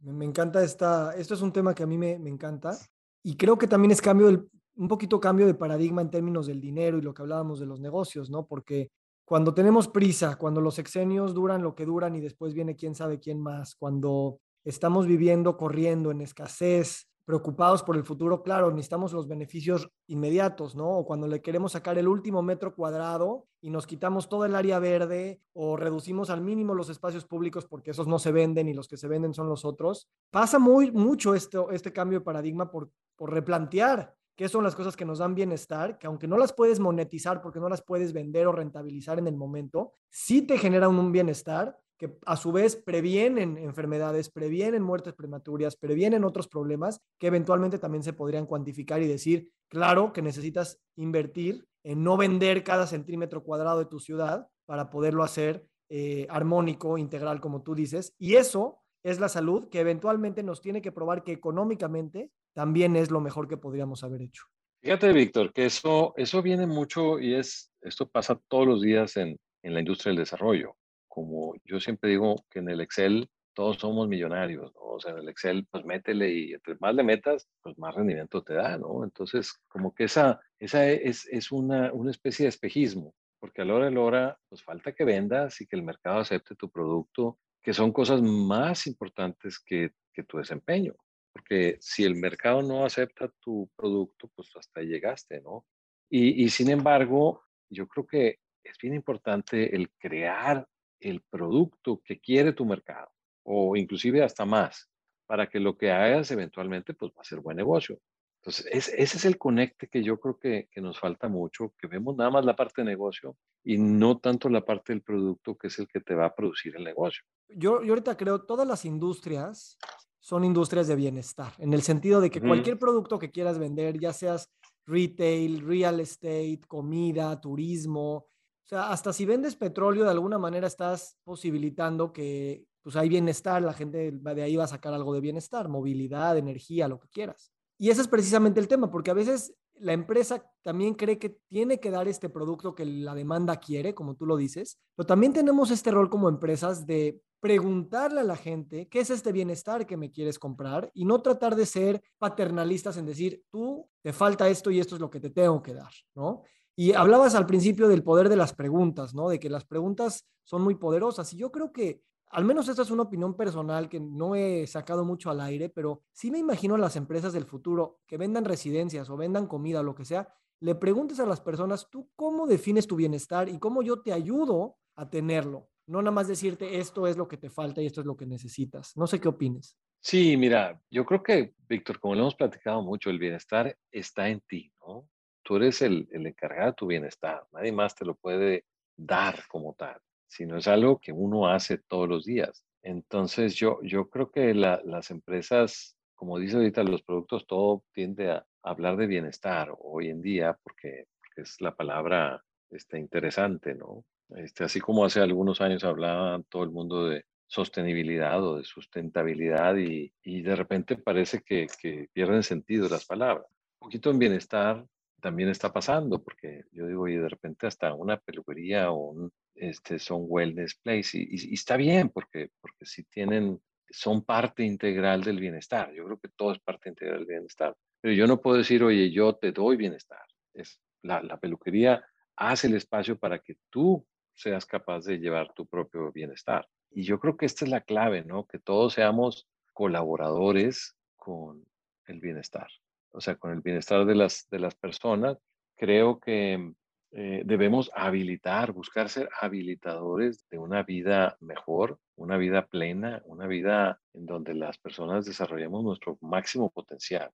Me, 0.01 0.25
encanta 0.25 0.63
esta, 0.63 1.15
esto 1.15 1.33
es 1.33 1.41
un 1.41 1.51
tema 1.51 1.73
que 1.73 1.83
a 1.83 1.87
mí 1.87 1.97
me, 1.97 2.19
me 2.19 2.29
encanta 2.29 2.77
y 3.23 3.35
creo 3.35 3.57
que 3.57 3.67
también 3.67 3.91
es 3.91 4.01
cambio 4.01 4.27
del, 4.27 4.49
un 4.75 4.87
poquito 4.87 5.19
cambio 5.19 5.45
de 5.45 5.55
paradigma 5.55 6.01
en 6.01 6.09
términos 6.09 6.47
del 6.47 6.61
dinero 6.61 6.97
y 6.97 7.01
lo 7.01 7.13
que 7.13 7.21
hablábamos 7.21 7.59
de 7.59 7.65
los 7.65 7.81
negocios, 7.81 8.29
¿no? 8.29 8.45
Porque 8.45 8.91
cuando 9.25 9.53
tenemos 9.53 9.89
prisa, 9.89 10.37
cuando 10.37 10.61
los 10.61 10.79
exenios 10.79 11.33
duran 11.33 11.61
lo 11.61 11.75
que 11.75 11.85
duran 11.85 12.15
y 12.15 12.21
después 12.21 12.53
viene 12.53 12.77
quién 12.77 12.95
sabe 12.95 13.19
quién 13.19 13.41
más, 13.41 13.75
cuando 13.75 14.39
estamos 14.63 15.05
viviendo 15.05 15.57
corriendo 15.57 16.11
en 16.11 16.21
escasez, 16.21 17.08
preocupados 17.29 17.83
por 17.83 17.95
el 17.95 18.03
futuro, 18.03 18.41
claro, 18.41 18.71
necesitamos 18.71 19.13
los 19.13 19.27
beneficios 19.27 19.87
inmediatos, 20.07 20.75
¿no? 20.75 20.89
O 20.97 21.05
cuando 21.05 21.27
le 21.27 21.43
queremos 21.43 21.73
sacar 21.73 21.95
el 21.99 22.07
último 22.07 22.41
metro 22.41 22.73
cuadrado 22.73 23.45
y 23.61 23.69
nos 23.69 23.85
quitamos 23.85 24.29
todo 24.29 24.45
el 24.45 24.55
área 24.55 24.79
verde 24.79 25.39
o 25.53 25.77
reducimos 25.77 26.31
al 26.31 26.41
mínimo 26.41 26.73
los 26.73 26.89
espacios 26.89 27.25
públicos 27.25 27.67
porque 27.67 27.91
esos 27.91 28.07
no 28.07 28.17
se 28.17 28.31
venden 28.31 28.67
y 28.67 28.73
los 28.73 28.87
que 28.87 28.97
se 28.97 29.07
venden 29.07 29.35
son 29.35 29.47
los 29.47 29.63
otros. 29.63 30.09
Pasa 30.31 30.57
muy 30.57 30.91
mucho 30.91 31.35
esto, 31.35 31.69
este 31.69 31.93
cambio 31.93 32.17
de 32.17 32.25
paradigma 32.25 32.71
por, 32.71 32.89
por 33.15 33.31
replantear 33.31 34.15
qué 34.35 34.49
son 34.49 34.63
las 34.63 34.75
cosas 34.75 34.95
que 34.95 35.05
nos 35.05 35.19
dan 35.19 35.35
bienestar, 35.35 35.99
que 35.99 36.07
aunque 36.07 36.27
no 36.27 36.35
las 36.35 36.51
puedes 36.51 36.79
monetizar 36.79 37.43
porque 37.43 37.59
no 37.59 37.69
las 37.69 37.83
puedes 37.83 38.11
vender 38.11 38.47
o 38.47 38.53
rentabilizar 38.53 39.19
en 39.19 39.27
el 39.27 39.37
momento, 39.37 39.93
sí 40.09 40.41
te 40.41 40.57
generan 40.57 40.97
un 40.97 41.11
bienestar 41.11 41.77
que 41.99 42.17
a 42.25 42.37
su 42.37 42.53
vez 42.53 42.77
previenen 42.77 43.57
enfermedades, 43.57 44.29
previenen 44.29 44.81
muertes 44.81 45.13
prematuras, 45.13 45.75
previenen 45.75 46.23
otros 46.23 46.47
problemas 46.47 47.01
que 47.19 47.27
eventualmente 47.27 47.77
también 47.77 48.03
se 48.03 48.13
podrían 48.13 48.45
cuantificar 48.45 49.01
y 49.01 49.07
decir, 49.07 49.51
claro 49.67 50.13
que 50.13 50.21
necesitas 50.21 50.79
invertir 50.95 51.67
en 51.83 52.01
no 52.03 52.15
vender 52.15 52.63
cada 52.63 52.87
centímetro 52.87 53.43
cuadrado 53.43 53.79
de 53.79 53.85
tu 53.85 53.99
ciudad 53.99 54.47
para 54.65 54.89
poderlo 54.89 55.23
hacer 55.23 55.65
eh, 55.89 56.25
armónico, 56.29 56.97
integral, 56.97 57.41
como 57.41 57.63
tú 57.63 57.75
dices. 57.75 58.15
Y 58.17 58.35
eso 58.35 58.79
es 59.03 59.19
la 59.19 59.27
salud 59.27 59.67
que 59.67 59.81
eventualmente 59.81 60.41
nos 60.41 60.61
tiene 60.61 60.81
que 60.81 60.93
probar 60.93 61.25
que 61.25 61.33
económicamente 61.33 62.31
también 62.53 62.95
es 62.95 63.11
lo 63.11 63.19
mejor 63.19 63.49
que 63.49 63.57
podríamos 63.57 64.05
haber 64.05 64.21
hecho. 64.21 64.43
Fíjate, 64.81 65.11
Víctor, 65.11 65.51
que 65.51 65.65
eso, 65.65 66.13
eso 66.15 66.41
viene 66.41 66.65
mucho 66.65 67.19
y 67.19 67.33
es, 67.35 67.73
esto 67.81 68.07
pasa 68.07 68.39
todos 68.47 68.65
los 68.65 68.81
días 68.81 69.17
en, 69.17 69.37
en 69.63 69.73
la 69.73 69.81
industria 69.81 70.11
del 70.11 70.19
desarrollo 70.19 70.78
como 71.19 71.53
yo 71.65 71.81
siempre 71.81 72.11
digo 72.11 72.45
que 72.49 72.59
en 72.59 72.69
el 72.69 72.79
Excel 72.79 73.29
todos 73.53 73.75
somos 73.75 74.07
millonarios, 74.07 74.73
¿no? 74.73 74.81
O 74.81 74.99
sea, 75.01 75.11
en 75.11 75.17
el 75.17 75.27
Excel, 75.27 75.67
pues 75.69 75.83
métele 75.83 76.31
y 76.31 76.53
entre 76.53 76.77
más 76.79 76.95
le 76.95 77.03
metas, 77.03 77.49
pues 77.61 77.77
más 77.77 77.93
rendimiento 77.93 78.41
te 78.41 78.53
da, 78.53 78.77
¿no? 78.77 79.03
Entonces, 79.03 79.51
como 79.67 79.93
que 79.93 80.05
esa, 80.05 80.39
esa 80.59 80.87
es, 80.87 81.27
es 81.27 81.51
una, 81.51 81.91
una 81.91 82.11
especie 82.11 82.43
de 82.43 82.49
espejismo, 82.49 83.13
porque 83.37 83.61
a 83.61 83.65
la 83.65 83.73
hora 83.73 83.85
de 83.85 83.91
la 83.91 83.99
hora, 83.99 84.39
pues 84.47 84.63
falta 84.63 84.93
que 84.93 85.03
vendas 85.03 85.59
y 85.59 85.67
que 85.67 85.75
el 85.75 85.83
mercado 85.83 86.19
acepte 86.19 86.55
tu 86.55 86.71
producto, 86.71 87.37
que 87.61 87.73
son 87.73 87.91
cosas 87.91 88.21
más 88.21 88.87
importantes 88.87 89.59
que, 89.59 89.91
que 90.13 90.23
tu 90.23 90.37
desempeño. 90.37 90.95
Porque 91.33 91.77
si 91.81 92.05
el 92.05 92.15
mercado 92.15 92.61
no 92.61 92.85
acepta 92.85 93.29
tu 93.41 93.69
producto, 93.75 94.31
pues 94.33 94.55
hasta 94.55 94.79
ahí 94.79 94.87
llegaste, 94.87 95.41
¿no? 95.41 95.65
Y, 96.09 96.45
y 96.45 96.49
sin 96.49 96.69
embargo, 96.69 97.43
yo 97.69 97.89
creo 97.89 98.07
que 98.07 98.39
es 98.63 98.77
bien 98.77 98.93
importante 98.93 99.75
el 99.75 99.89
crear 99.97 100.65
el 100.99 101.21
producto 101.21 102.01
que 102.03 102.19
quiere 102.19 102.53
tu 102.53 102.65
mercado 102.65 103.09
o 103.43 103.75
inclusive 103.75 104.23
hasta 104.23 104.45
más 104.45 104.89
para 105.25 105.47
que 105.47 105.59
lo 105.59 105.77
que 105.77 105.91
hagas 105.91 106.31
eventualmente 106.31 106.93
pues 106.93 107.11
va 107.11 107.21
a 107.21 107.25
ser 107.25 107.39
buen 107.39 107.57
negocio. 107.57 107.99
Entonces, 108.41 108.67
ese 108.95 109.17
es 109.17 109.25
el 109.25 109.37
conecte 109.37 109.89
que 109.89 110.01
yo 110.01 110.17
creo 110.17 110.39
que, 110.39 110.69
que, 110.71 110.79
nos 110.79 110.97
falta 110.97 111.27
mucho, 111.27 111.73
que 111.77 111.87
vemos 111.87 112.15
nada 112.15 112.29
más 112.29 112.45
la 112.45 112.55
parte 112.55 112.81
de 112.81 112.85
negocio 112.85 113.35
y 113.63 113.77
no 113.77 114.17
tanto 114.19 114.47
la 114.47 114.63
parte 114.63 114.93
del 114.93 115.01
producto 115.01 115.57
que 115.57 115.67
es 115.67 115.77
el 115.77 115.87
que 115.89 115.99
te 115.99 116.15
va 116.15 116.27
a 116.27 116.35
producir 116.35 116.75
el 116.77 116.85
negocio. 116.85 117.23
Yo, 117.49 117.83
yo 117.83 117.91
ahorita 117.91 118.15
creo 118.15 118.45
todas 118.45 118.65
las 118.65 118.85
industrias 118.85 119.77
son 120.19 120.43
industrias 120.43 120.87
de 120.87 120.95
bienestar, 120.95 121.53
en 121.57 121.73
el 121.73 121.81
sentido 121.81 122.21
de 122.21 122.29
que 122.29 122.41
cualquier 122.41 122.77
producto 122.77 123.19
que 123.19 123.31
quieras 123.31 123.57
vender, 123.57 123.99
ya 123.99 124.13
seas 124.13 124.49
retail, 124.85 125.65
real 125.65 125.99
estate, 125.99 126.61
comida, 126.67 127.39
turismo, 127.39 128.27
sea, 128.69 128.91
hasta 128.91 129.13
si 129.13 129.25
vendes 129.25 129.55
petróleo, 129.55 130.03
de 130.03 130.11
alguna 130.11 130.37
manera 130.37 130.67
estás 130.67 131.17
posibilitando 131.23 132.13
que 132.13 132.65
pues 132.81 132.95
hay 132.95 133.09
bienestar, 133.09 133.61
la 133.61 133.73
gente 133.73 134.11
de 134.11 134.41
ahí 134.43 134.55
va 134.55 134.63
a 134.63 134.67
sacar 134.67 134.93
algo 134.93 135.13
de 135.13 135.21
bienestar, 135.21 135.67
movilidad, 135.67 136.37
energía, 136.37 136.87
lo 136.87 136.99
que 136.99 137.09
quieras. 137.09 137.51
Y 137.77 137.89
ese 137.89 138.01
es 138.01 138.07
precisamente 138.07 138.59
el 138.59 138.67
tema, 138.67 138.91
porque 138.91 139.11
a 139.11 139.15
veces 139.15 139.53
la 139.75 139.93
empresa 139.93 140.45
también 140.61 140.93
cree 140.93 141.17
que 141.17 141.29
tiene 141.47 141.79
que 141.79 141.91
dar 141.91 142.07
este 142.07 142.29
producto 142.29 142.75
que 142.75 142.85
la 142.85 143.15
demanda 143.15 143.57
quiere, 143.57 143.95
como 143.95 144.15
tú 144.15 144.25
lo 144.25 144.37
dices, 144.37 144.77
pero 144.95 145.07
también 145.07 145.33
tenemos 145.33 145.71
este 145.71 145.91
rol 145.91 146.09
como 146.09 146.29
empresas 146.29 146.85
de 146.85 147.21
preguntarle 147.39 148.19
a 148.19 148.23
la 148.23 148.35
gente 148.35 148.87
qué 148.89 148.99
es 148.99 149.09
este 149.09 149.31
bienestar 149.31 149.85
que 149.85 149.95
me 149.95 150.11
quieres 150.11 150.37
comprar 150.37 150.91
y 150.93 151.05
no 151.05 151.21
tratar 151.21 151.55
de 151.55 151.65
ser 151.65 152.01
paternalistas 152.17 152.97
en 152.97 153.05
decir, 153.05 153.43
tú 153.49 153.89
te 154.01 154.11
falta 154.11 154.49
esto 154.49 154.71
y 154.71 154.79
esto 154.79 154.95
es 154.95 155.01
lo 155.01 155.09
que 155.09 155.21
te 155.21 155.29
tengo 155.29 155.63
que 155.63 155.73
dar, 155.73 155.91
¿no? 156.15 156.43
Y 156.79 156.93
hablabas 156.93 157.35
al 157.35 157.45
principio 157.45 157.89
del 157.89 158.03
poder 158.03 158.29
de 158.29 158.37
las 158.37 158.53
preguntas, 158.53 159.13
¿no? 159.13 159.27
De 159.27 159.37
que 159.37 159.49
las 159.49 159.65
preguntas 159.65 160.29
son 160.45 160.61
muy 160.61 160.75
poderosas. 160.75 161.33
Y 161.33 161.37
yo 161.37 161.51
creo 161.51 161.73
que, 161.73 162.03
al 162.27 162.45
menos 162.45 162.69
esta 162.69 162.83
es 162.83 162.89
una 162.89 163.03
opinión 163.03 163.35
personal 163.35 163.89
que 163.89 163.99
no 163.99 164.33
he 164.33 164.65
sacado 164.65 165.03
mucho 165.03 165.29
al 165.29 165.41
aire, 165.41 165.67
pero 165.67 166.03
sí 166.13 166.31
me 166.31 166.37
imagino 166.37 166.75
a 166.75 166.77
las 166.77 166.95
empresas 166.95 167.33
del 167.33 167.43
futuro 167.43 167.99
que 168.07 168.15
vendan 168.15 168.45
residencias 168.45 169.09
o 169.09 169.17
vendan 169.17 169.45
comida 169.45 169.83
lo 169.83 169.93
que 169.93 170.05
sea, 170.05 170.33
le 170.61 170.73
preguntes 170.73 171.19
a 171.19 171.25
las 171.25 171.41
personas, 171.41 171.89
¿tú 171.91 172.09
cómo 172.15 172.47
defines 172.47 172.87
tu 172.87 172.95
bienestar 172.95 173.49
y 173.49 173.59
cómo 173.59 173.81
yo 173.81 174.01
te 174.01 174.13
ayudo 174.13 174.77
a 174.95 175.09
tenerlo? 175.09 175.67
No 175.85 176.01
nada 176.01 176.11
más 176.11 176.29
decirte 176.29 176.79
esto 176.79 177.07
es 177.07 177.17
lo 177.17 177.27
que 177.27 177.35
te 177.35 177.49
falta 177.49 177.81
y 177.81 177.87
esto 177.87 177.99
es 177.99 178.07
lo 178.07 178.15
que 178.15 178.25
necesitas. 178.25 178.95
No 178.95 179.05
sé 179.05 179.19
qué 179.19 179.27
opines. 179.27 179.77
Sí, 179.99 180.37
mira, 180.37 180.81
yo 180.89 181.05
creo 181.05 181.21
que, 181.21 181.55
Víctor, 181.67 181.99
como 181.99 182.15
lo 182.15 182.21
hemos 182.21 182.35
platicado 182.35 182.81
mucho, 182.81 183.09
el 183.09 183.19
bienestar 183.19 183.77
está 183.91 184.29
en 184.29 184.39
ti, 184.47 184.71
¿no? 184.79 185.09
Tú 185.49 185.55
eres 185.55 185.81
el, 185.81 186.07
encargado 186.11 186.67
de 186.67 186.75
tu 186.75 186.85
bienestar, 186.85 187.43
nadie 187.51 187.71
más 187.71 187.95
te 187.95 188.05
lo 188.05 188.13
puede 188.13 188.65
dar 188.95 189.47
como 189.47 189.73
tal, 189.73 189.99
sino 190.27 190.57
es 190.57 190.67
algo 190.67 190.99
que 190.99 191.11
uno 191.11 191.47
hace 191.47 191.79
todos 191.79 192.07
los 192.07 192.23
días. 192.23 192.63
Entonces 192.83 193.55
yo, 193.55 193.79
yo 193.81 194.11
creo 194.11 194.29
que 194.29 194.53
las 194.53 195.09
empresas, 195.09 195.97
como 196.13 196.37
dice 196.37 196.57
ahorita, 196.57 196.83
los 196.83 197.01
productos, 197.01 197.47
todo 197.47 197.83
tiende 197.93 198.29
a 198.29 198.45
hablar 198.61 198.95
de 198.95 199.07
bienestar 199.07 199.73
hoy 199.79 200.09
en 200.09 200.21
día 200.21 200.55
porque, 200.61 201.05
es 201.35 201.59
la 201.61 201.75
palabra 201.75 202.43
este, 202.69 202.99
interesante, 202.99 203.73
¿no? 203.73 204.05
Este, 204.35 204.65
así 204.65 204.79
como 204.79 205.03
hace 205.03 205.19
algunos 205.19 205.61
años 205.61 205.83
hablaba 205.83 206.43
todo 206.49 206.61
el 206.61 206.69
mundo 206.69 207.07
de 207.07 207.25
sostenibilidad 207.47 208.43
o 208.45 208.57
de 208.57 208.65
sustentabilidad 208.65 209.77
y, 209.77 210.11
de 210.23 210.55
repente 210.55 210.95
parece 210.95 211.41
que, 211.41 211.65
que 211.81 212.07
pierden 212.13 212.43
sentido 212.43 212.87
las 212.87 213.05
palabras. 213.05 213.47
Un 213.79 213.87
poquito 213.87 214.11
en 214.11 214.19
bienestar 214.19 214.85
también 215.19 215.49
está 215.49 215.71
pasando, 215.71 216.21
porque 216.23 216.65
yo 216.71 216.87
digo, 216.87 217.07
y 217.07 217.15
de 217.17 217.29
repente 217.29 217.67
hasta 217.67 217.93
una 217.93 218.17
peluquería 218.17 218.91
o 218.91 219.29
este, 219.55 219.99
son 219.99 220.25
wellness 220.27 220.75
place, 220.75 221.17
y, 221.17 221.53
está 221.53 221.77
bien, 221.77 222.09
porque, 222.09 222.51
porque 222.61 222.85
si 222.85 223.03
tienen, 223.03 223.61
son 223.89 224.23
parte 224.23 224.63
integral 224.63 225.23
del 225.23 225.39
bienestar. 225.39 225.91
Yo 225.93 226.05
creo 226.05 226.19
que 226.19 226.29
todo 226.29 226.53
es 226.53 226.59
parte 226.59 226.89
integral 226.89 227.19
del 227.19 227.27
bienestar. 227.27 227.75
Pero 228.01 228.13
yo 228.13 228.27
no 228.27 228.41
puedo 228.41 228.57
decir, 228.57 228.83
oye, 228.83 229.11
yo 229.11 229.35
te 229.35 229.51
doy 229.51 229.77
bienestar. 229.77 230.23
Es, 230.53 230.81
la, 231.01 231.21
la 231.21 231.39
peluquería 231.39 232.03
hace 232.35 232.67
el 232.67 232.75
espacio 232.75 233.17
para 233.17 233.39
que 233.39 233.57
tú 233.69 234.05
seas 234.33 234.65
capaz 234.65 235.05
de 235.05 235.19
llevar 235.19 235.53
tu 235.53 235.67
propio 235.67 236.11
bienestar. 236.11 236.67
Y 236.91 237.03
yo 237.03 237.19
creo 237.19 237.35
que 237.35 237.45
esta 237.45 237.65
es 237.65 237.71
la 237.71 237.81
clave, 237.81 238.23
¿no? 238.23 238.47
Que 238.47 238.59
todos 238.59 238.93
seamos 238.93 239.47
colaboradores 239.73 240.95
con 241.15 241.65
el 242.05 242.19
bienestar 242.19 242.69
o 243.11 243.21
sea, 243.21 243.35
con 243.35 243.51
el 243.51 243.61
bienestar 243.61 244.05
de 244.05 244.15
las, 244.15 244.47
de 244.49 244.59
las 244.59 244.75
personas, 244.75 245.37
creo 245.75 246.19
que 246.19 246.73
eh, 247.11 247.41
debemos 247.43 247.89
habilitar, 247.95 248.71
buscar 248.71 249.09
ser 249.09 249.29
habilitadores 249.41 250.45
de 250.51 250.59
una 250.59 250.83
vida 250.83 251.37
mejor, 251.39 251.97
una 252.15 252.37
vida 252.37 252.67
plena, 252.67 253.23
una 253.25 253.47
vida 253.47 253.99
en 254.13 254.27
donde 254.27 254.53
las 254.53 254.77
personas 254.77 255.25
desarrollemos 255.25 255.83
nuestro 255.83 256.17
máximo 256.21 256.69
potencial. 256.69 257.31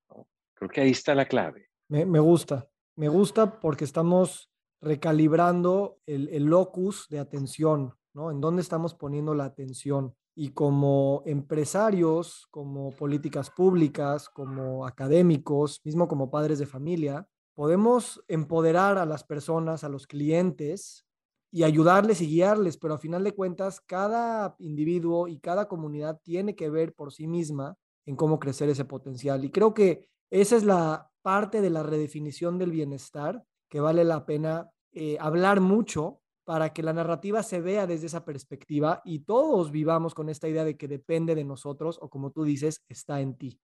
Creo 0.53 0.69
que 0.69 0.81
ahí 0.81 0.91
está 0.91 1.13
la 1.13 1.25
clave. 1.25 1.67
Me, 1.89 2.05
me 2.05 2.19
gusta, 2.19 2.69
me 2.95 3.09
gusta 3.09 3.59
porque 3.59 3.83
estamos 3.83 4.49
recalibrando 4.79 5.99
el, 6.05 6.29
el 6.29 6.45
locus 6.45 7.07
de 7.09 7.19
atención, 7.19 7.95
¿no? 8.13 8.31
En 8.31 8.39
dónde 8.39 8.61
estamos 8.61 8.93
poniendo 8.93 9.35
la 9.35 9.45
atención 9.45 10.15
y 10.35 10.49
como 10.49 11.23
empresarios, 11.25 12.47
como 12.51 12.91
políticas 12.91 13.49
públicas, 13.49 14.29
como 14.29 14.85
académicos, 14.85 15.79
mismo 15.85 16.09
como 16.09 16.29
padres 16.29 16.59
de 16.59 16.65
familia, 16.65 17.27
podemos 17.55 18.21
empoderar 18.27 18.97
a 18.97 19.05
las 19.05 19.23
personas, 19.23 19.85
a 19.85 19.89
los 19.89 20.07
clientes 20.07 21.05
y 21.51 21.63
ayudarles 21.63 22.19
y 22.19 22.27
guiarles, 22.27 22.75
pero 22.75 22.95
a 22.95 22.97
final 22.97 23.23
de 23.23 23.33
cuentas, 23.33 23.79
cada 23.79 24.55
individuo 24.59 25.29
y 25.29 25.39
cada 25.39 25.69
comunidad 25.69 26.19
tiene 26.21 26.53
que 26.53 26.69
ver 26.69 26.93
por 26.93 27.13
sí 27.13 27.27
misma 27.27 27.77
en 28.05 28.17
cómo 28.17 28.39
crecer 28.39 28.67
ese 28.67 28.83
potencial. 28.83 29.45
Y 29.45 29.51
creo 29.51 29.73
que 29.73 30.09
esa 30.29 30.57
es 30.57 30.65
la 30.65 31.11
parte 31.21 31.61
de 31.61 31.69
la 31.69 31.81
redefinición 31.81 32.59
del 32.59 32.71
bienestar 32.71 33.41
que 33.69 33.79
vale 33.79 34.03
la 34.03 34.25
pena 34.25 34.69
eh, 34.91 35.17
hablar 35.19 35.61
mucho 35.61 36.19
para 36.45 36.71
que 36.73 36.83
la 36.83 36.93
narrativa 36.93 37.43
se 37.43 37.59
vea 37.59 37.87
desde 37.87 38.05
esa 38.05 38.23
perspectiva 38.23 39.01
y 39.03 39.19
todos 39.19 39.71
vivamos 39.71 40.13
con 40.13 40.29
esta 40.29 40.47
idea 40.47 40.63
de 40.63 40.77
que 40.77 40.87
depende 40.87 41.33
de 41.33 41.43
nosotros 41.43 41.97
o 42.01 42.09
como 42.09 42.31
tú 42.31 42.43
dices, 42.43 42.85
está 42.87 43.19
en 43.19 43.35
ti. 43.35 43.59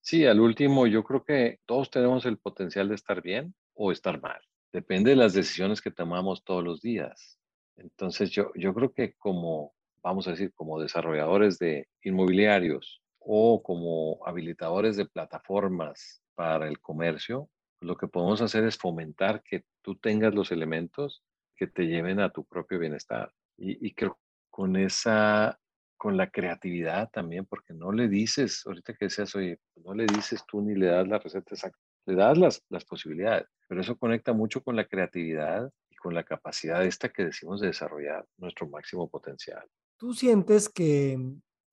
Sí, 0.00 0.26
al 0.26 0.40
último 0.40 0.86
yo 0.86 1.04
creo 1.04 1.24
que 1.24 1.60
todos 1.66 1.90
tenemos 1.90 2.24
el 2.24 2.38
potencial 2.38 2.88
de 2.88 2.94
estar 2.94 3.22
bien 3.22 3.54
o 3.74 3.92
estar 3.92 4.20
mal. 4.20 4.40
Depende 4.72 5.10
de 5.10 5.16
las 5.16 5.34
decisiones 5.34 5.80
que 5.80 5.90
tomamos 5.90 6.42
todos 6.42 6.64
los 6.64 6.80
días. 6.80 7.38
Entonces 7.76 8.30
yo, 8.30 8.50
yo 8.54 8.72
creo 8.72 8.92
que 8.92 9.14
como, 9.14 9.74
vamos 10.02 10.26
a 10.26 10.30
decir, 10.30 10.52
como 10.54 10.80
desarrolladores 10.80 11.58
de 11.58 11.88
inmobiliarios 12.02 13.02
o 13.18 13.62
como 13.62 14.26
habilitadores 14.26 14.96
de 14.96 15.06
plataformas 15.06 16.22
para 16.34 16.66
el 16.66 16.80
comercio, 16.80 17.50
lo 17.80 17.96
que 17.96 18.08
podemos 18.08 18.40
hacer 18.40 18.64
es 18.64 18.78
fomentar 18.78 19.42
que 19.42 19.64
tú 19.82 19.96
tengas 19.96 20.34
los 20.34 20.50
elementos 20.50 21.22
que 21.56 21.66
te 21.66 21.86
lleven 21.86 22.20
a 22.20 22.30
tu 22.30 22.44
propio 22.44 22.78
bienestar. 22.78 23.32
Y, 23.56 23.86
y 23.86 23.94
creo 23.94 24.18
con 24.54 24.76
esa, 24.76 25.58
con 25.96 26.16
la 26.16 26.30
creatividad 26.30 27.10
también, 27.10 27.44
porque 27.44 27.74
no 27.74 27.90
le 27.90 28.06
dices, 28.06 28.62
ahorita 28.64 28.94
que 28.94 29.06
decías, 29.06 29.34
oye, 29.34 29.58
no 29.82 29.94
le 29.94 30.06
dices 30.06 30.44
tú 30.46 30.62
ni 30.62 30.76
le 30.76 30.86
das 30.86 31.08
la 31.08 31.18
receta 31.18 31.56
exacta, 31.56 31.78
le 32.06 32.14
das 32.14 32.38
las, 32.38 32.62
las 32.68 32.84
posibilidades, 32.84 33.48
pero 33.66 33.80
eso 33.80 33.96
conecta 33.96 34.32
mucho 34.32 34.62
con 34.62 34.76
la 34.76 34.84
creatividad 34.84 35.68
y 35.90 35.96
con 35.96 36.14
la 36.14 36.22
capacidad 36.22 36.84
esta 36.84 37.08
que 37.08 37.24
decimos 37.24 37.60
de 37.60 37.66
desarrollar 37.66 38.24
nuestro 38.36 38.68
máximo 38.68 39.08
potencial. 39.08 39.66
¿Tú 39.98 40.14
sientes 40.14 40.68
que 40.68 41.18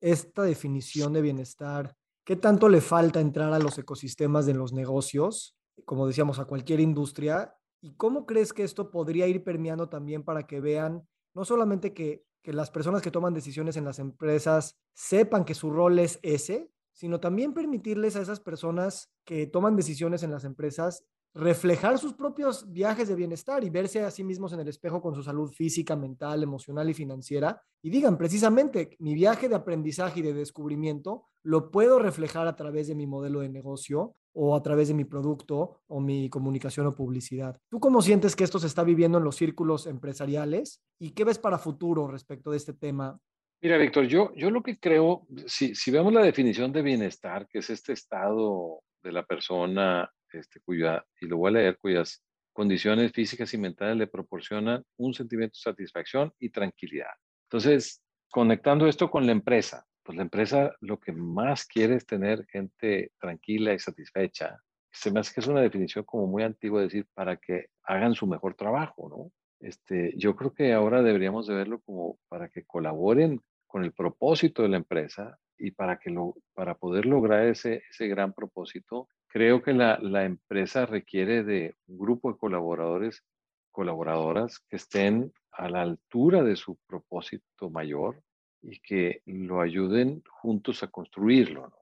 esta 0.00 0.42
definición 0.42 1.12
de 1.12 1.22
bienestar, 1.22 1.94
qué 2.24 2.34
tanto 2.34 2.68
le 2.68 2.80
falta 2.80 3.20
entrar 3.20 3.52
a 3.52 3.60
los 3.60 3.78
ecosistemas 3.78 4.44
de 4.44 4.54
los 4.54 4.72
negocios, 4.72 5.54
como 5.84 6.08
decíamos, 6.08 6.40
a 6.40 6.46
cualquier 6.46 6.80
industria? 6.80 7.54
¿Y 7.82 7.92
cómo 7.94 8.24
crees 8.24 8.52
que 8.52 8.62
esto 8.62 8.90
podría 8.90 9.26
ir 9.26 9.44
permeando 9.44 9.88
también 9.88 10.22
para 10.22 10.46
que 10.46 10.60
vean 10.60 11.06
no 11.34 11.44
solamente 11.44 11.92
que, 11.92 12.24
que 12.42 12.52
las 12.52 12.70
personas 12.70 13.02
que 13.02 13.10
toman 13.10 13.34
decisiones 13.34 13.76
en 13.76 13.84
las 13.84 13.98
empresas 13.98 14.78
sepan 14.94 15.44
que 15.44 15.54
su 15.54 15.70
rol 15.70 15.98
es 15.98 16.18
ese, 16.22 16.70
sino 16.92 17.20
también 17.20 17.52
permitirles 17.52 18.16
a 18.16 18.22
esas 18.22 18.40
personas 18.40 19.10
que 19.24 19.46
toman 19.46 19.76
decisiones 19.76 20.22
en 20.22 20.30
las 20.30 20.44
empresas 20.44 21.04
reflejar 21.34 21.98
sus 21.98 22.12
propios 22.12 22.70
viajes 22.70 23.08
de 23.08 23.14
bienestar 23.14 23.64
y 23.64 23.70
verse 23.70 24.02
a 24.02 24.10
sí 24.10 24.22
mismos 24.22 24.52
en 24.52 24.60
el 24.60 24.68
espejo 24.68 25.00
con 25.00 25.14
su 25.14 25.22
salud 25.22 25.50
física, 25.50 25.96
mental, 25.96 26.42
emocional 26.42 26.90
y 26.90 26.94
financiera 26.94 27.62
y 27.82 27.90
digan 27.90 28.18
precisamente 28.18 28.96
mi 28.98 29.14
viaje 29.14 29.48
de 29.48 29.54
aprendizaje 29.54 30.20
y 30.20 30.22
de 30.22 30.34
descubrimiento 30.34 31.24
lo 31.42 31.70
puedo 31.70 31.98
reflejar 31.98 32.46
a 32.46 32.54
través 32.54 32.86
de 32.86 32.94
mi 32.94 33.06
modelo 33.06 33.40
de 33.40 33.48
negocio 33.48 34.14
o 34.34 34.56
a 34.56 34.62
través 34.62 34.88
de 34.88 34.94
mi 34.94 35.04
producto 35.04 35.82
o 35.86 36.00
mi 36.00 36.28
comunicación 36.28 36.86
o 36.86 36.94
publicidad. 36.94 37.58
¿Tú 37.68 37.80
cómo 37.80 38.02
sientes 38.02 38.34
que 38.34 38.44
esto 38.44 38.58
se 38.58 38.66
está 38.66 38.82
viviendo 38.82 39.18
en 39.18 39.24
los 39.24 39.36
círculos 39.36 39.86
empresariales 39.86 40.82
y 40.98 41.10
qué 41.10 41.24
ves 41.24 41.38
para 41.38 41.58
futuro 41.58 42.06
respecto 42.06 42.50
de 42.50 42.56
este 42.56 42.72
tema? 42.72 43.18
Mira, 43.60 43.78
Víctor, 43.78 44.06
yo, 44.06 44.32
yo 44.34 44.50
lo 44.50 44.62
que 44.62 44.78
creo, 44.78 45.26
si, 45.46 45.74
si 45.74 45.90
vemos 45.90 46.12
la 46.12 46.22
definición 46.22 46.72
de 46.72 46.82
bienestar, 46.82 47.46
que 47.46 47.60
es 47.60 47.70
este 47.70 47.92
estado 47.92 48.82
de 49.02 49.12
la 49.12 49.24
persona 49.24 50.10
este, 50.32 50.60
cuya, 50.60 51.04
y 51.20 51.26
lo 51.26 51.36
voy 51.36 51.50
a 51.50 51.52
leer, 51.52 51.78
cuyas 51.78 52.24
condiciones 52.52 53.12
físicas 53.12 53.52
y 53.54 53.58
mentales 53.58 53.96
le 53.96 54.06
proporcionan 54.06 54.82
un 54.98 55.14
sentimiento 55.14 55.54
de 55.54 55.70
satisfacción 55.70 56.32
y 56.38 56.50
tranquilidad. 56.50 57.12
Entonces, 57.48 58.02
conectando 58.30 58.86
esto 58.86 59.10
con 59.10 59.26
la 59.26 59.32
empresa, 59.32 59.86
pues 60.02 60.16
la 60.16 60.22
empresa 60.22 60.74
lo 60.80 60.98
que 60.98 61.12
más 61.12 61.64
quiere 61.66 61.96
es 61.96 62.06
tener 62.06 62.46
gente 62.46 63.12
tranquila 63.18 63.72
y 63.72 63.78
satisfecha. 63.78 64.58
Se 64.90 65.10
me 65.10 65.22
que 65.22 65.40
es 65.40 65.46
una 65.46 65.62
definición 65.62 66.04
como 66.04 66.26
muy 66.26 66.42
antigua 66.42 66.82
decir 66.82 67.06
para 67.14 67.36
que 67.36 67.66
hagan 67.84 68.14
su 68.14 68.26
mejor 68.26 68.54
trabajo, 68.54 69.08
¿no? 69.08 69.32
Este, 69.60 70.12
yo 70.16 70.34
creo 70.34 70.52
que 70.52 70.72
ahora 70.72 71.02
deberíamos 71.02 71.46
de 71.46 71.54
verlo 71.54 71.80
como 71.80 72.18
para 72.28 72.48
que 72.48 72.64
colaboren 72.64 73.40
con 73.66 73.84
el 73.84 73.92
propósito 73.92 74.62
de 74.62 74.68
la 74.68 74.76
empresa 74.76 75.38
y 75.56 75.70
para, 75.70 75.98
que 75.98 76.10
lo, 76.10 76.34
para 76.52 76.74
poder 76.74 77.06
lograr 77.06 77.46
ese, 77.46 77.84
ese 77.88 78.08
gran 78.08 78.32
propósito, 78.32 79.08
creo 79.28 79.62
que 79.62 79.72
la, 79.72 79.98
la 80.02 80.24
empresa 80.24 80.84
requiere 80.84 81.44
de 81.44 81.76
un 81.86 81.98
grupo 81.98 82.32
de 82.32 82.38
colaboradores, 82.38 83.24
colaboradoras 83.70 84.58
que 84.68 84.76
estén 84.76 85.32
a 85.52 85.68
la 85.68 85.82
altura 85.82 86.42
de 86.42 86.56
su 86.56 86.76
propósito 86.86 87.70
mayor 87.70 88.20
y 88.62 88.80
que 88.80 89.22
lo 89.26 89.60
ayuden 89.60 90.22
juntos 90.28 90.82
a 90.82 90.88
construirlo. 90.88 91.72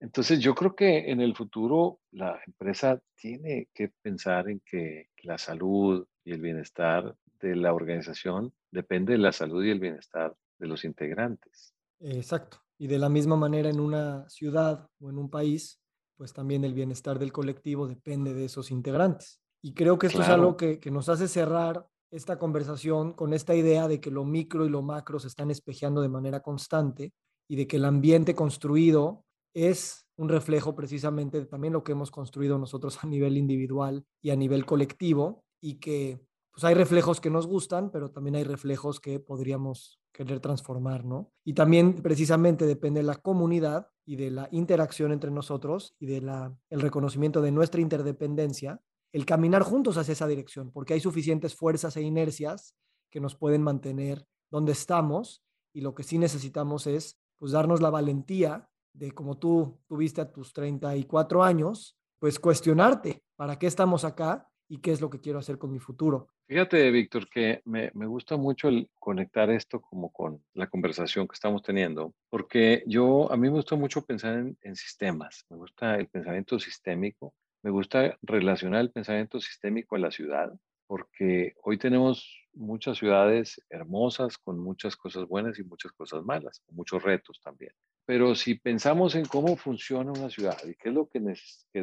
Entonces 0.00 0.40
yo 0.40 0.54
creo 0.54 0.74
que 0.74 1.10
en 1.10 1.20
el 1.20 1.36
futuro 1.36 2.00
la 2.10 2.40
empresa 2.46 3.00
tiene 3.14 3.68
que 3.72 3.92
pensar 4.02 4.48
en 4.48 4.60
que 4.60 5.10
la 5.22 5.38
salud 5.38 6.06
y 6.24 6.32
el 6.32 6.40
bienestar 6.40 7.14
de 7.40 7.54
la 7.54 7.72
organización 7.72 8.52
depende 8.72 9.12
de 9.12 9.18
la 9.18 9.32
salud 9.32 9.64
y 9.64 9.70
el 9.70 9.78
bienestar 9.78 10.34
de 10.58 10.66
los 10.66 10.84
integrantes. 10.84 11.74
Exacto. 12.00 12.58
Y 12.78 12.88
de 12.88 12.98
la 12.98 13.08
misma 13.08 13.36
manera 13.36 13.68
en 13.68 13.78
una 13.78 14.28
ciudad 14.28 14.88
o 14.98 15.10
en 15.10 15.18
un 15.18 15.30
país, 15.30 15.80
pues 16.16 16.32
también 16.32 16.64
el 16.64 16.74
bienestar 16.74 17.18
del 17.18 17.32
colectivo 17.32 17.86
depende 17.86 18.34
de 18.34 18.46
esos 18.46 18.72
integrantes. 18.72 19.40
Y 19.60 19.74
creo 19.74 19.98
que 19.98 20.08
esto 20.08 20.22
es 20.22 20.28
algo 20.28 20.56
que, 20.56 20.80
que 20.80 20.90
nos 20.90 21.08
hace 21.08 21.28
cerrar 21.28 21.86
esta 22.12 22.38
conversación 22.38 23.14
con 23.14 23.32
esta 23.32 23.54
idea 23.54 23.88
de 23.88 24.00
que 24.00 24.10
lo 24.10 24.24
micro 24.24 24.66
y 24.66 24.68
lo 24.68 24.82
macro 24.82 25.18
se 25.18 25.28
están 25.28 25.50
espejeando 25.50 26.02
de 26.02 26.08
manera 26.08 26.40
constante 26.40 27.12
y 27.48 27.56
de 27.56 27.66
que 27.66 27.76
el 27.76 27.86
ambiente 27.86 28.34
construido 28.34 29.24
es 29.54 30.06
un 30.16 30.28
reflejo 30.28 30.76
precisamente 30.76 31.40
de 31.40 31.46
también 31.46 31.72
lo 31.72 31.82
que 31.82 31.92
hemos 31.92 32.10
construido 32.10 32.58
nosotros 32.58 33.02
a 33.02 33.06
nivel 33.06 33.36
individual 33.36 34.04
y 34.20 34.30
a 34.30 34.36
nivel 34.36 34.66
colectivo 34.66 35.44
y 35.60 35.80
que 35.80 36.20
pues 36.52 36.64
hay 36.64 36.74
reflejos 36.74 37.18
que 37.20 37.30
nos 37.30 37.46
gustan, 37.46 37.90
pero 37.90 38.10
también 38.10 38.36
hay 38.36 38.44
reflejos 38.44 39.00
que 39.00 39.18
podríamos 39.18 39.98
querer 40.12 40.40
transformar, 40.40 41.02
¿no? 41.04 41.32
Y 41.44 41.54
también 41.54 42.02
precisamente 42.02 42.66
depende 42.66 43.00
de 43.00 43.06
la 43.06 43.16
comunidad 43.16 43.88
y 44.04 44.16
de 44.16 44.30
la 44.30 44.48
interacción 44.52 45.12
entre 45.12 45.30
nosotros 45.30 45.96
y 45.98 46.06
del 46.06 46.30
el 46.68 46.80
reconocimiento 46.82 47.40
de 47.40 47.52
nuestra 47.52 47.80
interdependencia, 47.80 48.82
el 49.12 49.26
caminar 49.26 49.62
juntos 49.62 49.96
hacia 49.96 50.12
esa 50.12 50.26
dirección, 50.26 50.70
porque 50.72 50.94
hay 50.94 51.00
suficientes 51.00 51.54
fuerzas 51.54 51.96
e 51.96 52.02
inercias 52.02 52.74
que 53.10 53.20
nos 53.20 53.36
pueden 53.36 53.62
mantener 53.62 54.26
donde 54.50 54.72
estamos 54.72 55.42
y 55.74 55.80
lo 55.80 55.94
que 55.94 56.02
sí 56.02 56.18
necesitamos 56.18 56.86
es 56.86 57.18
pues 57.36 57.52
darnos 57.52 57.80
la 57.80 57.90
valentía 57.90 58.68
de 58.94 59.12
como 59.12 59.38
tú 59.38 59.80
tuviste 59.86 60.20
a 60.20 60.30
tus 60.30 60.52
34 60.52 61.42
años, 61.42 61.96
pues 62.18 62.38
cuestionarte, 62.38 63.22
¿para 63.36 63.58
qué 63.58 63.66
estamos 63.66 64.04
acá? 64.04 64.52
y 64.72 64.78
qué 64.78 64.90
es 64.90 65.02
lo 65.02 65.10
que 65.10 65.20
quiero 65.20 65.38
hacer 65.38 65.58
con 65.58 65.70
mi 65.70 65.78
futuro. 65.78 66.30
Fíjate, 66.48 66.90
Víctor, 66.90 67.28
que 67.28 67.60
me, 67.66 67.90
me, 67.92 68.06
gusta 68.06 68.38
mucho 68.38 68.68
el 68.68 68.88
conectar 68.98 69.50
esto 69.50 69.82
como 69.82 70.10
con 70.10 70.42
la 70.54 70.66
conversación 70.66 71.28
que 71.28 71.34
estamos 71.34 71.62
teniendo, 71.62 72.14
porque 72.30 72.82
yo, 72.86 73.30
a 73.30 73.36
mí 73.36 73.50
me 73.50 73.56
gusta 73.56 73.76
mucho 73.76 74.02
pensar 74.06 74.38
en, 74.38 74.56
en 74.62 74.74
sistemas, 74.74 75.44
me 75.50 75.58
gusta 75.58 75.96
el 75.96 76.08
pensamiento 76.08 76.58
sistémico, 76.58 77.34
me 77.62 77.70
gusta 77.70 78.18
relacionar 78.22 78.80
el 78.80 78.90
pensamiento 78.90 79.40
sistémico 79.40 79.96
a 79.96 80.00
la 80.00 80.10
ciudad, 80.10 80.52
porque 80.86 81.54
hoy 81.62 81.78
tenemos 81.78 82.42
muchas 82.54 82.98
ciudades 82.98 83.62
hermosas 83.70 84.36
con 84.36 84.58
muchas 84.58 84.96
cosas 84.96 85.26
buenas 85.26 85.58
y 85.58 85.64
muchas 85.64 85.92
cosas 85.92 86.22
malas, 86.24 86.60
con 86.66 86.76
muchos 86.76 87.02
retos 87.02 87.40
también. 87.40 87.72
Pero 88.04 88.34
si 88.34 88.56
pensamos 88.56 89.14
en 89.14 89.24
cómo 89.24 89.56
funciona 89.56 90.10
una 90.10 90.28
ciudad 90.28 90.58
y 90.64 90.74
qué 90.74 90.88
es 90.88 90.94
lo 90.94 91.08
que, 91.08 91.20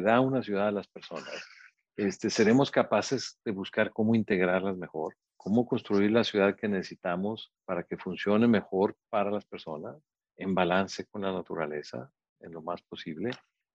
da 0.00 0.20
una 0.20 0.42
ciudad 0.42 0.68
a 0.68 0.72
las 0.72 0.86
personas, 0.86 1.44
este, 1.96 2.30
seremos 2.30 2.70
capaces 2.70 3.40
de 3.44 3.52
buscar 3.52 3.90
cómo 3.90 4.14
integrarlas 4.14 4.76
mejor, 4.76 5.16
cómo 5.36 5.66
construir 5.66 6.10
la 6.10 6.24
ciudad 6.24 6.54
que 6.56 6.68
necesitamos 6.68 7.52
para 7.64 7.84
que 7.84 7.96
funcione 7.96 8.46
mejor 8.46 8.96
para 9.08 9.30
las 9.30 9.46
personas, 9.46 9.96
en 10.36 10.54
balance 10.54 11.06
con 11.06 11.22
la 11.22 11.32
naturaleza, 11.32 12.12
en 12.40 12.52
lo 12.52 12.62
más 12.62 12.82
posible, 12.82 13.30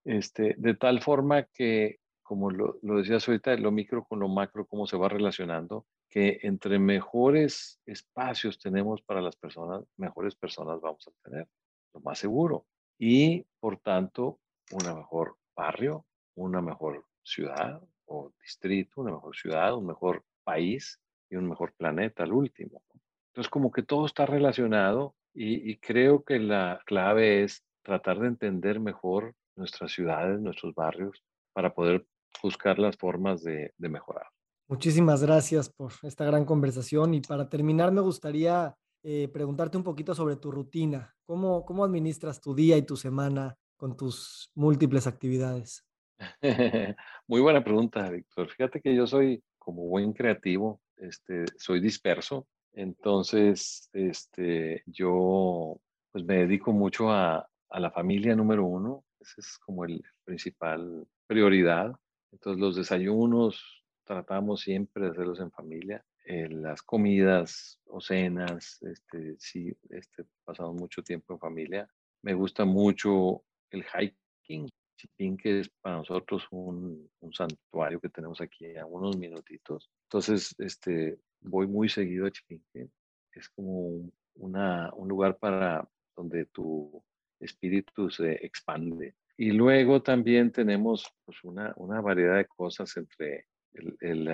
este, 0.05 0.55
de 0.57 0.75
tal 0.75 1.01
forma 1.01 1.43
que, 1.43 1.99
como 2.23 2.49
lo, 2.49 2.79
lo 2.81 2.97
decías 2.97 3.27
ahorita, 3.27 3.55
lo 3.57 3.71
micro 3.71 4.05
con 4.05 4.19
lo 4.19 4.27
macro, 4.27 4.65
cómo 4.65 4.87
se 4.87 4.97
va 4.97 5.09
relacionando, 5.09 5.85
que 6.09 6.39
entre 6.43 6.79
mejores 6.79 7.81
espacios 7.85 8.57
tenemos 8.59 9.01
para 9.01 9.21
las 9.21 9.35
personas, 9.35 9.83
mejores 9.97 10.35
personas 10.35 10.79
vamos 10.79 11.05
a 11.07 11.29
tener, 11.29 11.47
lo 11.93 11.99
más 11.99 12.19
seguro. 12.19 12.65
Y, 12.97 13.45
por 13.59 13.77
tanto, 13.79 14.39
una 14.71 14.95
mejor 14.95 15.35
barrio, 15.55 16.05
una 16.35 16.61
mejor 16.61 17.05
ciudad, 17.23 17.81
o 18.05 18.31
distrito, 18.41 19.01
una 19.01 19.11
mejor 19.11 19.35
ciudad, 19.35 19.75
un 19.75 19.87
mejor 19.87 20.23
país 20.43 20.99
y 21.29 21.35
un 21.35 21.49
mejor 21.49 21.73
planeta 21.73 22.23
al 22.23 22.33
último. 22.33 22.81
Entonces, 23.29 23.49
como 23.49 23.71
que 23.71 23.83
todo 23.83 24.05
está 24.05 24.25
relacionado 24.25 25.15
y, 25.33 25.77
creo 25.77 26.23
que 26.23 26.39
la 26.39 26.81
clave 26.85 27.43
es 27.43 27.65
tratar 27.81 28.19
de 28.19 28.27
entender 28.27 28.79
mejor 28.79 29.35
nuestras 29.55 29.91
ciudades, 29.91 30.39
nuestros 30.39 30.73
barrios, 30.73 31.23
para 31.53 31.73
poder 31.73 32.05
buscar 32.41 32.79
las 32.79 32.97
formas 32.97 33.43
de, 33.43 33.73
mejorar. 33.77 34.27
Muchísimas 34.67 35.21
gracias 35.21 35.69
por 35.69 35.91
esta 36.03 36.25
gran 36.25 36.45
conversación 36.45 37.13
y 37.13 37.21
para 37.21 37.49
terminar 37.49 37.91
me 37.91 38.01
gustaría 38.01 38.75
eh, 39.03 39.29
preguntarte 39.31 39.77
un 39.77 39.83
poquito 39.83 40.15
sobre 40.15 40.35
tu 40.35 40.51
rutina. 40.51 41.15
¿Cómo, 41.25 41.63
¿Cómo 41.65 41.85
administras 41.85 42.41
tu 42.41 42.55
día 42.55 42.77
y 42.77 42.81
tu 42.81 42.97
semana 42.97 43.55
con 43.77 43.95
tus 43.95 44.51
múltiples 44.55 45.05
actividades? 45.05 45.85
Muy 47.27 47.41
buena 47.41 47.63
pregunta, 47.63 48.09
Víctor. 48.09 48.49
Fíjate 48.49 48.81
que 48.81 48.95
yo 48.95 49.05
soy 49.05 49.43
como 49.59 49.83
buen 49.83 50.13
creativo, 50.13 50.81
este, 50.97 51.45
soy 51.57 51.79
disperso, 51.79 52.47
entonces 52.73 53.89
este, 53.93 54.83
yo 54.85 55.79
pues 56.11 56.23
me 56.25 56.35
dedico 56.37 56.71
mucho 56.71 57.11
a, 57.11 57.47
a 57.69 57.79
la 57.79 57.91
familia 57.91 58.35
número 58.35 58.65
uno, 58.65 59.03
es 59.37 59.57
como 59.59 59.85
el 59.85 60.03
principal 60.23 61.07
prioridad. 61.27 61.95
Entonces 62.31 62.59
los 62.59 62.75
desayunos 62.75 63.83
tratamos 64.03 64.61
siempre 64.61 65.05
de 65.05 65.11
hacerlos 65.11 65.39
en 65.39 65.51
familia. 65.51 66.05
Eh, 66.25 66.49
las 66.49 66.81
comidas 66.81 67.79
o 67.85 68.01
cenas, 68.01 68.81
este, 68.81 69.35
sí, 69.37 69.75
este, 69.89 70.25
pasamos 70.43 70.75
mucho 70.75 71.03
tiempo 71.03 71.33
en 71.33 71.39
familia. 71.39 71.89
Me 72.23 72.33
gusta 72.33 72.65
mucho 72.65 73.43
el 73.69 73.83
hiking, 73.83 74.67
Chipinque 74.97 75.59
es 75.59 75.69
para 75.81 75.97
nosotros 75.97 76.47
un, 76.51 77.09
un, 77.19 77.33
santuario 77.33 77.99
que 77.99 78.09
tenemos 78.09 78.39
aquí 78.41 78.75
a 78.77 78.85
unos 78.85 79.17
minutitos. 79.17 79.89
Entonces, 80.03 80.55
este, 80.57 81.19
voy 81.41 81.67
muy 81.67 81.89
seguido 81.89 82.25
a 82.25 82.31
Chipinque. 82.31 82.89
Es 83.33 83.49
como 83.49 84.09
una, 84.35 84.91
un 84.93 85.07
lugar 85.07 85.37
para 85.37 85.87
donde 86.15 86.45
tu 86.45 87.03
espíritu 87.39 88.09
se 88.09 88.45
expande. 88.45 89.15
Y 89.37 89.51
luego 89.51 90.01
también 90.01 90.51
tenemos 90.51 91.05
pues, 91.25 91.43
una, 91.43 91.73
una 91.75 92.01
variedad 92.01 92.37
de 92.37 92.45
cosas 92.45 92.95
entre 92.95 93.47
el, 93.73 93.97
el, 93.99 94.29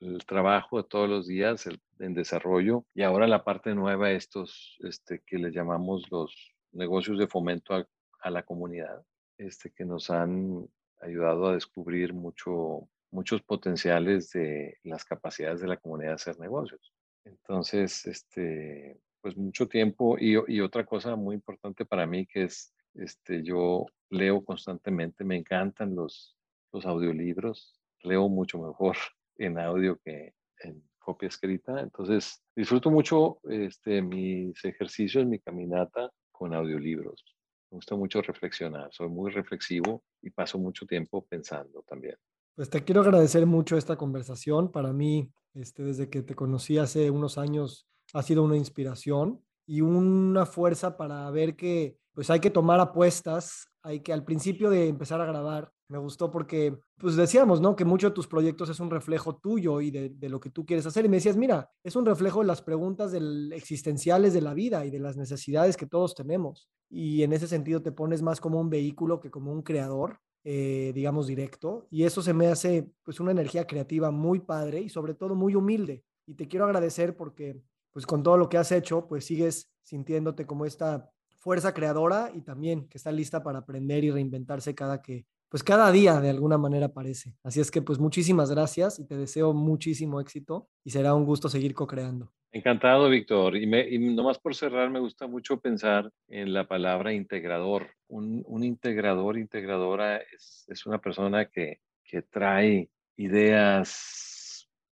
el 0.00 0.24
trabajo 0.26 0.78
de 0.78 0.88
todos 0.88 1.08
los 1.08 1.26
días 1.26 1.68
en 1.98 2.14
desarrollo 2.14 2.84
y 2.94 3.02
ahora 3.02 3.26
la 3.26 3.44
parte 3.44 3.74
nueva, 3.74 4.10
estos 4.10 4.76
este, 4.80 5.22
que 5.26 5.38
le 5.38 5.50
llamamos 5.50 6.10
los 6.10 6.54
negocios 6.72 7.18
de 7.18 7.26
fomento 7.26 7.74
a, 7.74 7.86
a, 8.20 8.30
la 8.30 8.42
comunidad, 8.42 9.04
este, 9.38 9.70
que 9.72 9.84
nos 9.84 10.10
han 10.10 10.68
ayudado 11.00 11.48
a 11.48 11.54
descubrir 11.54 12.14
mucho, 12.14 12.88
muchos 13.10 13.42
potenciales 13.42 14.30
de 14.30 14.78
las 14.84 15.04
capacidades 15.04 15.60
de 15.60 15.68
la 15.68 15.76
comunidad 15.76 16.10
de 16.10 16.14
hacer 16.14 16.38
negocios. 16.38 16.92
Entonces, 17.24 18.06
este, 18.06 18.98
pues 19.22 19.36
mucho 19.36 19.68
tiempo 19.68 20.16
y, 20.18 20.60
otra 20.60 20.84
cosa 20.84 21.16
muy 21.16 21.36
importante 21.36 21.86
para 21.86 22.06
mí 22.06 22.26
que 22.26 22.44
es, 22.44 22.74
este, 22.94 23.42
yo 23.42 23.86
leo 24.10 24.44
constantemente, 24.44 25.24
me 25.24 25.36
encantan 25.36 25.94
los, 25.94 26.36
los 26.72 26.84
audiolibros, 26.84 27.80
leo 28.02 28.28
mucho 28.28 28.58
mejor 28.58 28.96
en 29.38 29.58
audio 29.58 29.98
que 30.04 30.34
en 30.60 30.82
copia 30.98 31.28
escrita. 31.28 31.80
Entonces, 31.80 32.42
disfruto 32.54 32.90
mucho 32.90 33.38
este, 33.44 34.02
mis 34.02 34.64
ejercicios, 34.64 35.26
mi 35.26 35.38
caminata 35.38 36.10
con 36.30 36.54
audiolibros. 36.54 37.24
Me 37.70 37.76
gusta 37.76 37.96
mucho 37.96 38.20
reflexionar, 38.20 38.92
soy 38.92 39.08
muy 39.08 39.30
reflexivo 39.30 40.02
y 40.20 40.30
paso 40.30 40.58
mucho 40.58 40.84
tiempo 40.84 41.24
pensando 41.24 41.82
también. 41.86 42.16
Pues 42.54 42.68
te 42.68 42.84
quiero 42.84 43.00
agradecer 43.00 43.46
mucho 43.46 43.78
esta 43.78 43.96
conversación. 43.96 44.70
Para 44.70 44.92
mí, 44.92 45.32
este, 45.54 45.82
desde 45.82 46.10
que 46.10 46.22
te 46.22 46.34
conocí 46.34 46.76
hace 46.76 47.10
unos 47.10 47.38
años, 47.38 47.88
ha 48.12 48.22
sido 48.22 48.42
una 48.42 48.56
inspiración 48.56 49.40
y 49.66 49.80
una 49.80 50.46
fuerza 50.46 50.96
para 50.96 51.30
ver 51.30 51.56
que 51.56 51.98
pues 52.14 52.30
hay 52.30 52.40
que 52.40 52.50
tomar 52.50 52.78
apuestas, 52.80 53.68
hay 53.82 54.00
que 54.00 54.12
al 54.12 54.24
principio 54.24 54.70
de 54.70 54.88
empezar 54.88 55.20
a 55.20 55.26
grabar, 55.26 55.72
me 55.88 55.98
gustó 55.98 56.30
porque 56.30 56.78
pues 56.98 57.16
decíamos, 57.16 57.60
¿no? 57.60 57.76
Que 57.76 57.84
mucho 57.84 58.08
de 58.08 58.14
tus 58.14 58.26
proyectos 58.26 58.68
es 58.70 58.80
un 58.80 58.90
reflejo 58.90 59.36
tuyo 59.36 59.80
y 59.80 59.90
de, 59.90 60.08
de, 60.08 60.28
lo 60.28 60.40
que 60.40 60.50
tú 60.50 60.64
quieres 60.64 60.86
hacer. 60.86 61.04
Y 61.04 61.08
me 61.08 61.16
decías, 61.18 61.36
mira, 61.36 61.70
es 61.84 61.96
un 61.96 62.06
reflejo 62.06 62.40
de 62.40 62.46
las 62.46 62.62
preguntas 62.62 63.12
del, 63.12 63.52
existenciales 63.52 64.32
de 64.32 64.40
la 64.40 64.54
vida 64.54 64.86
y 64.86 64.90
de 64.90 65.00
las 65.00 65.16
necesidades 65.16 65.76
que 65.76 65.86
todos 65.86 66.14
tenemos. 66.14 66.70
Y 66.88 67.22
en 67.22 67.32
ese 67.32 67.46
sentido 67.46 67.82
te 67.82 67.92
pones 67.92 68.22
más 68.22 68.40
como 68.40 68.58
un 68.58 68.70
vehículo 68.70 69.20
que 69.20 69.30
como 69.30 69.52
un 69.52 69.62
creador. 69.62 70.18
Eh, 70.44 70.90
digamos 70.92 71.28
directo 71.28 71.86
y 71.88 72.02
eso 72.02 72.20
se 72.20 72.34
me 72.34 72.48
hace 72.48 72.90
pues 73.04 73.20
una 73.20 73.30
energía 73.30 73.64
creativa 73.64 74.10
muy 74.10 74.40
padre 74.40 74.80
y 74.80 74.88
sobre 74.88 75.14
todo 75.14 75.36
muy 75.36 75.54
humilde 75.54 76.02
y 76.26 76.34
te 76.34 76.48
quiero 76.48 76.64
agradecer 76.64 77.16
porque 77.16 77.62
pues 77.92 78.06
con 78.06 78.22
todo 78.22 78.36
lo 78.36 78.48
que 78.48 78.58
has 78.58 78.72
hecho 78.72 79.06
pues 79.06 79.24
sigues 79.24 79.70
sintiéndote 79.82 80.46
como 80.46 80.66
esta 80.66 81.10
fuerza 81.36 81.74
creadora 81.74 82.30
y 82.34 82.42
también 82.42 82.88
que 82.88 82.98
está 82.98 83.10
lista 83.10 83.42
para 83.42 83.60
aprender 83.60 84.04
y 84.04 84.10
reinventarse 84.10 84.74
cada 84.74 85.02
que, 85.02 85.26
pues 85.48 85.64
cada 85.64 85.90
día 85.90 86.20
de 86.20 86.30
alguna 86.30 86.56
manera 86.56 86.86
aparece. 86.86 87.34
Así 87.42 87.60
es 87.60 87.70
que 87.70 87.82
pues 87.82 87.98
muchísimas 87.98 88.50
gracias 88.50 88.98
y 88.98 89.06
te 89.06 89.16
deseo 89.16 89.52
muchísimo 89.52 90.20
éxito 90.20 90.68
y 90.84 90.90
será 90.90 91.14
un 91.14 91.24
gusto 91.24 91.48
seguir 91.48 91.74
co-creando. 91.74 92.32
Encantado, 92.52 93.08
Víctor. 93.08 93.56
Y, 93.56 93.64
y 93.64 93.98
nomás 94.14 94.38
por 94.38 94.54
cerrar, 94.54 94.90
me 94.90 95.00
gusta 95.00 95.26
mucho 95.26 95.58
pensar 95.58 96.10
en 96.28 96.52
la 96.52 96.68
palabra 96.68 97.12
integrador. 97.12 97.88
Un, 98.08 98.44
un 98.46 98.62
integrador, 98.62 99.38
integradora 99.38 100.18
es, 100.18 100.66
es 100.68 100.86
una 100.86 100.98
persona 100.98 101.46
que, 101.46 101.80
que 102.04 102.22
trae 102.22 102.90
ideas, 103.16 103.88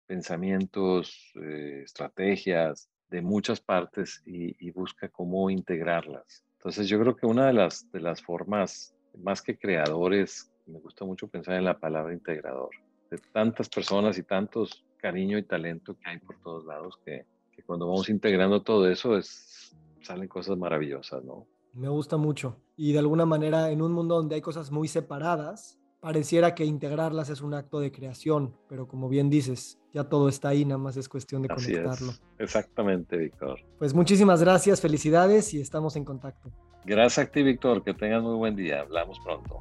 pensamientos, 0.09 1.33
eh, 1.37 1.83
estrategias, 1.85 2.89
de 3.11 3.23
muchas 3.23 3.61
partes 3.61 4.23
y, 4.27 4.71
busca 4.73 5.09
cómo 5.09 5.51
integrarlas. 5.51 6.45
Entonces 6.59 6.89
yo 6.89 6.99
creo 7.01 7.17
que 7.17 7.27
una 7.27 7.47
de 7.47 7.53
las, 7.53 7.91
de 7.93 8.01
las 8.01 8.23
formas, 8.23 8.95
más 9.23 9.41
que 9.43 9.57
creadores, 9.57 10.51
me 10.67 10.79
gusta 10.79 11.05
mucho 11.05 11.29
pensar 11.29 11.55
en 11.55 11.65
la 11.65 11.79
palabra 11.79 12.13
integrador, 12.13 12.71
de 13.11 13.19
tantas 13.33 13.69
personas 13.69 14.19
y 14.19 14.23
tantos 14.23 14.85
cariño 14.99 15.39
y 15.39 15.45
talento 15.45 15.97
que 15.97 16.11
hay 16.11 16.19
por 16.19 16.37
todos 16.41 16.67
lados, 16.67 16.99
que, 17.05 17.25
que 17.53 17.63
cuando 17.63 17.87
vamos 17.87 18.09
integrando 18.09 18.63
todo 18.63 18.91
eso 18.91 19.17
es, 19.17 19.75
salen 20.03 20.29
cosas 20.29 20.59
maravillosas, 20.59 21.25
¿no? 21.25 21.47
Me 21.73 21.89
gusta 21.89 22.17
mucho. 22.17 22.57
Y 22.77 22.93
de 22.93 22.99
alguna 22.99 23.25
manera, 23.25 23.71
en 23.71 23.83
un 23.83 23.93
mundo 23.93 24.17
donde 24.17 24.35
hay 24.35 24.41
cosas 24.41 24.71
muy 24.71 24.89
separadas, 24.89 25.78
pareciera 26.01 26.55
que 26.55 26.65
integrarlas 26.65 27.29
es 27.31 27.41
un 27.41 27.55
acto 27.55 27.81
de 27.81 27.93
creación, 27.93 28.57
pero 28.69 28.87
como 28.87 29.09
bien 29.09 29.31
dices, 29.31 29.79
ya 29.93 30.05
todo 30.05 30.29
está 30.29 30.49
ahí, 30.49 30.65
nada 30.65 30.79
más 30.79 30.97
es 30.97 31.09
cuestión 31.09 31.43
de 31.43 31.49
Así 31.51 31.73
conectarlo. 31.73 32.13
Es. 32.13 32.23
Exactamente, 32.39 33.17
Víctor. 33.17 33.61
Pues 33.79 33.95
muchísimas 33.95 34.41
gracias, 34.41 34.81
felicidades 34.81 35.53
y 35.55 35.61
estamos 35.61 35.97
en 35.97 36.05
contacto. 36.05 36.51
Gracias 36.85 37.27
a 37.27 37.31
ti, 37.31 37.43
Víctor, 37.43 37.83
que 37.83 37.95
tengas 37.95 38.23
muy 38.23 38.37
buen 38.37 38.57
día. 38.57 38.81
Hablamos 38.81 39.19
pronto. 39.21 39.61